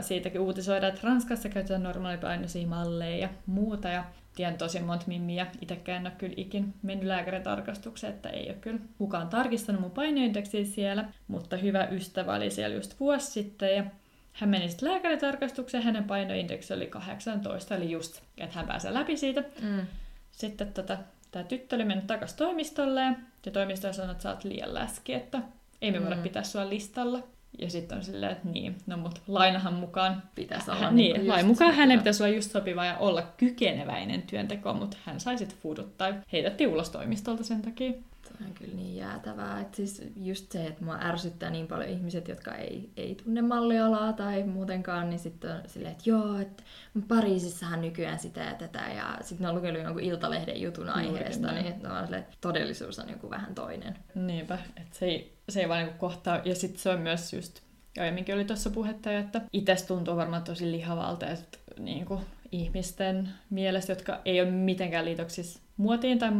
siitäkin 0.00 0.40
uutisoidaan, 0.40 0.92
että 0.94 1.06
Ranskassa 1.06 1.48
käytetään 1.48 1.82
normaalipainoisia 1.82 2.66
malleja 2.66 3.16
ja 3.16 3.28
muuta. 3.46 3.88
Ja 3.88 4.04
tiedän 4.38 4.58
tosi 4.58 4.80
monta 4.80 5.04
mimmiä. 5.06 5.46
Itsekään 5.60 5.96
en 6.00 6.12
ole 6.12 6.18
kyllä 6.18 6.34
ikin 6.36 6.74
mennyt 6.82 7.06
lääkärin 7.06 7.42
tarkastukseen, 7.42 8.14
että 8.14 8.28
ei 8.28 8.46
ole 8.48 8.56
kyllä 8.60 8.78
kukaan 8.98 9.28
tarkistanut 9.28 9.80
mun 9.80 9.90
painoindeksiä 9.90 10.64
siellä, 10.64 11.04
mutta 11.28 11.56
hyvä 11.56 11.84
ystävä 11.90 12.34
oli 12.34 12.50
siellä 12.50 12.76
just 12.76 13.00
vuosi 13.00 13.30
sitten 13.30 13.76
ja 13.76 13.84
hän 14.32 14.50
meni 14.50 14.68
sitten 14.68 14.88
lääkäritarkastukseen, 14.88 15.82
hänen 15.82 16.04
painoindeksi 16.04 16.74
oli 16.74 16.86
18, 16.86 17.74
eli 17.74 17.90
just, 17.90 18.22
että 18.38 18.56
hän 18.56 18.66
pääsee 18.66 18.94
läpi 18.94 19.16
siitä. 19.16 19.44
Mm. 19.62 19.86
Sitten 20.30 20.72
tota, 20.72 20.98
tämä 21.30 21.44
tyttö 21.44 21.76
oli 21.76 21.84
mennyt 21.84 22.06
takaisin 22.06 22.38
toimistolle 22.38 23.00
ja 23.46 23.52
toimisto 23.52 23.92
sanoi, 23.92 24.10
että 24.12 24.22
sä 24.22 24.30
oot 24.30 24.44
liian 24.44 24.74
läski, 24.74 25.14
että 25.14 25.42
ei 25.82 25.90
me 25.90 26.00
voida 26.02 26.16
Mm. 26.16 26.22
pitää 26.22 26.42
sua 26.42 26.68
listalla. 26.68 27.22
Ja 27.58 27.70
sitten 27.70 27.98
on 27.98 28.04
silleen, 28.04 28.32
että 28.32 28.48
niin, 28.48 28.76
no 28.86 28.96
mut 28.96 29.22
lainahan 29.26 29.74
mukaan, 29.74 30.22
Pitäisi 30.34 30.70
olla 30.70 30.80
hän, 30.80 30.96
niin, 30.96 31.12
niinku 31.12 31.28
lain 31.28 31.46
mukaan 31.46 31.70
sopiva. 31.70 31.80
hänen 31.82 31.98
pitäisi 31.98 32.22
olla 32.22 32.34
just 32.34 32.50
sopiva 32.50 32.84
ja 32.84 32.96
olla 32.98 33.22
kykeneväinen 33.36 34.22
työntekoon, 34.22 34.76
mutta 34.76 34.96
hän 35.04 35.20
sai 35.20 35.38
sitten 35.38 35.58
fudut 35.58 35.96
tai 35.98 36.14
heitettiin 36.32 36.70
ulos 36.70 36.90
toimistolta 36.90 37.44
sen 37.44 37.62
takia. 37.62 37.92
Toi 38.28 38.46
on 38.46 38.54
kyllä 38.54 38.74
niin 38.74 38.96
jäätävää. 38.96 39.60
Että 39.60 39.76
siis 39.76 40.02
just 40.16 40.52
se, 40.52 40.66
että 40.66 40.84
mua 40.84 40.98
ärsyttää 41.02 41.50
niin 41.50 41.66
paljon 41.66 41.88
ihmiset, 41.88 42.28
jotka 42.28 42.54
ei, 42.54 42.90
ei 42.96 43.14
tunne 43.14 43.42
mallialaa 43.42 44.12
tai 44.12 44.42
muutenkaan, 44.42 45.10
niin 45.10 45.20
sitten 45.20 45.50
on 45.50 45.60
silleen, 45.66 45.92
että 45.92 46.10
joo, 46.10 46.38
että 46.38 46.62
Pariisissahan 47.08 47.80
nykyään 47.80 48.18
sitä 48.18 48.40
ja 48.40 48.54
tätä, 48.54 48.78
ja 48.96 49.18
sitten 49.20 49.44
ne 49.44 49.48
on 49.48 49.56
lukenut 49.56 49.82
jonkun 49.82 50.02
Iltalehden 50.02 50.60
jutun 50.60 50.88
aiheesta, 50.88 51.46
näin. 51.46 51.64
niin 51.64 51.82
ne 51.82 51.88
on 51.88 52.04
silleen, 52.04 52.22
että 52.22 52.36
todellisuus 52.40 52.98
on 52.98 53.10
joku 53.10 53.30
vähän 53.30 53.54
toinen. 53.54 53.98
Niinpä, 54.14 54.58
että 54.76 54.98
se 54.98 55.06
ei, 55.06 55.38
se 55.48 55.60
ei 55.60 55.68
vaan 55.68 55.84
niinku 55.84 55.98
kohtaa. 55.98 56.40
Ja 56.44 56.54
sitten 56.54 56.80
se 56.80 56.90
on 56.90 57.00
myös 57.00 57.32
just, 57.32 57.60
aiemminkin 58.00 58.34
oli 58.34 58.44
tuossa 58.44 58.70
puhetta 58.70 59.12
jo, 59.12 59.20
että 59.20 59.40
itse 59.52 59.86
tuntuu 59.86 60.16
varmaan 60.16 60.44
tosi 60.44 60.70
lihavalta, 60.70 61.26
että 61.26 61.58
niinku 61.78 62.20
ihmisten 62.52 63.28
mielestä, 63.50 63.92
jotka 63.92 64.20
ei 64.24 64.40
ole 64.40 64.50
mitenkään 64.50 65.04
liitoksissa 65.04 65.60
muotiin 65.76 66.18
tai 66.18 66.30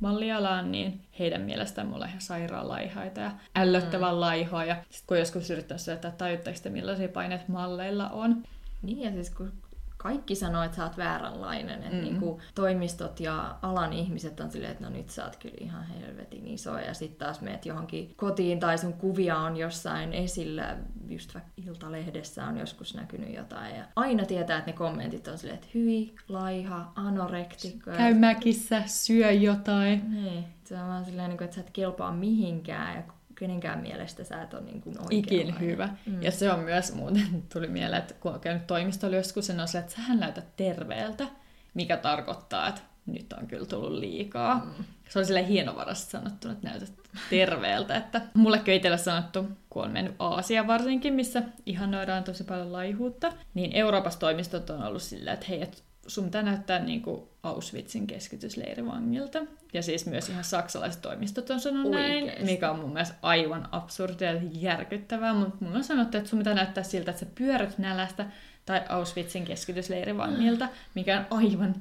mallialaan, 0.00 0.72
niin 0.72 1.00
heidän 1.18 1.42
mielestään 1.42 1.86
mulla 1.86 2.04
on 2.04 2.08
ihan 2.08 2.20
sairaan 2.20 2.68
laihaita 2.68 3.20
ja 3.20 3.30
ällöttävän 3.56 4.20
laihoa. 4.20 4.64
Ja 4.64 4.74
sitten 4.74 5.06
kun 5.06 5.18
joskus 5.18 5.50
yrittää 5.50 5.78
syöttää, 5.78 6.08
että 6.08 6.52
te 6.62 6.70
millaisia 6.70 7.08
paineet 7.08 7.48
malleilla 7.48 8.08
on. 8.08 8.42
Niin, 8.82 9.00
ja 9.00 9.12
siis 9.12 9.30
kun 9.30 9.52
kaikki 9.98 10.34
sanoo, 10.34 10.62
että 10.62 10.76
sä 10.76 10.84
oot 10.84 10.96
vääränlainen, 10.96 11.82
että 11.82 11.88
Mm. 11.88 11.96
mm. 11.96 12.02
niinku 12.04 12.40
toimistot 12.54 13.20
ja 13.20 13.56
alan 13.62 13.92
ihmiset 13.92 14.40
on 14.40 14.50
silleen, 14.50 14.72
että 14.72 14.84
no 14.84 14.90
nyt 14.90 15.08
sä 15.10 15.24
oot 15.24 15.36
kyllä 15.36 15.54
ihan 15.60 15.84
helvetin 15.86 16.46
iso, 16.46 16.78
ja 16.78 16.94
sitten 16.94 17.18
taas 17.26 17.40
meet 17.40 17.66
johonkin 17.66 18.14
kotiin 18.16 18.60
tai 18.60 18.78
sun 18.78 18.92
kuvia 18.92 19.38
on 19.38 19.56
jossain 19.56 20.12
esillä, 20.12 20.76
just 21.08 21.34
vaikka 21.34 21.50
Iltalehdessä 21.66 22.44
on 22.44 22.58
joskus 22.58 22.94
näkynyt 22.94 23.34
jotain, 23.34 23.76
ja 23.76 23.84
aina 23.96 24.24
tietää, 24.24 24.58
että 24.58 24.70
ne 24.70 24.76
kommentit 24.76 25.28
on 25.28 25.38
silleen, 25.38 25.58
että 25.58 25.68
hyi, 25.74 26.14
laiha, 26.28 26.92
anorektikko. 26.94 27.90
Käy 27.90 28.14
mäkissä, 28.14 28.82
syö 28.86 29.30
jotain. 29.32 30.10
Niin, 30.14 30.44
se 30.64 30.74
on 30.80 30.88
vaan 30.88 31.04
silleen, 31.04 31.28
niinku, 31.28 31.44
että 31.44 31.54
sä 31.54 31.60
et 31.60 31.70
kelpaa 31.70 32.12
mihinkään, 32.12 32.96
ja 32.96 33.02
kenenkään 33.38 33.78
mielestä 33.78 34.24
sä 34.24 34.42
et 34.42 34.54
ole 34.54 34.62
niin 34.62 34.76
Ikin 34.78 35.00
oikeanlainen. 35.00 35.60
hyvä. 35.60 35.88
Mm. 36.06 36.22
Ja 36.22 36.30
se 36.30 36.52
on 36.52 36.60
myös 36.60 36.94
muuten, 36.94 37.42
tuli 37.52 37.68
mieleen, 37.68 38.02
että 38.02 38.14
kun 38.14 38.34
on 38.34 38.40
käynyt 38.40 38.66
toimistolla 38.66 39.16
joskus, 39.16 39.46
se 39.46 39.60
on 39.60 39.68
se, 39.68 39.78
että 39.78 39.92
sähän 39.92 40.20
näytät 40.20 40.56
terveeltä, 40.56 41.26
mikä 41.74 41.96
tarkoittaa, 41.96 42.68
että 42.68 42.80
nyt 43.06 43.32
on 43.32 43.46
kyllä 43.46 43.66
tullut 43.66 43.92
liikaa. 43.98 44.54
Mm. 44.54 44.84
Se 45.08 45.18
on 45.18 45.26
sille 45.26 45.48
hienovarasti 45.48 46.10
sanottu, 46.10 46.48
että 46.50 46.68
näytät 46.68 46.92
terveeltä. 47.30 47.96
Että 47.96 48.20
mullekin 48.34 48.72
on 48.72 48.76
itselle 48.76 48.98
sanottu, 48.98 49.44
kun 49.70 49.84
on 49.84 49.90
mennyt 49.90 50.14
Aasia 50.18 50.66
varsinkin, 50.66 51.14
missä 51.14 51.42
ihannoidaan 51.66 52.24
tosi 52.24 52.44
paljon 52.44 52.72
laihuutta, 52.72 53.32
niin 53.54 53.72
Euroopassa 53.72 54.20
toimistot 54.20 54.70
on 54.70 54.82
ollut 54.82 55.02
silleen, 55.02 55.34
että 55.34 55.46
hei, 55.48 55.62
et 55.62 55.84
sun 56.08 56.24
pitää 56.24 56.42
näyttää 56.42 56.78
niin 56.78 57.02
kuin 57.02 57.22
Auschwitzin 57.42 58.06
keskitysleirivangilta. 58.06 59.38
Ja 59.72 59.82
siis 59.82 60.06
myös 60.06 60.28
ihan 60.28 60.44
saksalaiset 60.44 61.02
toimistot 61.02 61.50
on 61.50 61.60
sanonut 61.60 61.92
näin, 61.92 62.32
mikä 62.44 62.70
on 62.70 62.78
mun 62.78 62.92
mielestä 62.92 63.14
aivan 63.22 63.68
absurdia 63.72 64.32
ja 64.32 64.40
järkyttävää, 64.52 65.34
mutta 65.34 65.64
mulla 65.64 65.76
on 65.76 65.84
sanottu, 65.84 66.16
että 66.16 66.30
sun 66.30 66.38
pitää 66.38 66.54
näyttää 66.54 66.84
siltä, 66.84 67.10
että 67.10 67.20
sä 67.20 67.30
pyörät 67.34 67.78
nälästä 67.78 68.26
tai 68.66 68.80
Auschwitzin 68.88 69.44
keskitysleirivangilta, 69.44 70.68
mikä 70.94 71.18
on 71.30 71.38
aivan 71.38 71.74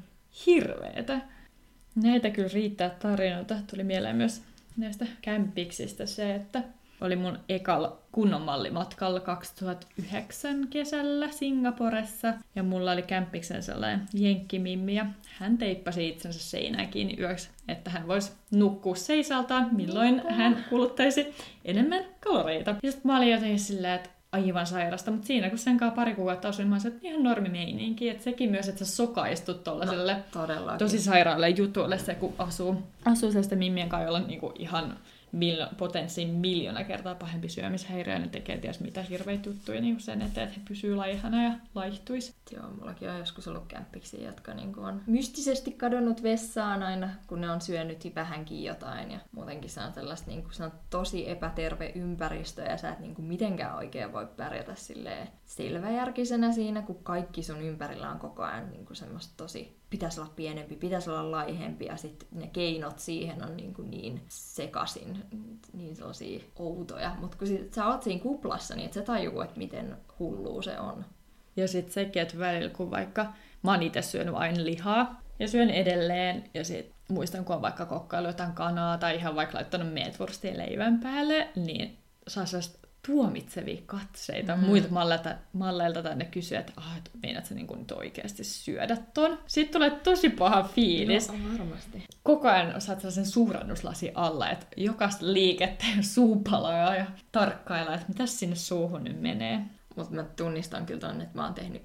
hirveetä. 0.46 1.22
Näitä 1.96 2.30
kyllä 2.30 2.50
riittää 2.54 2.90
tarinoita. 2.90 3.56
Tuli 3.72 3.84
mieleen 3.84 4.16
myös 4.16 4.42
näistä 4.78 5.06
kämpiksistä 5.22 6.06
se, 6.06 6.36
että 6.36 6.64
oli 7.02 7.16
mun 7.16 7.40
ekalla 7.50 7.98
kunnon 8.12 8.42
mallimatkalla 8.42 9.20
2009 9.20 10.68
kesällä 10.70 11.32
Singaporessa. 11.32 12.34
Ja 12.56 12.64
mulla 12.64 12.92
oli 12.92 13.02
kämppiksen 13.02 13.64
sellainen 13.64 14.02
jenkkimimmi 14.14 14.96
ja 14.96 15.06
hän 15.38 15.58
teippasi 15.58 16.10
itsensä 16.10 16.40
seinään 16.40 16.88
kiinni 16.88 17.16
yöksi, 17.20 17.50
että 17.68 17.90
hän 17.90 18.08
voisi 18.08 18.32
nukkua 18.52 18.96
seisaltaan, 18.96 19.70
milloin 19.72 20.22
hän 20.30 20.66
kuluttaisi 20.70 21.36
enemmän 21.66 22.04
kaloreita. 22.20 22.76
Ja 22.84 22.92
sitten 22.92 23.12
mä 23.12 23.18
olin 23.18 23.32
jotenkin 23.32 23.60
silleen, 23.60 23.94
että 23.94 24.10
aivan 24.32 24.68
sairasta, 24.68 25.12
mutta 25.12 25.28
siinä 25.28 25.50
kun 25.50 25.58
sen 25.58 25.78
kanssa 25.78 25.96
pari 25.96 26.16
kuukautta 26.16 26.50
asuin, 26.50 26.68
mä 26.68 26.76
olin, 26.76 26.88
että 26.88 27.08
ihan 27.08 27.24
normimeininki, 27.24 28.10
että 28.10 28.24
sekin 28.24 28.52
myös, 28.52 28.68
että 28.68 28.86
sä 28.86 28.96
sokaistut 28.96 29.64
tollaselle 29.64 30.14
no, 30.14 30.20
Todellakin. 30.32 30.80
tosi 30.80 31.00
sairaalle 31.00 31.50
jutuille 31.50 31.98
se, 31.98 32.16
kun 32.16 32.34
asuu, 32.38 32.84
asuu 33.06 33.32
sellaisten 33.32 33.60
mimmien 33.60 33.90
kanssa, 33.90 34.06
jolla 34.06 34.18
on 34.18 34.28
niinku 34.28 34.54
ihan 34.60 34.98
miljo- 35.38 35.76
potenssiin 35.78 36.30
miljoona 36.30 36.84
kertaa 36.84 37.16
pahempi 37.16 37.50
syömishäiriö, 37.50 38.20
ne 38.20 38.28
tekee 38.28 38.58
ties 38.58 38.80
mitä 38.80 39.02
hirveitä 39.02 39.50
juttuja 39.50 39.82
niin 39.82 40.00
sen 40.00 40.22
eteen, 40.22 40.48
että 40.48 40.60
he 40.60 40.66
pysyy 40.68 40.96
laihana 40.96 41.44
ja 41.44 41.52
laihtuisi. 41.76 42.36
Joo, 42.52 42.70
mullakin 42.70 43.10
on 43.10 43.20
joskus 43.20 43.48
ollut 43.48 43.68
kämppiksi, 43.68 44.24
jotka 44.24 44.54
niinku 44.54 44.82
on 44.82 45.02
mystisesti 45.08 45.72
kadonnut 45.72 46.24
vessaan 46.24 46.84
aina, 46.84 47.10
kun 47.28 47.42
ne 47.42 47.52
on 47.52 47.62
syönyt 47.62 48.16
vähänkin 48.16 48.64
jotain. 48.64 49.12
Ja 49.12 49.20
muutenkin 49.32 49.70
se 49.70 49.80
on 49.82 49.94
sellaista 49.94 50.32
niinku, 50.32 50.50
se 50.52 50.64
on 50.64 50.72
tosi 50.90 51.30
epäterve 51.30 51.92
ympäristö 51.96 52.62
ja 52.62 52.78
sä 52.78 52.90
et 52.90 53.00
niinku 53.00 53.22
mitenkään 53.22 53.76
oikein 53.76 54.14
voi 54.14 54.28
pärjätä 54.38 54.76
silleen 54.76 55.28
selväjärkisenä 55.48 56.52
siinä, 56.52 56.82
kun 56.82 57.04
kaikki 57.04 57.44
sun 57.44 57.62
ympärillä 57.62 58.10
on 58.10 58.20
koko 58.20 58.44
ajan 58.44 58.70
niinku 58.70 58.96
semmoista 58.96 59.34
tosi 59.38 59.78
pitäisi 59.90 60.20
olla 60.20 60.34
pienempi, 60.36 60.76
pitäisi 60.76 61.10
olla 61.10 61.32
laihempi 61.32 61.86
ja 61.86 61.98
sitten 61.98 62.28
ne 62.32 62.48
keinot 62.48 63.00
siihen 63.00 63.44
on 63.46 63.58
niin, 63.58 63.74
kuin 63.74 63.92
niin 63.92 64.22
sekasin, 64.28 65.24
niin 65.74 65.96
sellaisia 65.96 66.44
outoja. 66.56 67.16
Mutta 67.20 67.38
kun 67.38 67.48
sit, 67.48 67.74
sä 67.74 67.88
oot 67.88 68.04
siinä 68.04 68.24
kuplassa, 68.24 68.76
niin 68.76 68.86
et 68.86 68.94
sä 68.94 69.02
tajuu, 69.02 69.42
että 69.42 69.58
miten 69.58 69.98
hullua 70.20 70.62
se 70.62 70.80
on. 70.80 71.06
Ja 71.56 71.68
sitten 71.68 71.94
sekin, 71.94 72.22
että 72.22 72.40
välillä 72.40 72.70
kun 72.70 72.92
vaikka 72.92 73.26
mä 73.64 73.72
oon 73.72 73.84
itse 73.84 74.02
syönyt 74.02 74.36
aina 74.36 74.64
lihaa 74.64 75.22
ja 75.40 75.48
syön 75.48 75.70
edelleen 75.70 76.50
ja 76.54 76.64
sit 76.64 76.92
muistan, 77.10 77.46
kun 77.46 77.56
on 77.56 77.62
vaikka 77.62 77.86
kokkailu 77.86 78.28
jotain 78.28 78.54
kanaa 78.54 78.98
tai 78.98 79.16
ihan 79.16 79.36
vaikka 79.36 79.58
laittanut 79.58 79.94
meetwurstia 79.94 80.58
leivän 80.58 81.00
päälle, 81.00 81.50
niin 81.56 81.98
saa 82.28 82.46
tuomitsevia 83.08 83.82
katseita 83.86 84.56
mm. 84.56 84.64
Muilta 84.64 84.88
malleilta, 84.90 85.36
malleilta 85.54 86.04
tai 86.04 86.16
ne 86.16 86.26
kysyy, 86.26 86.58
että 86.58 86.74
ah, 86.78 86.98
et 86.98 87.12
meinaat 87.24 87.46
sä 87.46 87.56
niin 87.56 87.68
nyt 87.76 87.92
oikeasti 87.92 88.44
syödä 88.44 88.98
ton? 89.14 89.40
Sitten 89.48 89.74
tulee 89.74 89.90
tosi 89.90 90.30
paha 90.30 90.64
fiilis. 90.64 91.28
No, 91.28 91.36
varmasti. 91.60 92.04
Koko 92.24 92.48
ajan 92.48 92.82
saat 92.82 93.00
sellaisen 93.00 93.26
suurennuslasi 93.26 94.12
alla, 94.16 94.50
että 94.50 94.68
jokaista 94.78 95.26
liikettä 95.26 95.86
ja 95.98 96.04
suupaloja 96.04 96.96
ja 96.96 97.06
tarkkailla, 97.32 97.94
että 97.94 98.06
mitä 98.08 98.26
sinne 98.26 98.56
suuhun 98.56 99.04
nyt 99.04 99.22
menee. 99.22 99.62
Mutta 99.96 100.16
mä 100.16 100.24
tunnistan 100.24 100.86
kyllä 100.86 101.00
ton, 101.00 101.22
että 101.22 101.36
mä 101.38 101.44
oon 101.46 101.54
tehnyt 101.54 101.82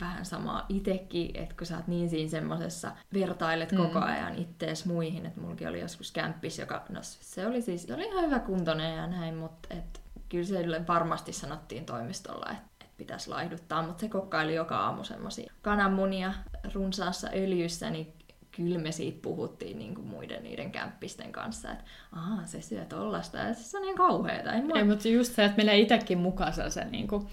vähän 0.00 0.24
samaa 0.24 0.66
itekin, 0.68 1.30
että 1.34 1.54
kun 1.58 1.66
sä 1.66 1.76
oot 1.76 1.86
niin 1.86 2.10
siinä 2.10 2.30
semmosessa, 2.30 2.92
vertailet 3.14 3.72
Mm. 3.72 3.78
koko 3.78 3.98
ajan 3.98 4.34
ittees 4.34 4.86
muihin, 4.86 5.26
että 5.26 5.40
mullakin 5.40 5.68
oli 5.68 5.80
joskus 5.80 6.12
kämppis, 6.12 6.58
joka, 6.58 6.84
no 6.88 7.00
se 7.02 7.46
oli 7.46 7.62
siis, 7.62 7.82
se 7.82 7.94
oli 7.94 8.06
ihan 8.06 8.24
hyvä 8.24 8.38
kuntoinen 8.38 8.96
ja 8.96 9.06
näin, 9.06 9.34
mutta 9.34 9.68
et, 9.74 10.00
kyllä 10.28 10.44
sille 10.44 10.86
varmasti 10.88 11.32
sanottiin 11.32 11.86
toimistolla, 11.86 12.50
että 12.50 12.84
et 12.84 12.96
pitäisi 12.96 13.30
laihduttaa, 13.30 13.82
mutta 13.82 14.00
se 14.00 14.08
kokkaili 14.08 14.54
joka 14.54 14.78
aamu 14.78 15.04
semmosia 15.04 15.52
kananmunia 15.62 16.34
runsaassa 16.74 17.28
öljyssä, 17.34 17.90
niin 17.90 18.12
kyllä 18.56 18.78
me 18.78 18.92
siitä 18.92 19.18
puhuttiin 19.22 19.78
niin 19.78 19.94
kuin 19.94 20.06
muiden 20.06 20.42
niiden 20.42 20.72
kämppisten 20.72 21.32
kanssa, 21.32 21.72
että 21.72 21.84
aah, 22.12 22.46
se 22.46 22.60
syö 22.60 22.84
tollasta 22.84 23.38
ja 23.38 23.54
se 23.54 23.78
on 23.78 23.84
ihan 23.84 23.96
kauheeta. 23.96 24.52
En 24.52 24.66
mä... 24.66 24.78
Ei, 24.78 24.84
mutta 24.84 25.08
just 25.08 25.34
se, 25.34 25.44
että 25.44 25.56
menee 25.56 25.78
itsekin 25.78 26.18
mukaan 26.18 26.52
sellaisen 26.52 26.92
niin 26.92 27.08
kuin, 27.08 27.28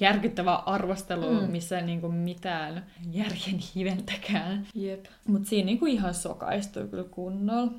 järkyttävää 0.00 0.56
arvostelua, 0.56 1.40
mm. 1.40 1.50
Missä 1.50 1.78
ei 1.78 1.84
niin 1.84 2.00
kuin 2.00 2.14
mitään 2.14 2.86
järjen 3.10 3.58
hiventäkään. 3.74 4.66
Jep. 4.74 5.04
Mutta 5.26 5.48
siinä 5.48 5.66
niin 5.66 5.78
kuin 5.78 5.92
ihan 5.92 6.14
sokaistuu 6.14 6.88
kyllä 6.88 7.04
kunnolla. 7.04 7.72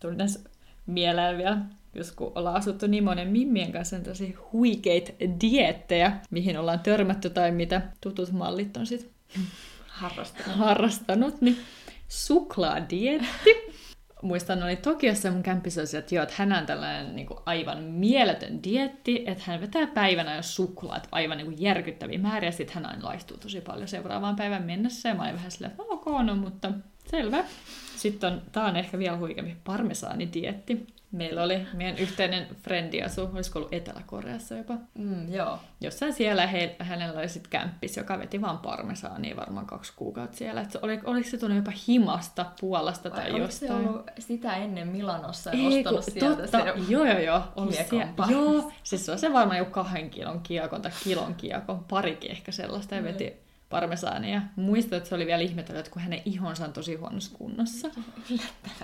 Tuli 0.00 0.16
tässä 0.16 0.40
mieleen 0.86 1.38
vielä, 1.38 1.58
jos 1.94 2.12
kun 2.12 2.32
ollaan 2.34 2.56
asuttu 2.56 2.86
niin 2.86 3.04
monen 3.04 3.28
mimmien 3.28 3.72
kanssa, 3.72 3.96
on 3.96 4.02
tosi 4.02 4.34
huikeita 4.52 5.12
diettejä, 5.40 6.12
mihin 6.30 6.58
ollaan 6.58 6.80
törmätty 6.80 7.30
tai 7.30 7.50
mitä 7.50 7.82
tutut 8.00 8.32
mallit 8.32 8.76
on 8.76 8.86
sitten 8.86 9.10
Harrastanut. 9.86 10.56
harrastanut, 10.56 11.40
niin 11.40 11.58
suklaadietti. 12.08 13.74
Muistan, 14.22 14.62
oli 14.62 14.76
Tokiossa 14.76 15.30
mun 15.30 15.42
kämpissä 15.42 15.82
että 15.98 16.14
joo, 16.14 16.22
että 16.22 16.34
hän 16.38 16.52
on 16.52 16.66
tällainen 16.66 17.16
niin 17.16 17.26
kuin, 17.26 17.38
aivan 17.46 17.82
mieletön 17.82 18.62
dietti, 18.62 19.24
että 19.26 19.44
hän 19.46 19.60
vetää 19.60 19.86
päivänä 19.86 20.36
jo 20.36 20.42
suklaat 20.42 21.08
aivan 21.12 21.38
niin 21.38 21.46
kuin, 21.46 21.60
järkyttäviä 21.60 22.18
määriä, 22.18 22.50
sitten 22.50 22.74
hän 22.74 22.86
aina 22.86 23.08
laihtuu 23.08 23.36
tosi 23.36 23.60
paljon 23.60 23.88
seuraavaan 23.88 24.36
päivän 24.36 24.62
mennessä, 24.62 25.08
ja 25.08 25.14
mä 25.14 25.22
olin 25.22 25.34
vähän 25.34 25.50
silleen, 25.50 25.70
että 25.70 25.82
ok, 25.82 26.06
no, 26.24 26.36
mutta 26.36 26.72
selvä. 27.10 27.44
Sitten 27.96 28.32
on, 28.32 28.42
tää 28.52 28.64
on 28.64 28.76
ehkä 28.76 28.98
vielä 28.98 29.16
huikeampi 29.16 29.56
parmesaanidietti, 29.64 30.86
Meillä 31.14 31.42
oli 31.42 31.66
meidän 31.72 31.98
yhteinen 31.98 32.46
frendi 32.62 33.02
asu, 33.02 33.30
olisiko 33.34 33.58
ollut 33.58 33.74
Etelä-Koreassa 33.74 34.54
jopa. 34.56 34.74
Mm, 34.98 35.32
joo. 35.32 35.58
Jossain 35.80 36.12
siellä 36.12 36.46
he, 36.46 36.76
hänellä 36.78 37.18
oli 37.18 37.28
sitten 37.28 37.50
kämppis, 37.50 37.96
joka 37.96 38.18
veti 38.18 38.40
vaan 38.40 38.58
parmesaania 38.58 39.36
varmaan 39.36 39.66
kaksi 39.66 39.92
kuukautta 39.96 40.36
siellä. 40.36 40.60
Et 40.60 40.70
se 40.70 40.78
oli, 40.82 41.00
oliko 41.04 41.28
se 41.28 41.38
tullut 41.38 41.56
jopa 41.56 41.72
himasta, 41.88 42.46
Puolasta 42.60 43.10
Vai 43.10 43.18
tai 43.20 43.38
jostain? 43.40 43.72
se 43.72 43.88
ollut 43.88 44.10
sitä 44.18 44.56
ennen 44.56 44.88
Milanossa 44.88 45.50
ja 45.50 45.56
Ei, 45.56 45.78
ostanut 45.78 46.04
kun, 46.04 46.12
sieltä 46.12 46.42
totta, 46.42 46.58
se 46.58 46.92
joo 46.92 47.04
joo 47.04 47.18
joo, 47.18 47.42
ollut 47.56 47.74
siellä, 47.74 48.08
joo, 48.30 48.72
siis 48.82 49.06
se 49.06 49.12
on 49.12 49.18
se 49.18 49.32
varmaan 49.32 49.58
joku 49.58 49.70
kahden 49.70 50.10
kilon 50.10 50.40
kiekon 50.40 50.82
tai 50.82 50.92
kilon 51.04 51.34
kiekon, 51.34 51.84
parikin 51.90 52.30
ehkä 52.30 52.52
sellaista, 52.52 52.94
ja 52.94 53.00
Mm. 53.00 53.06
veti 53.06 53.43
parmesaania. 53.74 54.42
Muistan, 54.56 54.96
että 54.96 55.08
se 55.08 55.14
oli 55.14 55.26
vielä 55.26 55.42
ihmetellyt, 55.42 55.78
että 55.80 55.90
kun 55.90 56.02
hänen 56.02 56.22
ihonsa 56.24 56.64
on 56.64 56.72
tosi 56.72 56.94
huonossa 56.94 57.36
kunnossa. 57.38 57.88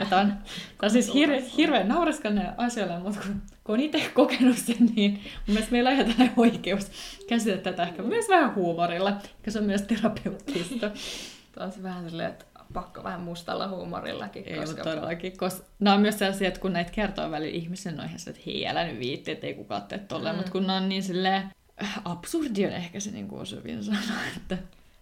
Tämä 0.08 0.20
on, 0.20 0.28
tämä 0.28 0.42
on 0.82 0.90
siis 0.90 1.14
hir, 1.14 1.30
hirveän 1.56 1.88
naureskallinen 1.88 2.52
asioille, 2.56 2.98
mutta 2.98 3.20
kun, 3.20 3.42
kun 3.64 3.74
on 3.74 3.80
itse 3.80 4.10
kokenut 4.14 4.58
sen, 4.58 4.76
niin 4.96 5.12
mun 5.12 5.22
mielestä 5.46 5.72
meillä 5.72 5.90
on 5.90 5.94
ihan 5.96 6.06
tällainen 6.06 6.34
oikeus 6.36 6.90
käsitellä 7.28 7.62
tätä 7.62 7.82
ehkä 7.82 8.02
myös 8.02 8.28
vähän 8.28 8.54
huumorilla, 8.54 9.12
koska 9.12 9.50
se 9.50 9.58
on 9.58 9.64
myös 9.64 9.82
terapeuttista. 9.82 10.90
Tämä 11.54 11.66
on 11.66 11.72
se 11.72 11.82
vähän 11.82 12.10
silleen, 12.10 12.30
että 12.30 12.44
pakko 12.72 13.04
vähän 13.04 13.20
mustalla 13.20 13.68
huumorillakin, 13.68 14.44
Ei 14.46 14.56
koska 14.58 14.82
todellakin, 14.82 15.36
koska 15.38 15.64
nämä 15.80 15.94
on 15.94 16.00
myös 16.00 16.18
sellaisia, 16.18 16.48
että 16.48 16.60
kun 16.60 16.72
näitä 16.72 16.92
kertoo 16.92 17.30
välillä 17.30 17.56
ihmisen, 17.56 18.00
on 18.00 18.06
ihan 18.06 18.18
se, 18.18 18.30
että 18.30 18.42
hei, 18.46 18.66
älä 18.66 18.84
nyt 18.84 18.98
viitti, 18.98 19.30
että 19.30 19.46
ei 19.46 19.54
kukaan 19.54 19.82
tee 19.82 19.98
tolleen, 19.98 20.34
Mm. 20.34 20.36
mutta 20.36 20.52
kun 20.52 20.66
ne 20.66 20.72
on 20.72 20.88
niin 20.88 21.02
silleen, 21.02 21.42
äh, 21.82 22.00
absurdi 22.04 22.66
on 22.66 22.72
ehkä 22.72 23.00
se 23.00 23.10
niin 23.10 23.28
kuin 23.28 23.42
osuvin 23.42 23.84
sana, 23.84 23.98
että 24.36 24.58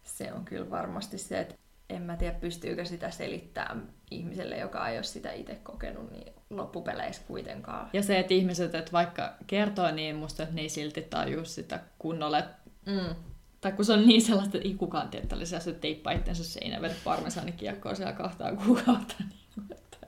se 0.09 0.33
on 0.33 0.45
kyllä 0.45 0.71
varmasti 0.71 1.19
se, 1.19 1.41
että 1.41 1.55
en 1.91 2.03
mä 2.03 2.17
tiedä, 2.17 2.39
pystyykö 2.39 2.85
sitä 2.85 3.11
selittämään 3.11 3.89
ihmiselle, 4.11 4.59
joka 4.59 4.89
ei 4.89 4.99
ole 4.99 5.05
sitä 5.05 5.33
itse 5.33 5.55
kokenut, 5.55 6.11
niin 6.11 6.33
loppupeleissä 6.51 7.23
kuitenkaan. 7.27 7.91
Ja 7.93 8.03
se, 8.03 8.19
että 8.19 8.35
ihmiset, 8.35 8.75
että 8.75 8.93
vaikka 8.93 9.35
kertoo 9.47 9.91
niin 9.91 10.17
musta, 10.17 10.43
että 10.43 10.55
ne 10.55 10.61
ei 10.61 10.69
silti 10.69 11.03
tajua 11.03 11.45
sitä 11.45 11.81
kunnolla. 11.99 12.43
Mm. 12.87 13.15
Tai 13.61 13.73
kun 13.73 13.85
se 13.85 13.93
on 13.93 14.07
niin 14.07 14.23
sellaista, 14.23 14.59
että 14.59 14.69
ei 14.69 14.75
kukaan 14.75 15.09
tällaisia, 15.29 15.59
että 15.59 15.73
teippaa 15.73 16.13
itsensä 16.13 16.45
seinään, 16.45 16.83
vedä 16.83 16.95
parmesanikiekkoa 17.05 17.95
siellä 17.95 18.13
kahtaa 18.13 18.57
kuukautta. 18.57 19.15
Niin, 19.57 19.73
että. 19.73 20.07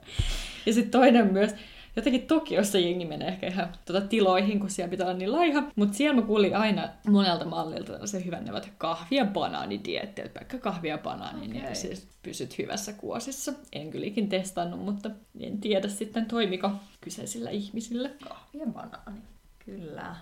Ja 0.65 0.73
sitten 0.73 0.91
toinen 0.91 1.33
myös, 1.33 1.51
jotenkin 1.95 2.27
Tokiossa 2.27 2.77
jengi 2.79 3.05
menee 3.05 3.27
ehkä 3.27 3.47
ihan 3.47 3.73
tuota 3.85 4.07
tiloihin, 4.07 4.59
kun 4.59 4.69
siellä 4.69 4.91
pitää 4.91 5.07
olla 5.07 5.17
niin 5.17 5.31
laiha. 5.31 5.63
Mutta 5.75 5.97
siellä 5.97 6.21
mä 6.21 6.27
kuulin 6.27 6.55
aina 6.55 6.89
monelta 7.07 7.45
mallilta 7.45 8.07
se 8.07 8.25
hyvän 8.25 8.45
neuvot 8.45 8.69
kahvi- 8.77 9.15
ja 9.15 9.25
banaanidieetti, 9.25 10.21
että 10.21 10.39
pelkkä 10.39 10.57
kahvi 10.57 10.87
ja 10.87 10.97
banaani, 10.97 11.47
okay. 11.47 11.61
niin 11.61 11.75
siis 11.75 12.07
pysyt 12.23 12.57
hyvässä 12.57 12.93
kuosissa. 12.93 13.53
En 13.73 13.91
kyllä 13.91 14.05
ikin 14.05 14.29
testannut, 14.29 14.79
mutta 14.79 15.09
en 15.39 15.61
tiedä 15.61 15.87
sitten 15.87 16.25
toimiko 16.25 16.71
kyseisillä 17.01 17.49
ihmisillä. 17.49 18.09
Kahvi 18.23 18.59
ja 18.59 18.65
banaani. 18.65 19.21
Kyllä. 19.65 20.15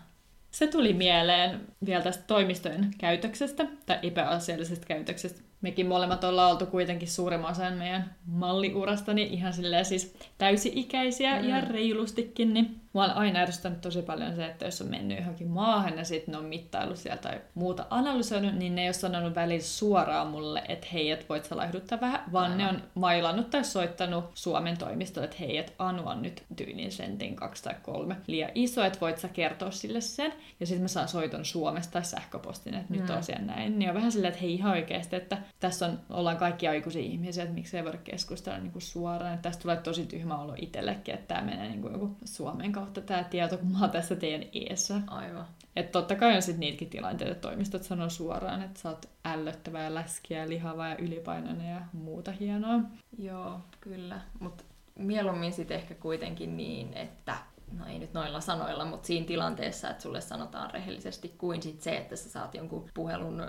Se 0.51 0.67
tuli 0.67 0.93
mieleen 0.93 1.61
vielä 1.85 2.03
tästä 2.03 2.23
toimistojen 2.27 2.91
käytöksestä, 2.97 3.67
tai 3.85 3.99
epäasiallisesta 4.03 4.85
käytöksestä. 4.85 5.48
Mekin 5.61 5.87
molemmat 5.87 6.23
ollaan 6.23 6.51
oltu 6.51 6.65
kuitenkin 6.65 7.07
suurimman 7.07 7.51
osan 7.51 7.73
meidän 7.73 8.15
malliurasta, 8.25 9.13
niin 9.13 9.27
ihan 9.33 9.53
silleen 9.53 9.85
siis 9.85 10.15
täysi-ikäisiä 10.37 11.39
Mm. 11.41 11.47
ihan 11.47 11.63
reilustikin, 11.67 12.53
niin 12.53 12.81
mua 12.93 13.03
on 13.03 13.11
aina 13.11 13.39
ärsyttänyt 13.39 13.81
tosi 13.81 14.01
paljon 14.01 14.35
se, 14.35 14.45
että 14.45 14.65
jos 14.65 14.81
on 14.81 14.87
mennyt 14.87 15.17
johonkin 15.19 15.47
maahan 15.47 15.97
ja 15.97 16.03
sitten 16.05 16.31
ne 16.31 16.37
on 16.37 16.45
mittaillut 16.45 16.97
sieltä 16.97 17.21
tai 17.21 17.41
muuta 17.53 17.85
analysoinut, 17.89 18.55
niin 18.55 18.75
ne 18.75 18.81
ei 18.81 18.87
ole 18.87 18.93
sanonut 18.93 19.35
välillä 19.35 19.63
suoraan 19.63 20.27
mulle, 20.27 20.63
että 20.67 20.87
hei, 20.93 21.11
et 21.11 21.29
voit 21.29 21.45
sä 21.45 21.57
laihduttaa 21.57 22.01
vähän, 22.01 22.23
vaan 22.31 22.57
ne 22.57 22.67
on 22.67 22.83
mailannut 22.95 23.49
tai 23.49 23.63
soittanut 23.63 24.25
Suomen 24.33 24.77
toimistolle, 24.77 25.25
että 25.25 25.37
hei, 25.39 25.57
että 25.57 25.71
Anu 25.79 26.07
on 26.07 26.21
nyt 26.21 26.43
tyyliin 26.55 26.91
sentin 26.91 27.35
kaksi 27.35 27.63
tai 27.63 27.75
kolme 27.83 28.15
liian 28.27 28.51
iso, 28.55 28.83
että 28.83 28.99
voit 29.01 29.17
sä 29.17 29.27
kertoa 29.27 29.71
sille 29.71 30.01
sen. 30.01 30.33
Ja 30.59 30.65
sitten 30.65 30.81
mä 30.81 30.87
saan 30.87 31.07
soiton 31.07 31.45
Suomesta 31.45 31.91
tai 31.93 32.03
sähköpostin, 32.05 32.73
että 32.73 32.93
nyt 32.93 33.07
Mm. 33.09 33.15
on 33.15 33.23
siellä 33.23 33.45
näin. 33.45 33.79
Niin 33.79 33.89
on 33.89 33.95
vähän 33.95 34.11
silleen, 34.11 34.29
että 34.33 34.41
hei 34.41 34.53
ihan 34.53 34.71
oikeasti, 34.71 35.15
että 35.15 35.37
tässä 35.59 35.85
on, 35.85 35.99
ollaan 36.09 36.37
kaikki 36.37 36.67
aikuisia 36.67 37.01
ihmisiä, 37.01 37.43
että 37.43 37.55
miksei 37.55 37.83
voida 37.83 37.97
keskustella 37.97 38.59
niin 38.59 38.71
kuin 38.71 38.81
suoraan. 38.81 39.33
Että 39.33 39.49
tästä 39.49 39.61
tulee 39.61 39.77
tosi 39.77 40.05
tyhmä 40.05 40.37
olo 40.41 40.53
itsellekin, 40.57 41.13
että 41.13 41.27
tämä 41.35 41.45
menee 41.45 41.67
niin 41.69 41.81
kuin 41.81 41.93
joku 41.93 42.17
Suomen 42.25 42.71
kautta 42.79 43.01
tämä 43.01 43.23
tieto, 43.23 43.57
kun 43.57 43.71
mä 43.71 43.79
oon 43.81 43.89
tässä 43.89 44.15
teidän 44.15 44.43
eessä. 44.53 45.01
Aivan. 45.07 45.45
Että 45.75 45.91
totta 45.91 46.15
kai 46.15 46.35
on 46.35 46.41
sitten 46.41 46.59
niitäkin 46.59 46.89
tilanteita, 46.89 47.31
että 47.31 47.47
toimistot 47.47 47.83
sanoo 47.83 48.09
suoraan, 48.09 48.61
että 48.61 48.79
sä 48.79 48.89
oot 48.89 49.05
ällöttävä 49.25 49.83
ja 49.83 49.95
läskiä 49.95 50.39
ja 50.39 50.49
lihava 50.49 50.87
ja 50.87 50.97
ylipainoinen 50.97 51.69
ja 51.69 51.81
muuta 51.93 52.31
hienoa. 52.31 52.79
Joo, 53.17 53.59
kyllä. 53.81 54.21
Mutta 54.39 54.63
mieluummin 54.95 55.53
sitten 55.53 55.77
ehkä 55.77 55.95
kuitenkin 55.95 56.57
niin, 56.57 56.93
että 56.93 57.35
no 57.77 57.85
ei 57.87 57.99
nyt 57.99 58.13
noilla 58.13 58.39
sanoilla, 58.41 58.85
mutta 58.85 59.07
siinä 59.07 59.25
tilanteessa, 59.25 59.89
että 59.89 60.03
sulle 60.03 60.21
sanotaan 60.21 60.71
rehellisesti, 60.71 61.35
kuin 61.37 61.61
sit 61.61 61.81
se, 61.81 61.97
että 61.97 62.15
sä 62.15 62.29
saat 62.29 62.55
jonkun 62.55 62.85
puhelun 62.93 63.43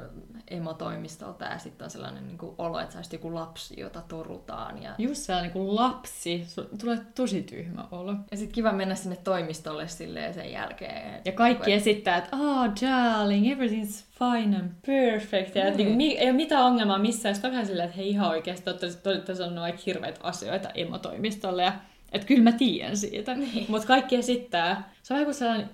emotoimistolta 0.48 1.44
ja 1.44 1.58
sitten 1.58 1.84
on 1.84 1.90
sellainen 1.90 2.26
niin 2.26 2.38
kuin 2.38 2.54
olo, 2.58 2.78
että 2.80 2.92
sä 2.92 2.98
olisit 2.98 3.12
joku 3.12 3.34
lapsi, 3.34 3.80
jota 3.80 4.02
torutaan. 4.08 4.82
Ja, 4.82 4.94
Just 4.98 5.22
sellainen 5.22 5.50
kuin 5.52 5.74
lapsi, 5.76 6.46
tulee 6.80 6.98
tosi 7.14 7.42
tyhmä 7.42 7.84
olo. 7.90 8.14
ja 8.30 8.36
sitten 8.36 8.54
kiva 8.54 8.72
mennä 8.72 8.94
sinne 8.94 9.16
toimistolle 9.16 9.88
silleen 9.88 10.34
sen 10.34 10.52
jälkeen. 10.52 11.20
Ja 11.24 11.32
kaikki 11.32 11.64
Kun- 11.64 11.72
esittää, 11.72 12.16
että 12.16 12.36
oh 12.36 12.66
darling, 12.82 13.46
everything's 13.46 14.04
fine 14.18 14.56
and 14.56 14.70
perfect. 14.86 15.56
Ja 15.56 15.64
Niin. 15.64 15.76
niin. 15.76 15.86
niin, 15.86 15.96
mi- 15.96 16.18
ei 16.18 16.26
ole 16.28 16.36
mitään 16.36 16.64
ongelmaa 16.64 16.98
missään. 16.98 17.34
Sitten 17.34 17.48
on 17.48 17.52
vähän 17.52 17.66
silleen, 17.66 17.86
että 17.88 17.96
hei 17.96 18.08
ihan 18.10 18.28
oikeasti, 18.30 18.64
te 18.64 18.70
olette- 18.70 19.00
te 19.02 19.08
olette 19.08 19.34
sanoneet 19.34 19.62
aika 19.64 19.78
hirveitä 19.86 20.20
asioita 20.22 20.68
emotoimistolle. 20.74 21.62
Ja 21.62 21.72
että 22.12 22.26
kyllä 22.26 22.42
mä 22.42 22.52
tiedän 22.52 22.96
siitä. 22.96 23.34
Niin. 23.34 23.66
Mutta 23.68 23.86
kaikki 23.88 24.16
esittää. 24.16 24.92
Se 25.02 25.14
on 25.14 25.16
vähän 25.16 25.24
kuin 25.24 25.34
sellainen, 25.34 25.70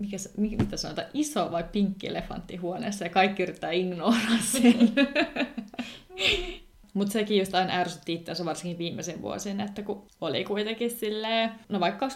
mikä, 0.00 0.16
mitä 0.36 0.76
sanotaan, 0.76 1.08
iso 1.14 1.52
vai 1.52 1.64
pinkki 1.72 2.06
elefantti 2.08 2.56
huoneessa 2.56 3.04
ja 3.04 3.10
kaikki 3.10 3.42
yrittää 3.42 3.70
ignoraa 3.70 4.38
sen. 4.52 4.92
Mutta 6.94 7.12
sekin 7.12 7.38
just 7.38 7.54
aina 7.54 7.72
ärsytti 7.74 8.12
itseänsä 8.14 8.44
varsinkin 8.44 8.78
viimeisen 8.78 9.22
vuosina, 9.22 9.64
että 9.64 9.82
kun 9.82 10.06
oli 10.20 10.44
kuitenkin 10.44 10.90
silleen, 10.90 11.50
no 11.68 11.80
vaikka 11.80 12.08
24-27, 12.08 12.10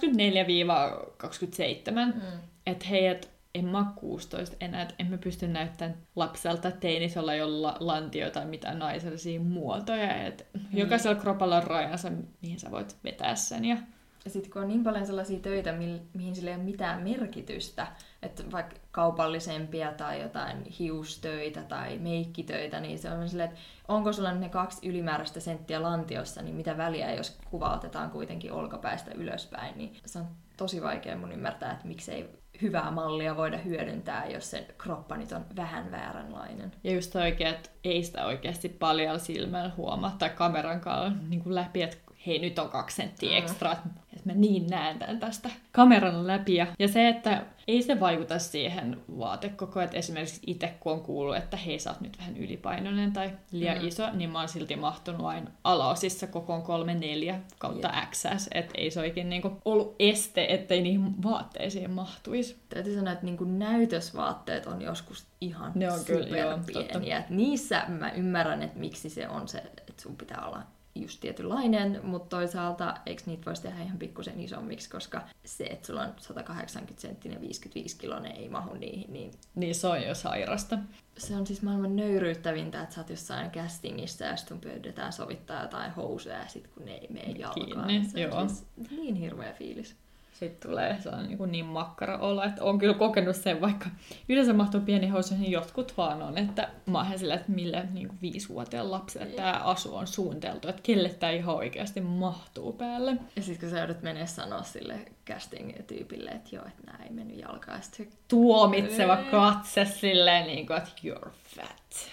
Mm. 2.14 2.21
että 2.66 2.87
hei, 2.87 3.07
et 3.07 3.31
en 3.55 3.65
mä 3.65 3.79
oo 3.79 3.85
16 3.97 4.57
enää, 4.61 4.83
että 4.83 4.95
en 4.99 5.07
mä 5.11 5.19
pysty 5.19 5.49
näyttämään 5.49 5.99
lapselta 6.17 6.71
teinisolla 6.71 7.35
jolla 7.35 7.77
lantio 7.81 8.31
tai 8.31 8.47
mitään 8.47 8.79
naisellisia 8.79 9.41
muotoja, 9.41 10.27
että 10.27 10.45
Mm. 10.55 10.61
jokaisella 10.79 11.21
kropalla 11.21 11.57
on 11.57 11.65
rajansa, 11.65 12.13
mihin 12.43 12.59
sä 12.61 12.71
voit 12.71 12.97
vetää 13.05 13.35
sen. 13.35 13.65
Ja 13.65 13.77
Ja 14.25 14.31
sitten 14.31 14.53
kun 14.53 14.63
on 14.63 14.69
niin 14.69 14.85
paljon 14.85 15.07
sellaisia 15.07 15.39
töitä, 15.41 15.73
mi- 15.73 16.03
mihin 16.15 16.35
sillä 16.37 16.51
ei 16.51 16.57
ole 16.57 16.65
mitään 16.65 17.03
merkitystä, 17.03 17.87
että 18.23 18.43
vaikka 18.53 18.77
kaupallisempia 18.91 19.93
tai 19.93 20.21
jotain 20.23 20.63
hiustöitä 20.65 21.63
tai 21.63 21.99
meikkitöitä, 21.99 22.81
niin 22.81 22.99
se 22.99 23.11
on 23.11 23.29
silleen, 23.29 23.49
että 23.49 23.61
onko 23.89 24.13
sulla 24.13 24.33
ne 24.33 24.49
kaksi 24.49 24.89
ylimääräistä 24.89 25.41
senttiä 25.41 25.83
lantiossa, 25.83 26.43
niin 26.43 26.55
mitä 26.55 26.77
väliä, 26.77 27.15
jos 27.15 27.39
kuva 27.51 27.75
otetaan 27.75 28.11
kuitenkin 28.11 28.53
olkapäistä 28.53 29.11
ylöspäin, 29.15 29.79
niin 29.79 29.93
se 30.07 30.19
on 30.19 30.27
tosi 30.57 30.83
vaikea 30.83 31.17
mun 31.17 31.33
ymmärtää, 31.33 31.73
että 31.73 31.89
miksei 31.89 32.39
hyvää 32.63 32.91
mallia 32.91 33.37
voida 33.37 33.59
hyödyntää, 33.59 34.27
jos 34.27 34.51
sen 34.51 34.67
kroppa 34.79 35.17
nyt 35.17 35.33
on 35.33 35.45
vähän 35.57 35.91
vääränlainen. 35.91 36.73
Ja 36.85 36.93
just 36.93 37.17
oikein, 37.17 37.51
että 37.55 37.71
ei 37.85 38.03
sitä 38.03 38.27
oikeasti 38.27 38.69
paljon 38.69 39.21
silmällä 39.21 39.71
huomaa 39.77 40.17
tai 40.19 40.31
kameran 40.31 40.81
kanssa 40.81 41.19
niin 41.29 41.43
kuin 41.43 41.55
läpi, 41.55 41.83
että 41.83 41.97
hei 42.27 42.39
nyt 42.39 42.59
on 42.59 42.69
kaksi 42.69 42.97
senttiä 42.97 43.31
Mm. 43.31 43.37
ekstra, 43.37 43.73
että 43.73 44.25
mä 44.25 44.33
niin 44.33 44.67
näen 44.67 44.99
tämän 44.99 45.21
tästä 45.21 45.51
kameran 45.73 46.27
läpi. 46.27 46.55
Ja, 46.55 46.67
ja 46.79 46.89
se, 46.89 47.09
että 47.09 47.43
ei 47.71 47.83
se 47.83 48.01
vaikuta 48.01 48.39
siihen 48.39 49.01
vaatekokoon, 49.18 49.85
että 49.85 49.97
esimerkiksi 49.97 50.41
itse 50.47 50.75
kun 50.81 50.93
on 50.93 51.01
kuullut, 51.01 51.37
että 51.37 51.57
hei 51.57 51.79
sä 51.79 51.91
oot 51.91 52.01
nyt 52.01 52.18
vähän 52.18 52.37
ylipainoinen 52.37 53.12
tai 53.12 53.31
liian 53.53 53.79
Mm. 53.79 53.89
iso, 53.89 54.11
niin 54.12 54.31
mä 54.31 54.39
oon 54.39 54.49
silti 54.49 54.77
mahtunut 54.77 55.27
aina 55.27 55.51
alaosissa 55.64 56.27
kokoon 56.27 56.62
3-4 56.62 57.35
kautta 57.59 57.93
XS, 58.11 58.49
että 58.55 58.73
ei 58.79 58.91
se 58.91 59.01
oikein 59.01 59.29
niinku 59.29 59.53
ollut 59.64 59.97
este, 59.99 60.47
ettei 60.49 60.83
niihin 60.83 61.23
vaatteisiin 61.23 61.91
mahtuisi. 61.91 62.57
Täytyy 62.68 62.95
sanoa, 62.95 63.12
että 63.12 63.25
niin 63.25 63.59
näytösvaatteet 63.59 64.66
on 64.66 64.83
joskus 64.83 65.27
ihan 65.41 65.73
Ne 65.75 65.93
on 65.93 66.05
kyllä, 66.05 66.39
joo, 66.39 66.57
superpieniä. 66.57 67.18
Et 67.18 67.31
niissä 67.31 67.85
mä 67.89 68.11
ymmärrän, 68.11 68.62
että 68.62 68.79
miksi 68.79 69.11
se 69.11 69.29
on 69.29 69.49
se, 69.49 69.59
että 69.59 70.03
sun 70.03 70.16
pitää 70.16 70.47
olla 70.47 70.62
just 70.95 71.20
tietynlainen, 71.20 72.01
mutta 72.03 72.36
toisaalta 72.36 72.95
eikö 73.07 73.22
niitä 73.26 73.47
voisi 73.47 73.62
tehdä 73.62 73.82
ihan 73.82 73.99
pikkusen 73.99 74.41
isommiksi, 74.41 74.91
koska 74.91 75.22
se, 75.45 75.64
että 75.64 75.86
sulla 75.86 76.03
on 76.03 76.12
180 76.18 77.03
senttinen 77.03 77.41
55 77.41 77.97
kilonen 77.99 78.32
ei 78.32 78.49
mahu 78.49 78.74
niihin, 78.74 79.12
niin 79.12 79.30
Niin 79.55 79.74
se 79.74 79.86
on 79.86 80.03
jo 80.03 80.14
sairasta. 80.14 80.78
se 81.18 81.36
on 81.36 81.47
siis 81.47 81.62
maailman 81.62 81.97
nöyryyttävintä, 81.97 82.82
että 82.82 82.95
sä 82.95 83.01
oot 83.01 83.11
jossain 83.11 83.51
castingissa 83.51 84.24
ja 84.24 84.36
sitten 84.36 84.61
pyydetään 84.61 85.12
sovittaa 85.12 85.62
jotain 85.62 85.93
housuja 85.93 86.38
ja 86.38 86.49
sitten 86.49 86.72
kun 86.74 86.84
ne 86.84 86.93
ei 86.93 87.07
mene 87.11 87.30
jalkaan. 87.38 87.86
Kiinni, 87.86 88.09
se 88.09 88.26
on 88.26 88.32
joo. 88.32 88.49
siis 88.49 88.64
niin 88.91 89.14
hirveä 89.14 89.53
fiilis. 89.53 89.97
Sitten 90.41 90.70
tulee 90.70 91.01
sellainen 91.01 91.28
niin, 91.28 91.38
kuin 91.38 91.53
niin 91.53 91.66
makkara 91.66 92.18
olo, 92.18 92.43
että 92.43 92.64
on 92.64 92.78
kyllä 92.78 92.95
kokenut 92.95 93.36
sen, 93.36 93.61
vaikka 93.61 93.86
yleensä 94.28 94.53
mahtuu 94.53 94.80
pieni 94.80 95.09
housu, 95.09 95.34
niin 95.34 95.53
jotkut 95.53 95.95
vaan 95.97 96.22
on, 96.22 96.38
että 96.38 96.68
mä 96.86 96.99
oon 96.99 97.18
sillä, 97.18 97.34
että 97.34 97.53
mille 97.53 97.88
niin 97.93 98.09
kuin 98.09 98.18
viisivuotiaan 98.22 98.91
lapselle 98.91 99.26
tämä 99.26 99.53
asu 99.53 99.97
on 99.97 100.07
suunniteltu, 100.07 100.68
että 100.68 100.82
kelle 100.82 101.09
tämä 101.09 101.32
ihan 101.32 101.55
oikeasti 101.55 102.01
mahtuu 102.01 102.72
päälle. 102.72 103.16
Ja 103.36 103.43
sitten 103.43 103.61
kun 103.61 103.70
sä 103.70 103.78
joudut 103.78 104.03
menee 104.03 104.26
sanoa 104.26 104.62
sille 104.62 104.99
casting-tyypille, 105.30 106.30
että 106.30 106.57
joo, 106.57 106.64
että 106.66 106.93
näin 106.93 107.03
ei 107.03 107.11
mennyt 107.11 107.38
jalkaa, 107.38 107.74
ja 107.74 107.82
sit 107.82 108.18
Tuomitseva 108.28 109.16
katse 109.16 109.84
silleen, 109.84 110.47
niin 110.47 110.66
kuin, 110.66 110.76
että 110.76 110.91
you're 111.05 111.30
fat. 111.57 112.11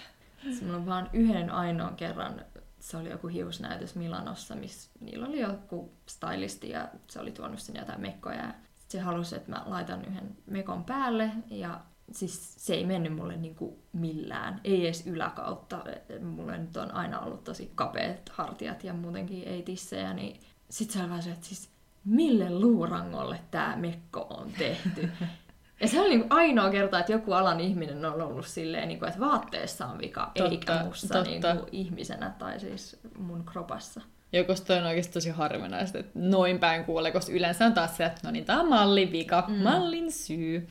Mulla 0.62 0.78
on 0.78 0.86
vaan 0.86 1.10
yhden 1.14 1.50
ainoan 1.50 1.96
kerran, 1.96 2.42
se 2.88 2.98
oli 2.98 3.10
joku 3.10 3.28
hiusnäytös 3.28 3.96
Milanossa, 3.96 4.56
missä 4.56 4.90
niillä 5.00 5.28
oli 5.28 5.40
joku 5.40 5.92
stylisti 6.06 6.70
ja 6.70 6.90
se 7.08 7.20
oli 7.20 7.32
tuonut 7.32 7.60
sinne 7.60 7.80
jotain 7.80 8.02
mekkoja. 8.02 8.54
Se 8.88 9.00
halusi, 9.00 9.36
että 9.36 9.52
mä 9.52 9.64
laitan 9.66 10.06
yhden 10.06 10.38
mekon 10.46 10.84
päälle 10.84 11.32
ja 11.50 11.82
siis 12.12 12.56
se 12.58 12.74
ei 12.74 12.86
mennyt 12.86 13.16
mulle 13.16 13.38
niinku 13.38 13.80
millään, 13.94 14.62
ei 14.64 14.86
edes 14.86 15.08
yläkautta. 15.08 15.84
Mulle 16.22 16.58
nyt 16.58 16.78
on 16.78 16.92
aina 16.92 17.20
ollut 17.20 17.44
tosi 17.44 17.72
kapeat 17.76 18.30
hartiat 18.30 18.84
ja 18.84 18.94
muutenkin 18.94 19.44
ei 19.44 19.64
tissejä, 19.64 20.14
niin 20.14 20.40
sit 20.70 20.92
se 20.92 21.00
oli 21.00 21.10
vaan 21.10 21.24
se, 21.24 21.32
että 21.32 21.46
siis 21.46 21.70
mille 22.06 22.50
luurangolle 22.50 23.40
tämä 23.52 23.76
mekko 23.76 24.28
on 24.30 24.52
tehty. 24.58 25.10
Ja 25.82 25.88
se 25.88 26.02
oli 26.02 26.10
niinku 26.10 26.28
ainoa 26.30 26.70
kerta, 26.70 27.00
että 27.00 27.12
joku 27.12 27.34
alan 27.34 27.60
ihminen 27.60 28.06
on 28.06 28.22
ollut 28.22 28.48
silleen, 28.48 28.88
niinku, 28.88 29.06
että 29.06 29.20
vaatteessa 29.20 29.86
on 29.86 30.00
vika, 30.00 30.32
totta, 30.36 30.52
eikä 30.52 30.84
mussa 30.84 31.14
totta. 31.14 31.54
Niinku, 31.54 31.70
ihmisenä 31.72 32.34
tai 32.40 32.60
siis 32.60 33.00
mun 33.18 33.46
kropassa. 33.46 34.02
Joko 34.34 34.54
toi 34.68 34.78
on 34.78 34.86
oikeasti 34.86 35.14
tosi 35.14 35.30
harvinaista, 35.30 36.00
että 36.00 36.12
noin 36.16 36.60
päin 36.60 36.86
kuulee, 36.86 37.12
koska 37.12 37.32
yleensä 37.32 37.66
on 37.66 37.74
taas 37.74 37.98
se, 37.98 38.06
että 38.06 38.22
no 38.24 38.32
niin, 38.32 38.46
tämä 38.46 38.62
on 38.62 38.70
mallin 38.70 39.12
vika, 39.12 39.44
mm. 39.48 39.56
mallin 39.56 40.12
syy. 40.12 40.68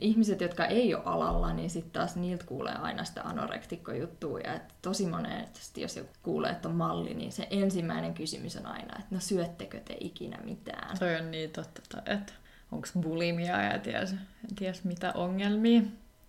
Ihmiset, 0.00 0.40
jotka 0.40 0.66
ei 0.66 0.94
ole 0.94 1.02
alalla, 1.04 1.52
niin 1.52 1.70
sitten 1.70 1.92
taas 1.92 2.16
niiltä 2.16 2.44
kuulee 2.46 2.74
aina 2.74 3.04
sitä 3.04 3.22
anorektikkojuttua. 3.22 4.40
Ja 4.40 4.54
että 4.54 4.74
tosi 4.82 5.06
monesti, 5.06 5.80
jos 5.80 5.96
joku 5.96 6.10
kuulee, 6.22 6.50
että 6.50 6.68
on 6.68 6.74
malli, 6.74 7.14
niin 7.14 7.32
se 7.32 7.46
ensimmäinen 7.50 8.14
kysymys 8.14 8.56
on 8.56 8.66
aina, 8.66 8.96
että 8.98 9.14
no 9.14 9.20
syöttekö 9.20 9.80
te 9.80 9.96
ikinä 10.00 10.38
mitään? 10.44 10.98
Toi 10.98 11.16
on 11.16 11.30
niin 11.30 11.50
totta, 11.50 12.02
että 12.06 12.32
onko 12.72 12.88
bulimia 13.00 13.62
ja 13.62 13.78
ties, 13.78 14.14
ties 14.58 14.84
mitä 14.84 15.12
ongelmia. 15.12 15.82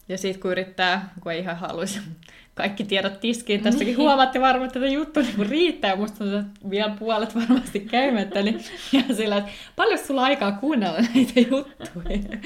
Ja 0.10 0.18
sitten 0.18 0.42
kun 0.42 0.52
yrittää, 0.52 1.14
kun 1.22 1.32
ei 1.32 1.40
ihan 1.40 1.58
haluaisi 1.58 2.00
kaikki 2.56 2.84
tiedot 2.84 3.20
tiskiin, 3.20 3.62
tässäkin 3.62 3.88
niin. 3.88 3.98
huomaatte 3.98 4.42
varmaan, 4.42 4.68
että 4.68 4.80
tätä 4.80 4.92
juttu 4.92 5.20
niin 5.20 5.50
riittää, 5.50 5.96
musta 5.96 6.24
on 6.24 6.46
vielä 6.70 6.96
puolet 7.00 7.36
varmasti 7.36 7.80
käymättä, 7.80 8.42
niin 8.42 8.64
ja 9.10 9.16
sillä, 9.16 9.38
että 9.38 9.52
paljon 9.76 10.00
sulla 10.00 10.24
aikaa 10.24 10.52
kuunnella 10.52 11.00
näitä 11.16 11.40
juttuja. 11.40 12.40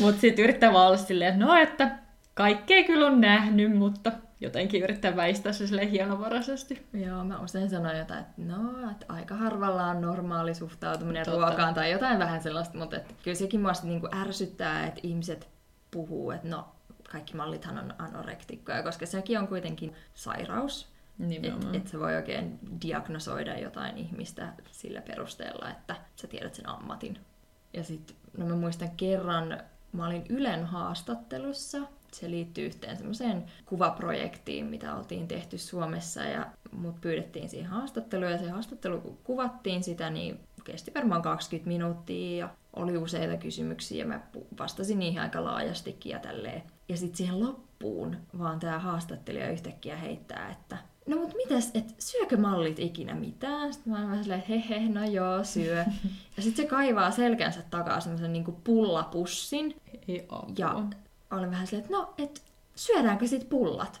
Mutta 0.00 0.20
sitten 0.20 0.42
yrittää 0.42 0.72
vaan 0.72 0.86
olla 0.86 0.96
silleen, 0.96 1.32
että 1.32 1.44
no, 1.44 1.54
että 1.54 1.98
kaikkea 2.34 2.84
kyllä 2.84 3.06
on 3.06 3.20
nähnyt, 3.20 3.76
mutta 3.76 4.12
jotenkin 4.40 4.82
yrittää 4.82 5.16
väistää 5.16 5.52
se 5.52 5.66
sille 5.66 5.90
hienovaraisesti. 5.90 6.86
Joo, 6.92 7.24
mä 7.24 7.40
usein 7.40 7.70
sanon 7.70 7.98
jotain, 7.98 8.20
että 8.20 8.32
no, 8.36 8.90
että 8.90 9.06
aika 9.08 9.34
harvalla 9.34 9.86
on 9.86 10.00
normaali 10.00 10.54
suhtautuminen 10.54 11.24
Totta. 11.24 11.46
ruokaan 11.46 11.74
tai 11.74 11.90
jotain 11.90 12.18
vähän 12.18 12.42
sellaista, 12.42 12.78
mutta 12.78 12.96
että 12.96 13.14
kyllä 13.22 13.34
sekin 13.34 13.60
mua 13.60 13.72
niin 13.82 14.00
kuin 14.00 14.14
ärsyttää, 14.14 14.86
että 14.86 15.00
ihmiset 15.02 15.48
puhuu, 15.90 16.30
että 16.30 16.48
no, 16.48 16.68
kaikki 17.12 17.36
mallithan 17.36 17.78
on 17.78 17.94
anorektikkoja, 17.98 18.82
koska 18.82 19.06
sekin 19.06 19.38
on 19.38 19.48
kuitenkin 19.48 19.94
sairaus. 20.14 20.90
Että 21.30 21.76
et 21.76 21.88
se 21.88 21.98
voi 21.98 22.16
oikein 22.16 22.58
diagnosoida 22.82 23.58
jotain 23.58 23.98
ihmistä 23.98 24.52
sillä 24.70 25.00
perusteella, 25.00 25.70
että 25.70 25.96
sä 26.16 26.26
tiedät 26.26 26.54
sen 26.54 26.68
ammatin. 26.68 27.18
Ja 27.72 27.84
sitten, 27.84 28.16
no 28.36 28.46
mä 28.46 28.54
muistan 28.54 28.90
kerran, 28.96 29.60
mä 29.92 30.06
olin 30.06 30.24
Ylen 30.28 30.64
haastattelussa, 30.64 31.78
se 32.12 32.30
liittyy 32.30 32.66
yhteen 32.66 32.96
semmoiseen 32.96 33.44
kuvaprojektiin, 33.66 34.66
mitä 34.66 34.94
oltiin 34.94 35.28
tehty 35.28 35.58
Suomessa 35.58 36.22
ja 36.22 36.46
mut 36.72 37.00
pyydettiin 37.00 37.48
siihen 37.48 37.70
haastatteluun 37.70 38.32
ja 38.32 38.38
se 38.38 38.50
haastattelu 38.50 39.00
kun 39.00 39.18
kuvattiin 39.24 39.82
sitä, 39.82 40.10
niin 40.10 40.40
kesti 40.64 40.94
varmaan 40.94 41.22
20 41.22 41.68
minuuttia 41.68 42.38
ja 42.38 42.48
oli 42.76 42.96
useita 42.96 43.36
kysymyksiä 43.36 43.98
ja 43.98 44.06
mä 44.06 44.20
vastasin 44.58 44.98
niihin 44.98 45.20
aika 45.20 45.44
laajastikin 45.44 46.10
ja 46.10 46.18
tälleen. 46.18 46.62
Ja 46.88 46.96
sitten 46.96 47.16
siihen 47.16 47.40
loppuun 47.40 48.16
vaan 48.38 48.60
tämä 48.60 48.78
haastattelija 48.78 49.50
yhtäkkiä 49.50 49.96
heittää, 49.96 50.50
että 50.50 50.78
no 51.06 51.16
mut 51.16 51.34
mitäs, 51.34 51.70
että 51.74 51.94
syökö 51.98 52.36
mallit 52.36 52.78
ikinä 52.78 53.14
mitään? 53.14 53.72
Sitten 53.74 53.92
mä 53.92 53.98
oon 53.98 54.08
vähän 54.08 54.24
silleen, 54.24 54.44
hehe, 54.48 54.88
no 54.88 55.04
joo, 55.04 55.44
syö. 55.44 55.84
Ja 56.36 56.42
sitten 56.42 56.64
se 56.64 56.70
kaivaa 56.70 57.10
selkänsä 57.10 57.62
takaa 57.70 58.00
semmoisen 58.00 58.32
niinku 58.32 58.52
pullapussin. 58.64 59.76
Ei 60.08 60.26
ja 60.58 60.82
olen 61.30 61.50
vähän 61.50 61.66
silleen, 61.66 61.84
että 61.84 61.96
no, 61.96 62.14
et 62.18 62.42
syödäänkö 62.74 63.26
sit 63.26 63.48
pullat? 63.48 64.00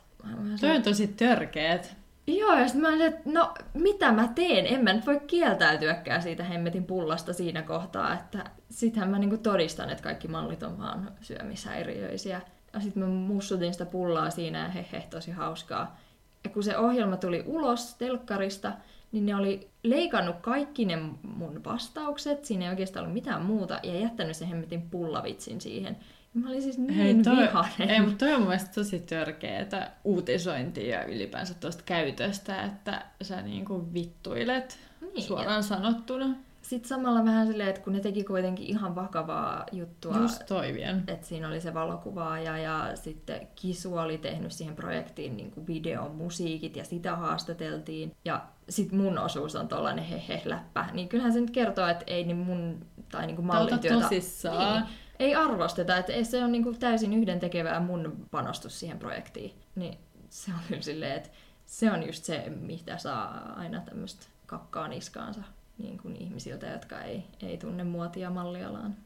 Toi 0.60 0.76
on 0.76 0.82
tosi 0.82 1.08
törkeet. 1.08 1.96
Joo, 2.26 2.54
ja 2.54 2.64
sitten 2.64 2.82
mä 2.82 2.88
olin, 2.88 3.02
että 3.02 3.20
no 3.24 3.54
mitä 3.74 4.12
mä 4.12 4.28
teen? 4.28 4.66
En 4.66 4.84
mä 4.84 4.92
nyt 4.92 5.06
voi 5.06 5.20
kieltäytyäkään 5.20 6.22
siitä 6.22 6.44
hemmetin 6.44 6.84
pullasta 6.84 7.32
siinä 7.32 7.62
kohtaa, 7.62 8.14
että 8.14 8.50
sittenhän 8.70 9.10
mä 9.10 9.18
niinku 9.18 9.38
todistan, 9.38 9.90
että 9.90 10.02
kaikki 10.02 10.28
mallit 10.28 10.62
on 10.62 10.78
vaan 10.78 11.12
syömishäiriöisiä. 11.20 12.40
Ja 12.72 12.80
sitten 12.80 13.02
mä 13.02 13.08
mussutin 13.08 13.72
sitä 13.72 13.86
pullaa 13.86 14.30
siinä 14.30 14.58
ja 14.58 14.68
hehe, 14.68 15.06
tosi 15.10 15.30
hauskaa. 15.30 15.98
Ja 16.44 16.50
kun 16.50 16.62
se 16.62 16.78
ohjelma 16.78 17.16
tuli 17.16 17.42
ulos 17.46 17.94
telkkarista, 17.94 18.72
niin 19.12 19.26
ne 19.26 19.36
oli 19.36 19.70
leikannut 19.82 20.36
kaikki 20.40 20.84
ne 20.84 20.96
mun 21.22 21.64
vastaukset, 21.64 22.44
siinä 22.44 22.64
ei 22.64 22.70
oikeastaan 22.70 23.02
ollut 23.02 23.14
mitään 23.14 23.42
muuta, 23.42 23.80
ja 23.82 24.00
jättänyt 24.00 24.36
sen 24.36 24.48
hemmetin 24.48 24.82
pullavitsin 24.82 25.60
siihen. 25.60 25.96
Mä 26.34 26.48
olin 26.48 26.62
siis 26.62 26.78
niin 26.78 26.94
Hei, 26.94 27.22
toi, 27.22 27.36
vihainen. 27.36 27.90
Ei, 27.90 28.00
mutta 28.00 28.26
toi 28.26 28.34
on 28.34 28.42
mielestäni 28.42 28.74
tosi 28.74 29.00
törkeetä 29.00 29.90
uutisointia 30.04 30.98
ja 30.98 31.04
ylipäänsä 31.04 31.54
tuosta 31.54 31.82
käytöstä, 31.86 32.62
että 32.62 33.06
sä 33.22 33.42
niinku 33.42 33.88
vittuilet 33.94 34.78
niin, 35.14 35.22
suoraan 35.22 35.62
sanottuna. 35.62 36.36
Sitten 36.62 36.88
samalla 36.88 37.24
vähän 37.24 37.46
silleen, 37.46 37.68
että 37.68 37.80
kun 37.80 37.92
ne 37.92 38.00
teki 38.00 38.24
kuitenkin 38.24 38.66
ihan 38.66 38.94
vakavaa 38.94 39.66
juttua. 39.72 40.16
Just 40.16 40.46
toi 40.46 40.74
vielä. 40.74 40.98
Että 41.06 41.26
siinä 41.26 41.48
oli 41.48 41.60
se 41.60 41.74
valokuvaaja 41.74 42.58
ja 42.58 42.90
sitten 42.94 43.48
Kisu 43.54 43.96
oli 43.96 44.18
tehnyt 44.18 44.52
siihen 44.52 44.76
projektiin 44.76 45.36
niin 45.36 45.50
kuin 45.50 45.66
videon, 45.66 46.14
musiikit 46.14 46.76
ja 46.76 46.84
sitä 46.84 47.16
haastateltiin. 47.16 48.12
Ja 48.24 48.44
sitten 48.68 48.98
mun 48.98 49.18
osuus 49.18 49.56
on 49.56 49.68
tollanen 49.68 50.04
hehe-läppä. 50.04 50.86
Niin 50.92 51.08
kyllähän 51.08 51.32
se 51.32 51.40
nyt 51.40 51.50
kertoo, 51.50 51.86
että 51.86 52.04
ei 52.06 52.24
niin 52.24 52.36
mun 52.36 52.86
tai 53.12 53.26
niin 53.26 53.36
kuin 53.36 53.46
mallin 53.46 53.78
työtä... 53.78 54.00
tosissaan. 54.00 54.82
Niin, 54.82 54.90
ei 55.20 55.34
arvosteta, 55.34 55.96
että 55.96 56.24
se 56.24 56.44
on 56.44 56.52
niin 56.52 56.62
kuin 56.62 56.78
täysin 56.78 57.12
yhdentekevää 57.12 57.80
mun 57.80 58.26
panostus 58.30 58.80
siihen 58.80 58.98
projektiin. 58.98 59.54
Niin 59.74 59.98
se 60.28 60.50
on 60.50 60.60
kyllä 60.68 60.82
silleen, 60.82 61.16
että 61.16 61.28
se 61.66 61.92
on 61.92 62.06
just 62.06 62.24
se, 62.24 62.44
mitä 62.60 62.98
saa 62.98 63.52
aina 63.56 63.80
tämmöistä 63.80 64.26
kakkaa 64.46 64.88
niskaansa 64.88 65.42
niin 65.78 65.98
kuin 65.98 66.16
ihmisiltä, 66.16 66.66
jotka 66.66 67.00
ei, 67.00 67.24
ei 67.42 67.58
tunne 67.58 67.84
muotia 67.84 68.30
mallialaan. 68.30 68.96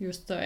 Just 0.00 0.26
toi, 0.26 0.36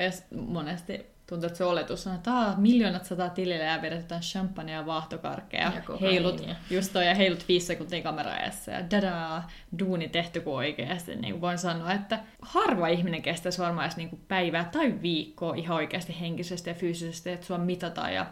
monesti 0.47 1.07
tuntuu, 1.27 1.47
että 1.47 1.57
se 1.57 1.65
oletus 1.65 2.07
on, 2.07 2.15
että 2.15 2.33
Aa, 2.33 2.55
miljoonat 2.57 3.05
sataa 3.05 3.31
tilille 3.31 3.65
ja 3.65 3.83
vedetään 3.83 4.21
champagne 4.21 4.73
ja 4.73 4.87
vaahtokarkkeja. 4.87 5.63
Ja 5.63 5.97
heilut, 6.01 6.47
just 6.71 6.93
toi, 6.93 7.07
ja 7.07 7.15
heilut 7.15 7.45
viisi 7.49 7.67
sekuntia 7.67 8.03
kameraajassa 8.03 8.71
ja 8.71 8.91
dadaa, 8.91 9.51
duuni 9.79 10.09
tehty 10.09 10.41
kuin 10.41 10.57
oikeasti. 10.57 11.17
Niin 11.17 11.35
kuin 11.35 11.41
voin 11.41 11.59
sanoa, 11.59 11.93
että 11.93 12.21
harva 12.43 12.89
ihminen 12.89 13.23
kestäisi 13.23 13.63
varmaan 13.63 13.85
edes 13.85 13.97
niin 13.97 14.11
kuin 14.11 14.23
päivää 14.29 14.69
tai 14.73 15.03
viikkoa 15.03 15.55
ihan 15.55 15.77
oikeasti 15.77 16.21
henkisesti 16.21 16.71
ja 16.71 16.75
fyysisesti, 16.75 17.31
että 17.31 17.47
sua 17.47 17.59
mitataan 17.59 18.15
ja 18.15 18.27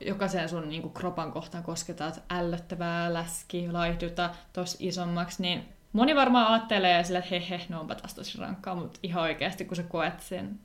jokaisen 0.00 0.48
sun 0.48 0.68
niin 0.68 0.82
kuin 0.82 0.94
kropan 0.94 1.32
kohtaan 1.32 1.64
kosketaan, 1.64 2.08
että 2.08 2.22
ällöttävää, 2.30 3.12
läski, 3.12 3.72
laihduta 3.72 4.30
tos 4.52 4.76
isommaksi, 4.80 5.42
niin 5.42 5.68
moni 5.92 6.16
varmaan 6.16 6.52
ajattelee 6.52 7.04
sille, 7.04 7.18
että 7.18 7.30
he 7.30 7.42
he, 7.50 7.60
no 7.68 7.80
onpa 7.80 7.94
taas 7.94 8.14
tosi 8.14 8.38
rankkaa, 8.38 8.74
mutta 8.74 8.98
ihan 9.02 9.22
oikeasti 9.22 9.64
kun 9.64 9.76
sä 9.76 9.82
koet 9.82 10.20
sen 10.20 10.60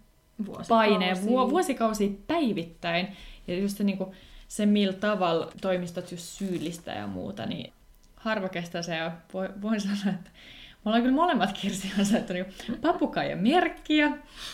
vuosikausi. 0.45 0.69
paineen 0.69 1.25
vu- 1.25 1.49
vuosikausi 1.49 2.23
päivittäin, 2.27 3.07
ja 3.47 3.59
just 3.59 3.77
se, 3.77 3.83
niin 3.83 3.97
kuin, 3.97 4.11
se 4.47 4.65
millä 4.65 4.93
tavalla 4.93 5.51
toimistot 5.61 6.11
just 6.11 6.23
syyllistä 6.23 6.91
ja 6.91 7.07
muuta, 7.07 7.45
niin 7.45 7.73
harva 8.15 8.49
kestää 8.49 8.81
se, 8.81 8.95
ja 8.95 9.11
voin 9.61 9.81
sanoa, 9.81 10.15
että 10.15 10.29
me 10.85 10.89
ollaan 10.89 11.01
kyllä 11.01 11.15
molemmat 11.15 11.57
Kirsi 11.61 11.91
niin 12.33 12.77
papukaija 12.81 13.35
merkkiä, 13.35 14.11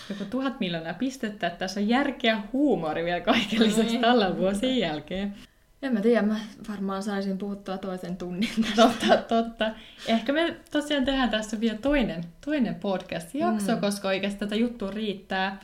joku 0.10 0.26
tuhat 0.26 0.60
miljoonaa 0.60 0.94
pistettä, 0.94 1.48
että 1.48 1.60
tässä 1.60 1.80
on 1.80 1.88
järkeä 1.88 2.42
huumori 2.54 3.06
vielä 3.06 3.22
kaiken 3.22 3.64
lisäksi 3.64 3.98
tällä 3.98 4.38
vuosien 4.38 4.78
jälkeen. 4.78 5.36
En 5.82 5.94
mä 5.94 6.02
tiedä, 6.02 6.22
mä 6.22 6.40
varmaan 6.70 7.04
saisin 7.04 7.38
puhuttua 7.38 7.78
toisen 7.78 8.18
tunnin. 8.18 8.50
Totta, 8.76 9.18
totta. 9.18 9.72
Ehkä 10.08 10.34
me 10.34 10.56
tosiaan 10.72 11.06
tehdään 11.06 11.30
tässä 11.30 11.60
vielä 11.60 11.78
toinen, 11.78 12.24
toinen 12.46 12.76
podcast-jakso, 12.76 13.76
mm. 13.76 13.82
koska 13.82 14.08
oikeasti 14.08 14.40
tätä 14.40 14.56
juttua 14.56 14.92
riittää 14.92 15.60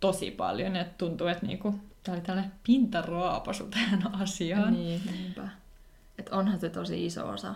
tosi 0.00 0.30
paljon. 0.30 0.76
Että 0.76 0.94
tuntuu, 0.98 1.26
että 1.26 1.46
niinku, 1.46 1.74
tämä 2.02 2.14
oli 2.14 2.22
tällainen 2.22 2.52
pintaraapasu 2.66 3.66
tähän 3.66 4.14
asiaan. 4.14 4.72
Niin, 4.72 5.02
niinpä. 5.12 5.48
Et 6.18 6.28
onhan 6.28 6.60
se 6.60 6.68
tosi 6.68 7.06
iso 7.06 7.28
osa, 7.28 7.54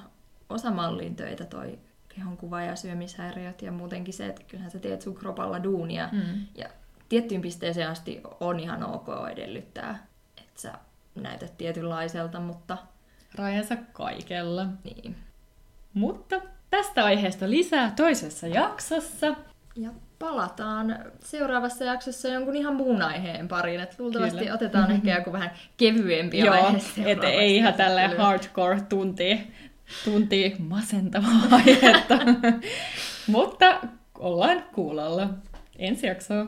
osa 0.51 0.71
mallin 0.71 1.17
töitä 1.17 1.45
toi 1.45 1.79
kehonkuva 2.09 2.63
ja 2.63 2.77
syömishäiriöt 2.77 3.63
ja 3.63 3.73
muutenkin 3.73 4.15
se, 4.15 4.27
että 4.27 4.43
kyllähän 4.49 4.71
sä 4.71 4.79
teet 4.79 5.03
sun 5.03 5.15
kropalla 5.15 5.63
duunia. 5.63 6.09
Mm. 6.13 6.47
Ja 6.55 6.69
tiettyyn 7.09 7.41
pisteeseen 7.41 7.89
asti 7.89 8.21
on 8.41 8.61
ihan 8.61 8.83
ok 8.85 9.09
edellyttää, 9.33 10.07
että 10.39 10.61
sä 10.61 10.73
näytät 11.15 11.59
tietynlaiselta, 11.59 12.41
mutta 12.41 12.79
Rajansa 13.35 13.77
kaikella. 13.93 14.67
niin. 14.85 15.17
Mutta 15.95 16.41
tästä 16.71 17.05
aiheesta 17.05 17.51
lisää 17.51 17.91
toisessa 17.97 18.47
jaksossa. 18.47 19.27
Ja 19.77 19.91
palataan 20.19 20.99
seuraavassa 21.21 21.85
jaksossa 21.85 22.29
jonkun 22.29 22.57
ihan 22.57 22.75
muun 22.77 23.03
aiheen 23.03 23.49
pariin. 23.49 23.81
Et 23.81 23.99
luultavasti 23.99 24.39
Kyllä. 24.39 24.55
otetaan 24.55 24.91
ehkä 24.91 25.15
joku 25.15 25.33
vähän 25.33 25.51
kevyempi 25.77 26.39
Joo, 26.39 26.55
aihe 26.55 26.77
et 26.77 26.83
seuraavaksi 26.83 27.27
ei 27.31 27.57
ihan 27.57 27.75
tälleen 27.75 28.11
käsittelyyn. 28.11 28.27
hardcore 28.27 28.81
tunti, 28.89 29.53
tunti 30.05 30.57
masentavaa 30.59 31.31
aihetta. 31.67 32.19
Mutta 33.27 33.81
ollaan 34.19 34.65
kuulolla. 34.75 35.29
Ensi 35.79 36.07
jaksoa. 36.07 36.47